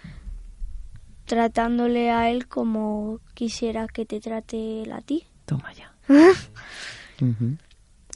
tratándole 1.28 2.11
a 2.11 2.31
él 2.31 2.48
como 2.48 3.20
quisiera 3.35 3.87
que 3.87 4.04
te 4.04 4.18
trate 4.18 4.83
él 4.83 4.90
a 4.92 5.00
ti. 5.02 5.24
Toma 5.44 5.72
ya. 5.74 5.94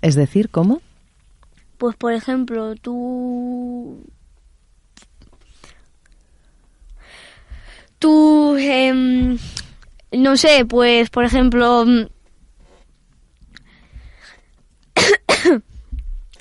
Es 0.00 0.14
decir, 0.16 0.48
¿cómo? 0.48 0.80
Pues 1.78 1.94
por 1.96 2.12
ejemplo, 2.12 2.74
tú 2.76 4.04
tú 7.98 8.56
em, 8.56 9.38
no 10.12 10.36
sé, 10.36 10.64
pues 10.64 11.10
por 11.10 11.24
ejemplo 11.24 11.84
mm, 11.86 12.06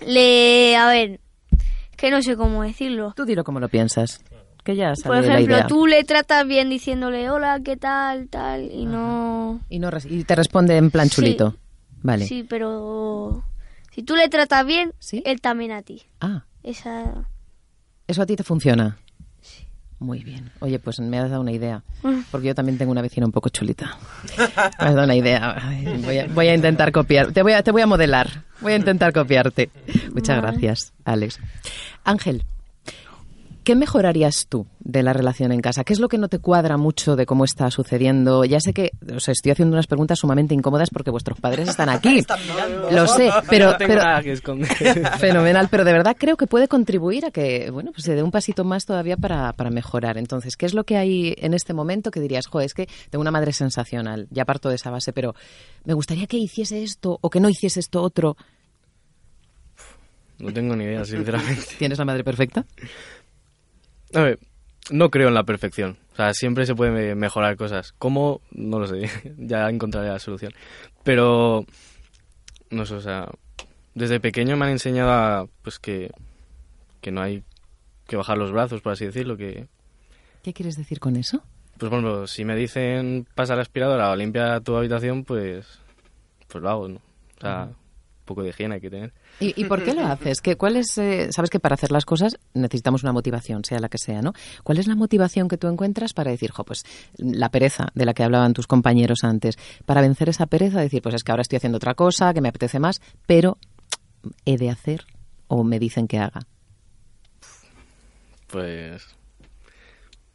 le 0.05 0.75
a 0.75 0.87
ver, 0.87 1.19
que 1.97 2.11
no 2.11 2.21
sé 2.21 2.35
cómo 2.35 2.63
decirlo. 2.63 3.13
Tú 3.15 3.25
dilo 3.25 3.43
como 3.43 3.59
lo 3.59 3.69
piensas. 3.69 4.23
Que 4.63 4.75
ya 4.75 4.89
Por 4.89 4.97
sale 5.15 5.27
la 5.27 5.33
ejemplo, 5.35 5.55
idea. 5.55 5.67
tú 5.67 5.87
le 5.87 6.03
tratas 6.03 6.45
bien 6.47 6.69
diciéndole 6.69 7.29
hola, 7.31 7.59
¿qué 7.63 7.77
tal? 7.77 8.27
tal 8.29 8.71
y 8.71 8.85
no 8.85 9.59
Y, 9.69 9.79
no 9.79 9.89
y 10.07 10.23
te 10.23 10.35
responde 10.35 10.77
en 10.77 10.91
plan 10.91 11.09
Sí. 11.09 11.15
chulito. 11.15 11.55
Vale. 12.03 12.25
Sí, 12.27 12.45
pero 12.47 13.43
si 13.91 14.03
tú 14.03 14.15
le 14.15 14.29
tratas 14.29 14.65
bien, 14.65 14.93
¿Sí? 14.99 15.23
él 15.25 15.41
también 15.41 15.71
a 15.71 15.81
ti. 15.81 16.03
Ah, 16.19 16.45
Esa 16.63 17.25
¿eso 18.07 18.21
a 18.21 18.25
ti 18.27 18.35
te 18.35 18.43
funciona? 18.43 18.97
Muy 20.01 20.23
bien. 20.23 20.49
Oye, 20.61 20.79
pues 20.79 20.99
me 20.99 21.19
has 21.19 21.29
dado 21.29 21.41
una 21.41 21.51
idea. 21.51 21.83
Porque 22.31 22.47
yo 22.47 22.55
también 22.55 22.79
tengo 22.79 22.91
una 22.91 23.03
vecina 23.03 23.27
un 23.27 23.31
poco 23.31 23.49
chulita. 23.49 23.97
Me 24.35 24.43
has 24.79 24.95
dado 24.95 25.03
una 25.03 25.13
idea. 25.15 25.55
Voy 26.03 26.17
a, 26.17 26.25
voy 26.25 26.47
a 26.47 26.55
intentar 26.55 26.91
copiar. 26.91 27.31
Te 27.31 27.43
voy 27.43 27.53
a, 27.53 27.61
te 27.61 27.69
voy 27.69 27.83
a 27.83 27.85
modelar. 27.87 28.43
Voy 28.61 28.73
a 28.73 28.77
intentar 28.77 29.13
copiarte. 29.13 29.69
Muchas 30.11 30.41
gracias, 30.41 30.93
Alex. 31.05 31.39
Ángel, 32.03 32.43
¿qué 33.63 33.75
mejorarías 33.75 34.47
tú 34.47 34.67
de 34.79 35.03
la 35.03 35.13
relación 35.13 35.51
en 35.51 35.61
casa? 35.61 35.83
¿Qué 35.83 35.93
es 35.93 35.99
lo 35.99 36.09
que 36.09 36.17
no 36.17 36.27
te 36.27 36.39
cuadra 36.39 36.77
mucho 36.77 37.15
de 37.15 37.25
cómo 37.25 37.45
está 37.45 37.69
sucediendo? 37.71 38.45
Ya 38.45 38.59
sé 38.59 38.73
que 38.73 38.91
os 39.13 39.27
estoy 39.29 39.51
haciendo 39.51 39.75
unas 39.75 39.87
preguntas 39.87 40.19
sumamente 40.19 40.53
incómodas 40.53 40.89
porque 40.89 41.11
vuestros 41.11 41.39
padres 41.39 41.69
están 41.69 41.89
aquí. 41.89 42.23
Lo 42.91 43.07
sé, 43.07 43.29
pero, 43.49 43.75
no. 43.77 44.65
Fenomenal, 45.19 45.67
pero 45.69 45.83
de 45.83 45.91
verdad 45.93 46.15
creo 46.17 46.37
que 46.37 46.47
puede 46.47 46.67
contribuir 46.67 47.25
a 47.25 47.31
que, 47.31 47.69
bueno, 47.71 47.91
pues 47.91 48.03
se 48.03 48.15
dé 48.15 48.23
un 48.23 48.31
pasito 48.31 48.63
más 48.63 48.85
todavía 48.85 49.17
para, 49.17 49.53
para 49.53 49.69
mejorar. 49.69 50.17
Entonces, 50.17 50.57
¿qué 50.57 50.65
es 50.65 50.73
lo 50.73 50.83
que 50.83 50.97
hay 50.97 51.35
en 51.37 51.53
este 51.53 51.73
momento 51.73 52.11
que 52.11 52.19
dirías, 52.19 52.47
jo, 52.47 52.61
es 52.61 52.73
que 52.73 52.87
tengo 53.09 53.21
una 53.21 53.31
madre 53.31 53.53
sensacional, 53.53 54.27
ya 54.31 54.45
parto 54.45 54.69
de 54.69 54.75
esa 54.75 54.89
base, 54.89 55.13
pero 55.13 55.35
me 55.85 55.93
gustaría 55.93 56.27
que 56.27 56.37
hiciese 56.37 56.83
esto 56.83 57.17
o 57.21 57.29
que 57.29 57.39
no 57.39 57.49
hiciese 57.49 57.79
esto 57.79 58.01
otro? 58.01 58.35
No 60.39 60.51
tengo 60.51 60.75
ni 60.75 60.85
idea, 60.85 61.05
sinceramente. 61.05 61.75
¿Tienes 61.77 61.99
la 61.99 62.05
madre 62.05 62.23
perfecta? 62.23 62.65
A 64.13 64.21
ver, 64.21 64.39
no 64.89 65.09
creo 65.09 65.27
en 65.29 65.33
la 65.33 65.43
perfección. 65.43 65.97
O 66.13 66.15
sea, 66.15 66.33
siempre 66.33 66.65
se 66.65 66.75
puede 66.75 66.91
me- 66.91 67.15
mejorar 67.15 67.55
cosas. 67.55 67.93
¿Cómo? 67.97 68.41
No 68.51 68.79
lo 68.79 68.87
sé. 68.87 69.09
ya 69.37 69.69
encontraré 69.69 70.09
la 70.09 70.19
solución. 70.19 70.53
Pero, 71.03 71.65
no 72.69 72.85
sé, 72.85 72.95
o 72.95 73.01
sea, 73.01 73.29
desde 73.95 74.19
pequeño 74.19 74.57
me 74.57 74.65
han 74.65 74.71
enseñado 74.71 75.11
a, 75.11 75.47
pues 75.63 75.79
que, 75.79 76.11
que 77.01 77.11
no 77.11 77.21
hay 77.21 77.43
que 78.07 78.17
bajar 78.17 78.37
los 78.37 78.51
brazos, 78.51 78.81
por 78.81 78.91
así 78.93 79.05
decirlo. 79.05 79.37
Que, 79.37 79.67
¿Qué 80.43 80.53
quieres 80.53 80.75
decir 80.77 80.99
con 80.99 81.15
eso? 81.15 81.43
pues, 81.77 81.89
por 81.89 81.99
ejemplo, 81.99 82.27
si 82.27 82.45
me 82.45 82.55
dicen 82.55 83.25
pasa 83.33 83.55
la 83.55 83.63
aspiradora 83.63 84.11
o 84.11 84.15
limpia 84.15 84.59
tu 84.59 84.75
habitación, 84.75 85.23
pues, 85.23 85.79
pues 86.47 86.61
lo 86.61 86.69
hago, 86.69 86.87
¿no? 86.89 86.95
O 86.97 87.41
sea, 87.41 87.69
un 87.69 87.75
poco 88.31 88.43
de 88.43 88.49
higiene 88.49 88.75
hay 88.75 88.81
que 88.81 88.89
tener. 88.89 89.13
¿Y, 89.39 89.59
y 89.59 89.65
por 89.65 89.83
qué 89.83 89.93
lo 89.93 90.05
haces? 90.05 90.41
¿Qué, 90.41 90.55
cuál 90.55 90.75
es, 90.75 90.97
eh, 90.97 91.31
sabes 91.31 91.49
que 91.49 91.59
para 91.59 91.75
hacer 91.75 91.91
las 91.91 92.05
cosas 92.05 92.37
necesitamos 92.53 93.03
una 93.03 93.13
motivación, 93.13 93.63
sea 93.63 93.79
la 93.79 93.89
que 93.89 93.97
sea, 93.97 94.21
¿no? 94.21 94.33
¿Cuál 94.63 94.77
es 94.77 94.87
la 94.87 94.95
motivación 94.95 95.47
que 95.47 95.57
tú 95.57 95.67
encuentras 95.67 96.13
para 96.13 96.31
decir, 96.31 96.51
jo, 96.51 96.63
pues 96.63 96.83
la 97.17 97.49
pereza 97.49 97.87
de 97.93 98.05
la 98.05 98.13
que 98.13 98.23
hablaban 98.23 98.53
tus 98.53 98.67
compañeros 98.67 99.23
antes, 99.23 99.57
para 99.85 100.01
vencer 100.01 100.29
esa 100.29 100.45
pereza, 100.47 100.79
decir, 100.79 101.01
pues 101.01 101.15
es 101.15 101.23
que 101.23 101.31
ahora 101.31 101.41
estoy 101.41 101.57
haciendo 101.57 101.77
otra 101.77 101.93
cosa, 101.93 102.33
que 102.33 102.41
me 102.41 102.49
apetece 102.49 102.79
más, 102.79 103.01
pero 103.25 103.57
he 104.45 104.57
de 104.57 104.69
hacer 104.69 105.05
o 105.47 105.63
me 105.63 105.79
dicen 105.79 106.07
que 106.07 106.19
haga? 106.19 106.41
Pues 108.47 109.15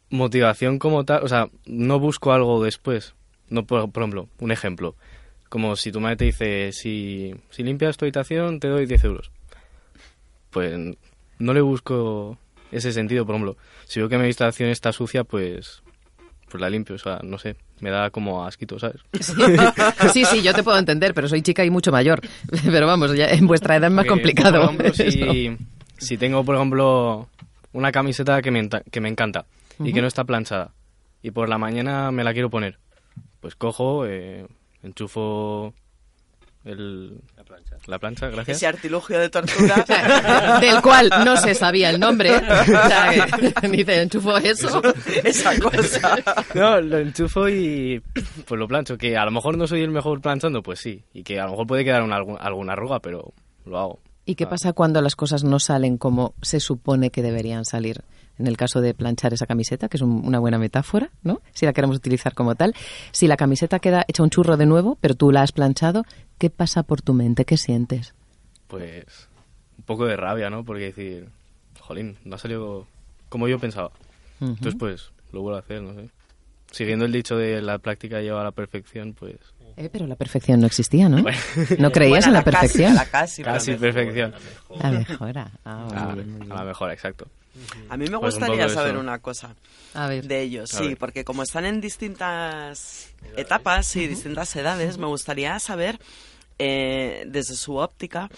motivación 0.09 0.79
como 0.79 1.05
tal, 1.05 1.23
o 1.23 1.27
sea, 1.27 1.49
no 1.65 1.99
busco 1.99 2.31
algo 2.31 2.63
después. 2.63 3.15
No, 3.49 3.65
por, 3.65 3.91
por 3.91 4.03
ejemplo, 4.03 4.29
un 4.39 4.51
ejemplo, 4.51 4.95
como 5.49 5.75
si 5.75 5.91
tu 5.91 5.99
madre 5.99 6.17
te 6.17 6.25
dice, 6.25 6.71
si, 6.71 7.33
si 7.49 7.63
limpias 7.63 7.97
tu 7.97 8.05
habitación 8.05 8.59
te 8.59 8.67
doy 8.67 8.85
10 8.85 9.03
euros. 9.05 9.31
Pues 10.49 10.77
no 11.39 11.53
le 11.53 11.61
busco 11.61 12.37
ese 12.71 12.91
sentido, 12.91 13.25
por 13.25 13.35
ejemplo, 13.35 13.57
si 13.85 13.99
veo 13.99 14.09
que 14.09 14.17
mi 14.17 14.23
habitación 14.23 14.69
está 14.69 14.91
sucia, 14.91 15.23
pues 15.23 15.81
pues 16.49 16.61
la 16.61 16.69
limpio, 16.69 16.95
o 16.95 16.97
sea, 16.97 17.19
no 17.23 17.37
sé, 17.37 17.57
me 17.81 17.89
da 17.89 18.09
como 18.09 18.45
asquito, 18.45 18.79
¿sabes? 18.79 19.01
Sí, 20.13 20.23
sí, 20.25 20.41
yo 20.41 20.53
te 20.53 20.63
puedo 20.63 20.77
entender, 20.77 21.13
pero 21.13 21.27
soy 21.27 21.41
chica 21.41 21.65
y 21.65 21.69
mucho 21.69 21.91
mayor. 21.91 22.21
Pero 22.65 22.87
vamos, 22.87 23.13
ya 23.15 23.27
en 23.27 23.47
vuestra 23.47 23.75
edad 23.75 23.89
es 23.89 23.95
más 23.95 24.05
complicado. 24.05 24.61
Por 24.61 24.85
ejemplo, 24.85 24.93
si, 24.93 25.57
si 25.97 26.17
tengo, 26.17 26.43
por 26.43 26.55
ejemplo, 26.55 27.27
una 27.73 27.91
camiseta 27.91 28.41
que 28.41 28.51
me, 28.51 28.69
que 28.69 29.01
me 29.01 29.09
encanta 29.09 29.45
y 29.79 29.91
que 29.91 30.01
no 30.01 30.07
está 30.07 30.23
planchada 30.23 30.71
y 31.21 31.31
por 31.31 31.49
la 31.49 31.57
mañana 31.57 32.11
me 32.11 32.23
la 32.23 32.33
quiero 32.33 32.49
poner, 32.49 32.77
pues 33.41 33.55
cojo, 33.55 34.05
eh, 34.07 34.47
enchufo 34.87 35.73
el, 36.65 37.21
la 37.87 37.97
plancha. 37.97 38.27
gracias. 38.27 38.57
Ese 38.57 38.67
artilugio 38.67 39.17
de 39.19 39.29
tortura. 39.29 39.85
Del 40.59 40.81
cual 40.81 41.09
no 41.23 41.37
se 41.37 41.53
sabía 41.55 41.89
el 41.89 41.99
nombre. 41.99 42.35
O 42.35 42.39
sea, 42.39 43.11
que 43.61 43.67
dice, 43.71 44.01
enchufo 44.01 44.35
eso. 44.37 44.81
esa 45.23 45.57
cosa. 45.59 46.17
No, 46.53 46.81
lo 46.81 46.97
enchufo 46.97 47.47
y 47.47 48.01
pues 48.45 48.59
lo 48.59 48.67
plancho. 48.67 48.97
Que 48.97 49.15
a 49.15 49.23
lo 49.23 49.31
mejor 49.31 49.57
no 49.57 49.65
soy 49.67 49.81
el 49.83 49.91
mejor 49.91 50.19
planchando, 50.19 50.61
pues 50.61 50.79
sí. 50.79 51.03
Y 51.13 51.23
que 51.23 51.39
a 51.39 51.45
lo 51.45 51.51
mejor 51.51 51.67
puede 51.67 51.85
quedar 51.85 52.01
una, 52.03 52.17
alguna 52.17 52.73
arruga, 52.73 52.99
pero 52.99 53.33
lo 53.65 53.79
hago. 53.79 53.99
¿Y 54.25 54.35
qué 54.35 54.43
Ah. 54.43 54.49
pasa 54.49 54.73
cuando 54.73 55.01
las 55.01 55.15
cosas 55.15 55.45
no 55.45 55.59
salen 55.59 55.97
como 55.97 56.33
se 56.41 56.59
supone 56.59 57.11
que 57.11 57.21
deberían 57.21 57.63
salir? 57.63 58.01
En 58.39 58.47
el 58.47 58.55
caso 58.57 58.81
de 58.81 58.93
planchar 58.93 59.33
esa 59.33 59.45
camiseta, 59.47 59.89
que 59.89 59.97
es 59.97 60.01
un- 60.03 60.21
una 60.25 60.39
buena 60.39 60.57
metáfora, 60.59 61.09
¿no? 61.23 61.41
Si 61.53 61.65
la 61.65 61.73
queremos 61.73 61.97
utilizar 61.97 62.33
como 62.33 62.55
tal. 62.55 62.75
Si 63.11 63.27
la 63.27 63.37
camiseta 63.37 63.79
queda 63.79 64.05
hecha 64.07 64.21
un 64.23 64.29
churro 64.29 64.57
de 64.57 64.65
nuevo, 64.65 64.97
pero 65.01 65.15
tú 65.15 65.31
la 65.31 65.41
has 65.41 65.51
planchado, 65.51 66.05
¿qué 66.37 66.49
pasa 66.49 66.83
por 66.83 67.01
tu 67.01 67.13
mente? 67.13 67.45
¿Qué 67.45 67.57
sientes? 67.57 68.13
Pues 68.67 69.27
un 69.77 69.83
poco 69.85 70.05
de 70.05 70.17
rabia, 70.17 70.49
¿no? 70.49 70.63
Porque 70.63 70.85
decir, 70.85 71.29
jolín, 71.79 72.17
no 72.25 72.35
ha 72.35 72.39
salido 72.39 72.85
como 73.29 73.47
yo 73.47 73.59
pensaba. 73.59 73.91
Entonces, 74.39 74.75
pues, 74.77 75.09
lo 75.31 75.41
vuelvo 75.41 75.57
a 75.57 75.61
hacer, 75.61 75.81
no 75.81 75.93
sé. 75.93 76.09
Siguiendo 76.71 77.05
el 77.05 77.11
dicho 77.11 77.37
de 77.37 77.61
la 77.61 77.79
práctica 77.79 78.21
lleva 78.21 78.41
a 78.41 78.43
la 78.43 78.51
perfección, 78.51 79.13
pues... 79.13 79.35
Eh, 79.77 79.89
pero 79.91 80.05
la 80.07 80.15
perfección 80.15 80.59
no 80.59 80.67
existía, 80.67 81.07
¿no? 81.07 81.21
Bueno. 81.21 81.37
¿No 81.79 81.91
creías 81.91 82.25
Bueno, 82.25 82.27
en 82.27 82.33
la 82.33 82.43
casi, 82.43 82.51
perfección? 82.59 82.91
a 82.91 82.95
la 82.95 83.05
casi, 83.05 83.43
Casi 83.43 83.71
mejor. 83.71 83.81
perfección. 83.93 84.33
La 84.81 84.91
mejora. 84.91 85.51
Ah, 85.63 85.87
muy 85.89 85.97
A, 85.97 86.13
bien, 86.15 86.31
muy 86.31 86.39
bien. 86.41 86.51
a 86.51 86.55
la 86.55 86.63
mejor, 86.65 86.91
exacto. 86.91 87.27
A 87.89 87.97
mí 87.97 88.05
me 88.09 88.17
Pues 88.19 88.35
gustaría 88.35 88.69
saber 88.69 88.91
eso. 88.93 88.99
una 88.99 89.19
cosa 89.19 89.55
A 89.93 90.07
ver. 90.07 90.25
de 90.25 90.41
ellos, 90.41 90.73
A 90.73 90.77
sí, 90.79 90.87
ver. 90.89 90.97
porque 90.97 91.23
como 91.23 91.43
están 91.43 91.65
en 91.65 91.81
distintas 91.81 93.09
etapas 93.35 93.95
y 93.95 94.07
distintas 94.07 94.55
edades, 94.55 94.97
me 94.97 95.07
gustaría 95.07 95.59
saber 95.59 95.99
eh, 96.59 97.23
desde 97.27 97.55
su 97.55 97.75
óptica, 97.77 98.29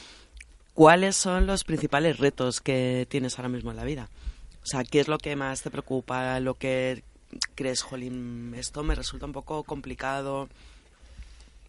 ¿cuáles 0.74 1.16
son 1.16 1.48
los 1.48 1.64
principales 1.64 2.18
retos 2.20 2.62
que 2.62 3.06
tienes 3.10 3.38
ahora 3.38 3.50
mismo 3.50 3.72
en 3.72 3.78
la 3.78 3.84
vida? 3.84 4.10
O 4.64 4.66
sea, 4.66 4.84
¿qué 4.84 5.00
es 5.00 5.08
lo 5.08 5.18
que 5.18 5.36
más 5.36 5.62
te 5.62 5.72
preocupa? 5.72 6.40
¿Lo 6.40 6.54
que 6.56 7.04
crees, 7.56 7.82
jolín, 7.82 8.54
esto 8.58 8.84
me 8.84 8.96
resulta 8.96 9.26
un 9.26 9.34
poco 9.34 9.64
complicado? 9.64 10.50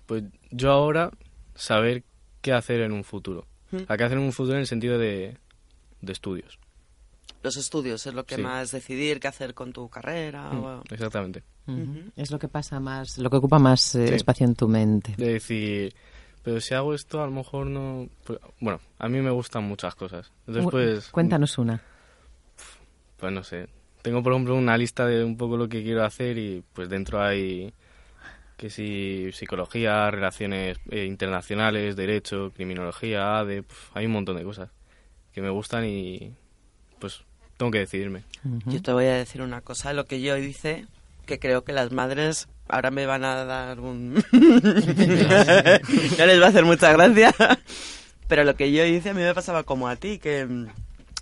Pues 0.06 0.24
yo 0.50 0.72
ahora 0.72 1.10
saber 1.54 2.02
qué 2.42 2.52
hacer 2.52 2.80
en 2.80 2.92
un 2.92 3.04
futuro. 3.04 3.46
¿Mm? 3.70 3.78
¿A 3.86 3.96
qué 3.96 4.04
hacer 4.04 4.18
en 4.18 4.24
un 4.24 4.32
futuro 4.32 4.56
en 4.56 4.62
el 4.62 4.66
sentido 4.66 4.98
de, 4.98 5.36
de 6.00 6.12
estudios? 6.12 6.58
Los 7.42 7.56
estudios 7.56 8.06
es 8.06 8.12
lo 8.14 8.24
que 8.24 8.36
Sí. 8.36 8.42
más 8.42 8.70
decidir 8.70 9.18
qué 9.20 9.28
hacer 9.28 9.54
con 9.54 9.72
tu 9.72 9.88
carrera. 9.88 10.50
Mm, 10.50 10.64
o- 10.64 10.82
Exactamente. 10.90 11.42
Es 12.16 12.30
lo 12.30 12.38
que 12.38 12.48
pasa 12.48 12.80
más, 12.80 13.16
lo 13.18 13.30
que 13.30 13.36
ocupa 13.36 13.58
más 13.58 13.94
eh, 13.94 14.08
Sí. 14.08 14.14
espacio 14.14 14.44
en 14.46 14.54
tu 14.56 14.66
mente. 14.68 15.14
De 15.16 15.34
decir, 15.34 15.94
pero 16.42 16.60
si 16.60 16.74
hago 16.74 16.94
esto 16.94 17.22
a 17.22 17.26
lo 17.26 17.32
mejor 17.32 17.66
no... 17.66 18.08
pues, 18.24 18.38
bueno, 18.60 18.80
a 18.98 19.08
mí 19.08 19.20
me 19.20 19.30
gustan 19.30 19.64
muchas 19.64 19.94
cosas. 19.94 20.32
Entonces 20.46 20.70
pues... 20.70 21.08
Cuéntanos 21.10 21.56
una. 21.58 21.80
Pues 23.16 23.32
no 23.32 23.42
sé. 23.44 23.68
Tengo 24.02 24.22
por 24.22 24.32
ejemplo 24.32 24.54
una 24.56 24.76
lista 24.78 25.06
de 25.06 25.22
un 25.24 25.36
poco 25.36 25.56
lo 25.56 25.68
que 25.68 25.82
quiero 25.82 26.04
hacer 26.04 26.38
y 26.38 26.64
pues 26.72 26.88
dentro 26.88 27.22
hay 27.22 27.72
que 28.56 28.68
si 28.70 29.30
psicología, 29.32 30.10
relaciones 30.10 30.78
eh, 30.90 31.04
internacionales, 31.06 31.96
derecho, 31.96 32.52
criminología, 32.54 33.38
ADE, 33.38 33.62
pf, 33.62 33.90
hay 33.94 34.06
un 34.06 34.12
montón 34.12 34.36
de 34.36 34.44
cosas 34.44 34.70
que 35.32 35.40
me 35.40 35.48
gustan 35.50 35.86
y 35.86 36.34
pues 36.98 37.22
tengo 37.60 37.70
que 37.72 37.80
decidirme. 37.80 38.22
Ujú. 38.42 38.70
Yo 38.70 38.80
te 38.80 38.90
voy 38.92 39.04
a 39.04 39.12
decir 39.16 39.42
una 39.42 39.60
cosa, 39.60 39.92
lo 39.92 40.06
que 40.06 40.22
yo 40.22 40.34
hice, 40.38 40.86
que 41.26 41.38
creo 41.38 41.62
que 41.62 41.74
las 41.74 41.92
madres 41.92 42.48
ahora 42.68 42.90
me 42.90 43.04
van 43.04 43.22
a 43.22 43.44
dar 43.44 43.80
un... 43.80 44.14
no 44.32 46.26
les 46.26 46.40
va 46.40 46.46
a 46.46 46.48
hacer 46.48 46.64
mucha 46.64 46.90
gracia, 46.92 47.34
pero 48.28 48.44
lo 48.44 48.56
que 48.56 48.72
yo 48.72 48.82
hice 48.86 49.10
a 49.10 49.14
mí 49.14 49.20
me 49.20 49.34
pasaba 49.34 49.62
como 49.64 49.88
a 49.88 49.96
ti, 49.96 50.18
que 50.18 50.46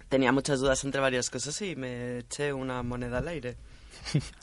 tenía 0.09 0.31
muchas 0.31 0.61
dudas 0.61 0.85
entre 0.85 1.01
varias 1.01 1.29
cosas 1.29 1.61
y 1.63 1.75
me 1.75 2.19
eché 2.19 2.53
una 2.53 2.83
moneda 2.85 3.19
al 3.19 3.27
aire, 3.29 3.57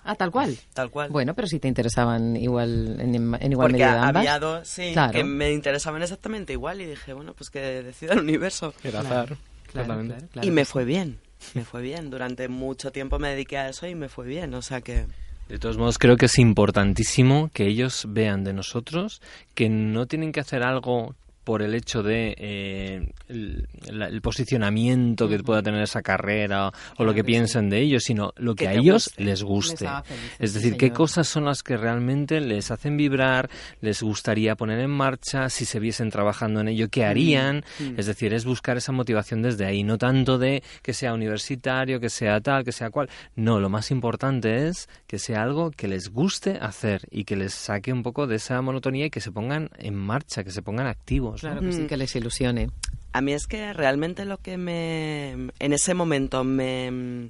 Ah, 0.04 0.16
tal 0.16 0.32
cual. 0.32 0.58
tal 0.74 0.92
cual. 0.92 1.10
Bueno, 1.10 1.34
pero 1.34 1.48
si 1.48 1.60
te 1.60 1.68
interesaban 1.70 2.36
igual 2.36 2.98
en, 3.00 3.16
en 3.16 3.52
igual 3.52 3.72
Porque 3.72 3.84
medida 3.84 4.04
ambas. 4.06 4.18
había 4.22 4.38
dos, 4.40 4.68
sí, 4.68 4.92
Claro. 4.94 5.14
que 5.14 5.24
me 5.24 5.54
interesaban 5.54 6.04
exactamente 6.04 6.52
igual 6.54 6.82
y 6.82 6.86
dije, 6.88 7.14
bueno, 7.14 7.34
pues 7.34 7.50
que 7.50 7.60
decida 7.62 8.14
el 8.14 8.20
universo. 8.20 8.74
El 8.84 8.96
azar. 8.98 9.38
Claro, 9.72 9.98
claro, 9.98 10.04
claro 10.32 10.48
y 10.48 10.52
me 10.52 10.66
sí. 10.66 10.72
fue 10.72 10.86
bien, 10.86 11.18
me 11.54 11.64
fue 11.66 11.82
bien. 11.82 12.10
Durante 12.10 12.48
mucho 12.48 12.92
tiempo 12.92 13.20
me 13.20 13.30
dediqué 13.30 13.58
a 13.58 13.70
eso 13.70 13.88
y 13.88 13.96
me 13.96 14.10
fue 14.10 14.26
bien, 14.26 14.54
o 14.54 14.62
sea 14.62 14.82
que... 14.82 15.06
De 15.50 15.60
todos 15.60 15.78
modos, 15.78 16.00
creo 16.00 16.18
que 16.18 16.26
es 16.26 16.40
importantísimo 16.40 17.52
que 17.54 17.68
ellos 17.68 18.06
vean 18.10 18.44
de 18.44 18.54
nosotros 18.54 19.22
que 19.54 19.70
no 19.70 20.08
tienen 20.08 20.32
que 20.32 20.40
hacer 20.40 20.64
algo 20.64 21.14
por 21.46 21.62
el 21.62 21.74
hecho 21.76 22.04
de 22.04 22.36
eh, 22.38 23.14
el, 23.30 23.68
la- 23.92 24.08
el 24.08 24.22
posicionamiento 24.22 25.30
que 25.30 25.40
pueda 25.40 25.62
tener 25.62 25.82
esa 25.82 26.02
carrera 26.02 26.68
o 26.68 26.72
Claro 26.72 27.06
lo 27.06 27.12
que 27.14 27.16
que 27.22 27.24
piensen 27.24 27.70
de 27.70 27.80
ellos, 27.80 28.04
sino 28.04 28.34
lo 28.36 28.56
que, 28.56 28.66
Que 28.66 28.70
a 28.70 28.74
ellos 28.74 29.06
guste. 29.06 29.24
les 29.24 29.44
guste. 29.44 29.86
Les 29.86 30.02
es 30.40 30.52
sí, 30.52 30.58
decir, 30.58 30.74
qué 30.74 30.88
señor. 30.88 30.98
cosas 30.98 31.28
son 31.28 31.46
las 31.46 31.64
que 31.64 31.78
realmente 31.78 32.42
les 32.42 32.72
hacen 32.72 32.98
vibrar, 32.98 33.50
les 33.82 34.02
gustaría 34.04 34.56
poner 34.56 34.80
en 34.80 34.90
marcha, 34.92 35.50
si 35.50 35.64
se 35.66 35.80
viesen 35.80 36.10
trabajando 36.10 36.60
en 36.60 36.68
ello, 36.70 36.90
qué 36.90 37.06
harían. 37.06 37.64
Es 37.96 38.08
decir, 38.08 38.34
es 38.34 38.44
buscar 38.44 38.78
esa 38.78 38.92
motivación 38.92 39.42
desde 39.42 39.66
ahí, 39.66 39.84
no 39.84 39.98
tanto 39.98 40.38
de 40.38 40.64
que 40.82 40.94
sea 40.94 41.14
universitario, 41.14 42.00
que 42.00 42.10
sea 42.10 42.42
tal, 42.42 42.64
que 42.64 42.72
sea 42.72 42.90
cual. 42.90 43.10
No, 43.36 43.60
lo 43.60 43.70
más 43.70 43.92
importante 43.92 44.68
es 44.68 44.90
que 45.08 45.20
sea 45.20 45.44
algo 45.44 45.72
que 45.72 45.88
les 45.88 46.10
guste 46.10 46.58
hacer 46.60 47.02
y 47.12 47.24
que 47.24 47.36
les 47.36 47.54
saque 47.54 47.94
un 47.94 48.04
poco 48.04 48.26
de 48.28 48.36
esa 48.38 48.62
monotonía 48.62 49.06
y 49.06 49.10
que 49.10 49.22
se 49.22 49.32
pongan 49.32 49.70
en 49.78 49.96
marcha, 49.96 50.44
que 50.44 50.52
se 50.52 50.62
pongan 50.62 50.88
activos. 50.88 51.35
Claro 51.42 51.62
que 51.62 51.72
sí, 51.72 51.82
Mm. 51.82 51.88
que 51.88 51.98
les 51.98 52.16
ilusione. 52.16 52.70
A 53.14 53.22
mí 53.22 53.34
es 53.34 53.48
que 53.48 53.72
realmente 53.74 54.26
lo 54.26 54.38
que 54.40 54.58
me 54.58 55.32
en 55.60 55.74
ese 55.74 55.94
momento 55.94 56.44
me 56.44 57.30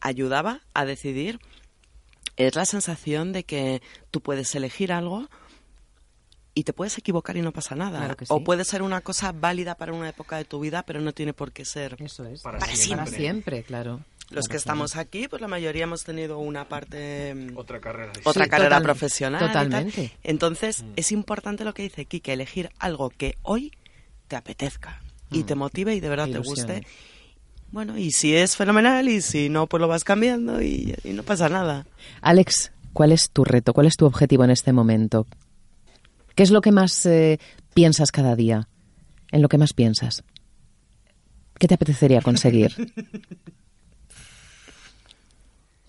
ayudaba 0.00 0.60
a 0.74 0.84
decidir 0.84 1.38
es 2.36 2.54
la 2.54 2.64
sensación 2.64 3.32
de 3.32 3.44
que 3.44 3.82
tú 4.10 4.20
puedes 4.22 4.54
elegir 4.54 4.92
algo 4.92 5.28
y 6.54 6.64
te 6.64 6.72
puedes 6.72 6.96
equivocar 6.98 7.36
y 7.36 7.42
no 7.42 7.52
pasa 7.52 7.74
nada. 7.74 7.98
Claro 7.98 8.16
que 8.16 8.26
sí. 8.26 8.32
O 8.34 8.42
puede 8.44 8.64
ser 8.64 8.82
una 8.82 9.00
cosa 9.00 9.32
válida 9.32 9.74
para 9.76 9.92
una 9.92 10.08
época 10.08 10.36
de 10.36 10.44
tu 10.44 10.60
vida, 10.60 10.82
pero 10.82 11.00
no 11.00 11.12
tiene 11.12 11.32
por 11.32 11.52
qué 11.52 11.64
ser. 11.64 11.96
Eso 11.98 12.26
es. 12.26 12.42
Para 12.42 12.58
Para 12.58 12.74
siempre. 12.76 13.16
siempre, 13.16 13.62
claro. 13.62 14.00
Los 14.32 14.48
que 14.48 14.56
estamos 14.56 14.96
aquí, 14.96 15.28
pues 15.28 15.40
la 15.42 15.48
mayoría 15.48 15.84
hemos 15.84 16.04
tenido 16.04 16.38
una 16.38 16.68
parte 16.68 17.34
mm, 17.34 17.56
Otra 17.56 17.80
carrera. 17.80 18.12
otra 18.24 18.44
Sí, 18.44 18.50
carrera 18.50 18.76
total- 18.76 18.82
profesional. 18.82 19.46
totalmente. 19.46 20.12
Entonces, 20.22 20.84
es 20.96 21.12
importante 21.12 21.64
lo 21.64 21.74
que 21.74 21.82
dice 21.82 22.04
Kike, 22.06 22.32
elegir 22.32 22.70
algo 22.78 23.10
que 23.10 23.36
hoy 23.42 23.72
te 24.28 24.36
apetezca 24.36 25.00
y 25.30 25.40
Mm. 25.40 25.46
te 25.46 25.54
motive 25.54 25.94
y 25.94 26.00
de 26.00 26.08
verdad 26.08 26.28
te 26.28 26.38
guste. 26.38 26.86
Bueno, 27.70 27.96
y 27.96 28.10
si 28.12 28.34
es 28.36 28.56
fenomenal 28.56 29.08
y 29.08 29.22
si 29.22 29.48
no, 29.48 29.66
pues 29.66 29.80
lo 29.80 29.88
vas 29.88 30.04
cambiando 30.04 30.60
y, 30.62 30.94
y 31.04 31.10
no 31.14 31.22
pasa 31.22 31.48
nada. 31.48 31.86
Alex, 32.20 32.70
¿cuál 32.92 33.12
es 33.12 33.30
tu 33.30 33.44
reto? 33.44 33.72
¿Cuál 33.72 33.86
es 33.86 33.96
tu 33.96 34.04
objetivo 34.06 34.44
en 34.44 34.50
este 34.50 34.72
momento? 34.72 35.26
¿Qué 36.34 36.42
es 36.42 36.50
lo 36.50 36.60
que 36.60 36.72
más 36.72 37.04
eh, 37.06 37.38
piensas 37.74 38.10
cada 38.12 38.36
día? 38.36 38.68
¿En 39.30 39.40
lo 39.40 39.48
que 39.48 39.56
más 39.58 39.72
piensas? 39.72 40.22
¿Qué 41.58 41.66
te 41.68 41.74
apetecería 41.74 42.20
conseguir? 42.20 42.74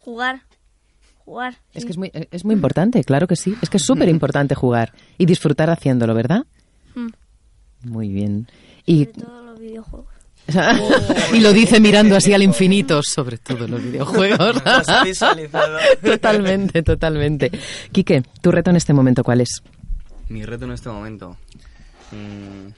Jugar. 0.03 0.41
Jugar. 1.23 1.55
Es 1.73 1.83
sí. 1.83 1.87
que 1.87 1.91
es 1.91 1.97
muy, 1.97 2.11
eh, 2.13 2.27
es 2.31 2.43
muy 2.43 2.55
importante, 2.55 3.01
claro 3.05 3.25
que 3.25 3.37
sí. 3.37 3.55
Es 3.61 3.69
que 3.69 3.77
es 3.77 3.83
súper 3.85 4.09
importante 4.09 4.53
jugar 4.53 4.91
y 5.17 5.25
disfrutar 5.25 5.69
haciéndolo, 5.69 6.13
¿verdad? 6.13 6.45
Mm. 6.95 7.09
Muy 7.85 8.09
bien. 8.09 8.47
Y, 8.85 9.05
todos 9.05 9.45
los 9.45 9.59
videojuegos. 9.59 10.13
y 11.33 11.39
lo 11.39 11.53
dice 11.53 11.79
mirando 11.79 12.17
así 12.17 12.33
al 12.33 12.43
infinito, 12.43 13.01
sobre 13.01 13.37
todo 13.37 13.65
los 13.65 13.81
videojuegos. 13.81 14.61
Has 14.65 15.05
visualizado. 15.05 15.77
totalmente, 16.03 16.83
totalmente. 16.83 17.49
Quique, 17.93 18.23
¿tu 18.41 18.51
reto 18.51 18.71
en 18.71 18.75
este 18.75 18.91
momento 18.91 19.23
cuál 19.23 19.39
es? 19.39 19.63
Mi 20.27 20.43
reto 20.43 20.65
en 20.65 20.71
este 20.71 20.89
momento. 20.89 21.37
mm, 22.11 22.73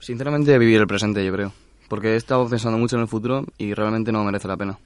sinceramente, 0.00 0.58
vivir 0.58 0.80
el 0.80 0.88
presente, 0.88 1.24
yo 1.24 1.32
creo. 1.32 1.52
Porque 1.86 2.14
he 2.14 2.16
estado 2.16 2.48
pensando 2.48 2.78
mucho 2.78 2.96
en 2.96 3.02
el 3.02 3.08
futuro 3.08 3.44
y 3.58 3.72
realmente 3.72 4.10
no 4.10 4.24
merece 4.24 4.48
la 4.48 4.56
pena. 4.56 4.76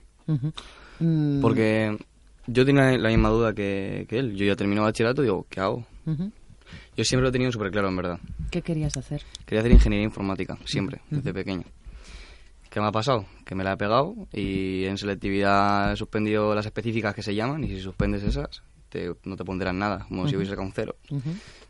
Mm, 1.01 1.41
Porque 1.41 1.97
yo 2.47 2.65
tenía 2.65 2.97
la 2.99 3.09
misma 3.09 3.29
duda 3.31 3.53
que, 3.55 4.07
que 4.09 4.19
él. 4.19 4.37
Yo 4.37 4.45
ya 4.47 4.57
terminé 4.57 4.81
bachillerato 4.81 5.23
y 5.23 5.27
digo, 5.27 5.47
¿qué 5.49 5.61
hago? 5.61 5.87
Yo 6.97 7.05
siempre 7.05 7.23
lo 7.23 7.29
he 7.29 7.33
tenido 7.33 7.51
súper 7.53 7.71
claro, 7.71 7.89
en 7.89 7.97
verdad. 7.97 8.19
¿Qué 8.51 8.63
querías 8.63 8.97
hacer? 8.97 9.23
Quería 9.47 9.61
hacer 9.61 9.73
ingeniería 9.73 10.05
informática, 10.05 10.59
siempre, 10.65 11.01
desde 11.11 11.33
pequeño. 11.33 11.65
¿Qué 12.69 12.81
me 12.81 12.87
ha 12.87 12.93
pasado? 12.93 13.27
Que 13.45 13.55
me 13.55 13.65
la 13.65 13.73
he 13.73 13.77
pegado 13.77 14.15
y 14.33 14.85
en 14.85 14.97
selectividad 14.99 15.93
he 15.93 15.97
suspendido 15.97 16.55
las 16.55 16.67
específicas 16.67 17.15
que 17.15 17.23
se 17.23 17.35
llaman 17.35 17.65
y 17.65 17.69
si 17.69 17.81
suspendes 17.81 18.23
esas 18.23 18.63
te- 18.91 19.13
no 19.25 19.37
te 19.37 19.45
pondrán 19.45 19.79
nada, 19.79 20.05
como 20.09 20.29
si 20.29 20.37
hubiese 20.37 20.51
sacado 20.51 20.67
un 20.69 20.73
cero. 20.73 20.97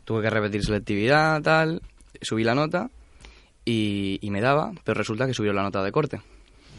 Tuve 0.05 0.21
que 0.21 0.29
repetir 0.29 0.63
selectividad, 0.63 1.41
tal, 1.41 1.81
subí 2.21 2.43
la 2.43 2.53
nota 2.53 2.89
y, 3.65 4.19
y 4.21 4.29
me 4.31 4.41
daba, 4.41 4.73
pero 4.83 4.97
resulta 4.97 5.25
que 5.25 5.33
subió 5.33 5.53
la 5.53 5.63
nota 5.63 5.83
de 5.83 5.91
corte. 5.91 6.21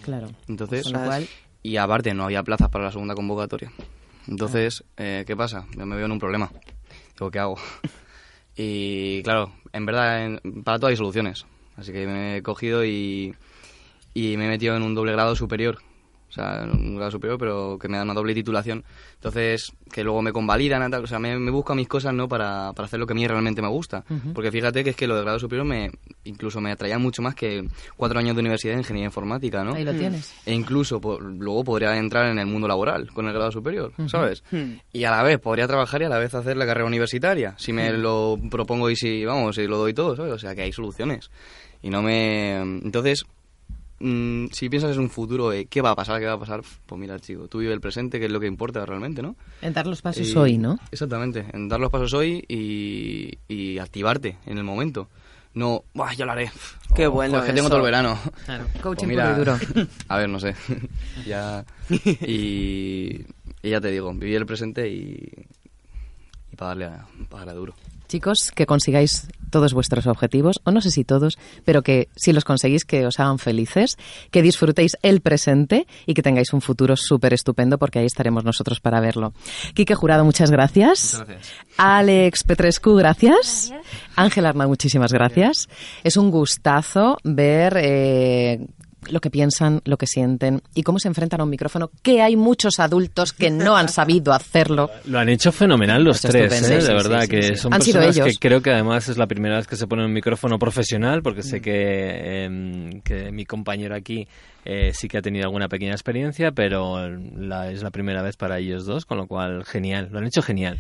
Claro. 0.03 0.29
Entonces, 0.49 0.85
cual, 1.05 1.27
y 1.63 1.77
aparte 1.77 2.15
no 2.15 2.25
había 2.25 2.43
plazas 2.43 2.69
para 2.69 2.85
la 2.85 2.93
segunda 2.93 3.15
convocatoria. 3.15 3.73
Entonces, 4.29 4.85
eh, 4.97 5.25
¿qué 5.27 5.37
pasa? 5.37 5.67
Yo 5.77 5.85
me 5.87 5.97
veo 5.97 6.07
en 6.07 6.13
un 6.13 6.19
problema. 6.21 6.51
Digo, 7.15 7.31
¿qué 7.31 7.39
hago? 7.39 7.57
y 8.57 9.23
claro, 9.23 9.53
en 9.73 9.87
verdad, 9.87 10.25
en- 10.25 10.63
para 10.63 10.79
todo 10.79 10.89
hay 10.91 10.97
soluciones. 10.97 11.47
Así 11.77 11.93
que 11.93 12.07
me 12.07 12.37
he 12.37 12.43
cogido 12.43 12.85
y, 12.85 13.35
y 14.15 14.37
me 14.37 14.47
he 14.47 14.49
metido 14.49 14.77
en 14.77 14.83
un 14.83 14.95
doble 14.95 15.13
grado 15.13 15.35
superior. 15.37 15.79
O 16.33 16.35
sea, 16.35 16.63
un 16.65 16.97
grado 16.97 17.11
superior, 17.11 17.37
pero 17.39 17.77
que 17.79 17.89
me 17.89 17.99
da 17.99 18.05
una 18.05 18.15
doble 18.15 18.33
titulación. 18.33 18.83
Entonces, 19.17 19.71
que 19.93 20.03
luego 20.03 20.23
me 20.23 20.33
convalidan. 20.33 20.93
O 20.95 21.07
sea, 21.07 21.19
me, 21.19 21.39
me 21.39 21.51
busco 21.51 21.75
mis 21.75 21.87
cosas, 21.87 22.15
¿no? 22.15 22.27
Para, 22.27 22.73
para 22.73 22.87
hacer 22.87 22.99
lo 22.99 23.07
que 23.07 23.13
a 23.13 23.17
mí 23.17 23.27
realmente 23.27 23.61
me 23.61 23.69
gusta. 23.69 24.03
Ujú. 24.09 24.33
Porque 24.33 24.51
fíjate 24.51 24.83
que 24.83 24.91
es 24.91 24.97
que 24.97 25.07
lo 25.07 25.15
de 25.15 25.21
grado 25.21 25.39
superior 25.39 25.67
me 25.67 25.91
incluso 26.25 26.59
me 26.63 26.73
atraía 26.73 26.99
mucho 26.99 27.21
más 27.21 27.35
que 27.35 27.69
cuatro 27.99 28.19
años 28.19 28.35
de 28.35 28.41
universidad 28.41 28.73
de 28.73 28.79
ingeniería 28.81 29.07
informática, 29.09 29.63
¿no? 29.63 29.75
ahí 29.75 29.85
lo 29.85 29.93
tienes. 29.93 30.33
E 30.47 30.55
incluso 30.55 31.01
po- 31.03 31.21
luego 31.21 31.65
podría 31.65 31.95
entrar 31.99 32.27
en 32.31 32.39
el 32.39 32.47
mundo 32.47 32.67
laboral 32.67 33.11
con 33.13 33.27
el 33.27 33.35
grado 33.35 33.53
superior, 33.53 33.93
¿sabes? 34.07 34.43
Hmm. 34.51 34.77
Y 34.93 35.05
a 35.05 35.11
la 35.11 35.23
vez 35.23 35.39
podría 35.39 35.67
trabajar 35.67 36.01
y 36.01 36.07
a 36.07 36.09
la 36.09 36.19
vez 36.19 36.35
hacer 36.35 36.57
la 36.57 36.65
carrera 36.65 36.87
universitaria, 36.87 37.55
si 37.59 37.75
me 37.75 37.93
lo 37.93 38.39
propongo 38.51 38.89
y 38.89 38.97
si, 38.97 39.25
vamos, 39.27 39.57
si 39.57 39.67
lo 39.67 39.77
doy 39.77 39.93
todo, 39.93 40.17
¿sabes? 40.17 40.33
O 40.33 40.39
sea, 40.39 40.55
que 40.55 40.63
hay 40.63 40.73
soluciones. 40.73 41.31
Y 41.83 41.91
no 41.91 42.01
me... 42.01 42.57
Entonces, 42.61 43.25
mm, 44.03 44.47
si 44.53 44.69
piensas 44.69 44.95
en 44.97 45.01
un 45.03 45.11
futuro, 45.11 45.49
de 45.51 45.67
¿qué 45.67 45.81
va 45.81 45.91
a 45.91 45.97
pasar? 45.97 46.21
¿Qué 46.21 46.27
va 46.27 46.33
a 46.35 46.39
pasar? 46.39 46.63
Pues 46.87 47.01
mira, 47.01 47.19
chico, 47.21 47.49
tú 47.49 47.59
vive 47.59 47.73
el 47.73 47.81
presente, 47.81 48.19
que 48.19 48.27
es 48.27 48.33
lo 48.33 48.41
que 48.41 48.47
importa 48.47 48.85
realmente, 48.85 49.23
¿no? 49.23 49.37
En 49.63 49.73
dar 49.73 49.87
los 49.87 50.03
pasos 50.03 50.29
Y- 50.29 50.37
hoy, 50.37 50.59
¿no? 50.59 50.79
Exactamente, 50.91 51.47
en 51.53 51.69
dar 51.69 51.81
los 51.81 51.91
pasos 51.91 52.13
hoy 52.15 52.45
y, 52.49 53.39
y 53.49 53.79
activarte 53.79 54.37
en 54.47 54.59
el 54.59 54.65
momento. 54.65 55.09
No, 55.55 55.85
Buah, 55.95 56.15
yo 56.15 56.25
lo 56.25 56.33
haré. 56.33 56.51
Qué 56.95 57.07
Oh, 57.07 57.11
bueno 57.13 57.35
joder, 57.39 57.51
que 57.51 57.55
tengo 57.55 57.69
todo 57.69 57.79
el 57.79 57.85
verano. 57.85 58.19
Claro. 58.47 58.67
Pues 58.73 58.83
Coaching 58.83 59.07
mira, 59.09 59.25
puro 59.37 59.37
y 59.37 59.39
duro. 59.79 59.87
A 60.09 60.17
ver, 60.19 60.29
no 60.31 60.41
sé. 60.41 60.55
ya. 61.27 61.65
Y, 62.23 63.25
y 63.63 63.71
ya 63.71 63.81
te 63.81 63.91
digo, 63.91 64.13
vivir 64.15 64.37
el 64.37 64.47
presente 64.47 64.89
y, 64.89 65.31
y 66.53 66.57
para 66.57 66.69
darle, 66.69 66.85
a, 66.87 67.07
pa' 67.29 67.39
darle 67.39 67.53
a 67.53 67.55
duro. 67.55 67.75
Chicos, 68.13 68.53
que 68.55 68.67
consigáis 68.67 69.27
todos 69.49 69.73
vuestros 69.73 70.07
objetivos, 70.07 70.61
o 70.65 70.71
no 70.71 70.83
sé 70.83 70.91
si 70.91 71.03
todos, 71.03 71.39
pero 71.65 71.81
que 71.81 72.11
si 72.15 72.35
los 72.35 72.45
conseguís, 72.45 72.85
que 72.85 73.07
os 73.07 73.19
hagan 73.19 73.39
felices, 73.39 73.97
que 74.31 74.43
disfrutéis 74.43 74.99
el 75.01 75.23
presente 75.23 75.87
y 76.05 76.13
que 76.13 76.21
tengáis 76.21 76.53
un 76.53 76.61
futuro 76.61 76.95
súper 76.95 77.33
estupendo, 77.33 77.79
porque 77.79 78.01
ahí 78.01 78.05
estaremos 78.05 78.45
nosotros 78.45 78.81
para 78.81 79.01
verlo. 79.01 79.33
Quique 79.73 79.95
Jurado, 79.95 80.27
muchas 80.27 80.51
gracias. 80.51 81.15
Muchas 81.15 81.27
gracias. 81.27 81.55
Alex 81.79 82.45
Petrescu, 82.45 82.97
gracias. 82.97 83.73
Ángel 84.15 84.45
Arnau, 84.45 84.69
muchísimas 84.69 85.11
gracias. 85.11 85.71
Es 86.05 86.19
un 86.19 86.31
gustazo 86.31 87.17
ver 87.25 87.79
eh, 87.79 88.67
lo 89.11 89.21
que 89.21 89.31
piensan, 89.31 89.81
lo 89.85 89.97
que 89.97 90.07
sienten 90.07 90.63
y 90.75 90.83
cómo 90.83 90.99
se 90.99 91.09
enfrentan 91.09 91.41
a 91.41 91.45
un 91.45 91.51
micrófono, 91.51 91.91
que 92.03 92.23
hay 92.23 92.37
muchos 92.37 92.79
adultos 92.81 93.33
que 93.33 93.51
no 93.51 93.77
han 93.77 93.89
sabido 93.89 94.33
hacerlo. 94.33 94.91
Lo 95.07 95.19
han 95.19 95.29
hecho 95.29 95.53
fenomenal 95.53 96.05
los 96.05 96.21
tres, 96.21 96.53
¿eh? 96.53 96.81
sí, 96.81 96.87
de 96.87 96.95
verdad, 96.95 97.23
sí, 97.23 97.29
que 97.29 97.57
son 97.57 97.75
Han 97.75 97.83
sido 97.83 98.01
personas 98.01 98.17
ellos. 98.17 98.29
que 98.39 98.49
creo 98.49 98.63
que 98.63 98.71
además 98.71 99.09
es 99.09 99.17
la 99.19 99.27
primera 99.27 99.57
vez 99.57 99.67
que 99.67 99.77
se 99.77 99.87
pone 99.87 100.05
un 100.05 100.13
micrófono 100.13 100.59
profesional, 100.59 101.23
porque 101.23 101.41
Mm. 101.41 101.45
sé 101.45 101.61
que, 101.61 102.45
em, 102.45 103.01
que 103.03 103.33
mi 103.33 103.45
compañero 103.45 103.95
aquí 103.95 104.27
eh, 104.65 104.93
sí 104.95 105.09
que 105.09 105.19
ha 105.19 105.23
tenido 105.23 105.45
alguna 105.47 105.69
pequeña 105.69 105.91
experiencia, 105.93 106.53
pero 106.53 107.09
la- 107.09 107.73
es 107.73 107.83
la 107.83 107.91
primera 107.91 108.23
vez 108.23 108.37
para 108.37 108.59
ellos 108.61 108.87
dos, 108.87 109.05
con 109.07 109.19
lo 109.19 109.27
cual 109.27 109.65
genial, 109.65 110.09
lo 110.13 110.19
han 110.21 110.27
hecho 110.27 110.41
genial. 110.41 110.79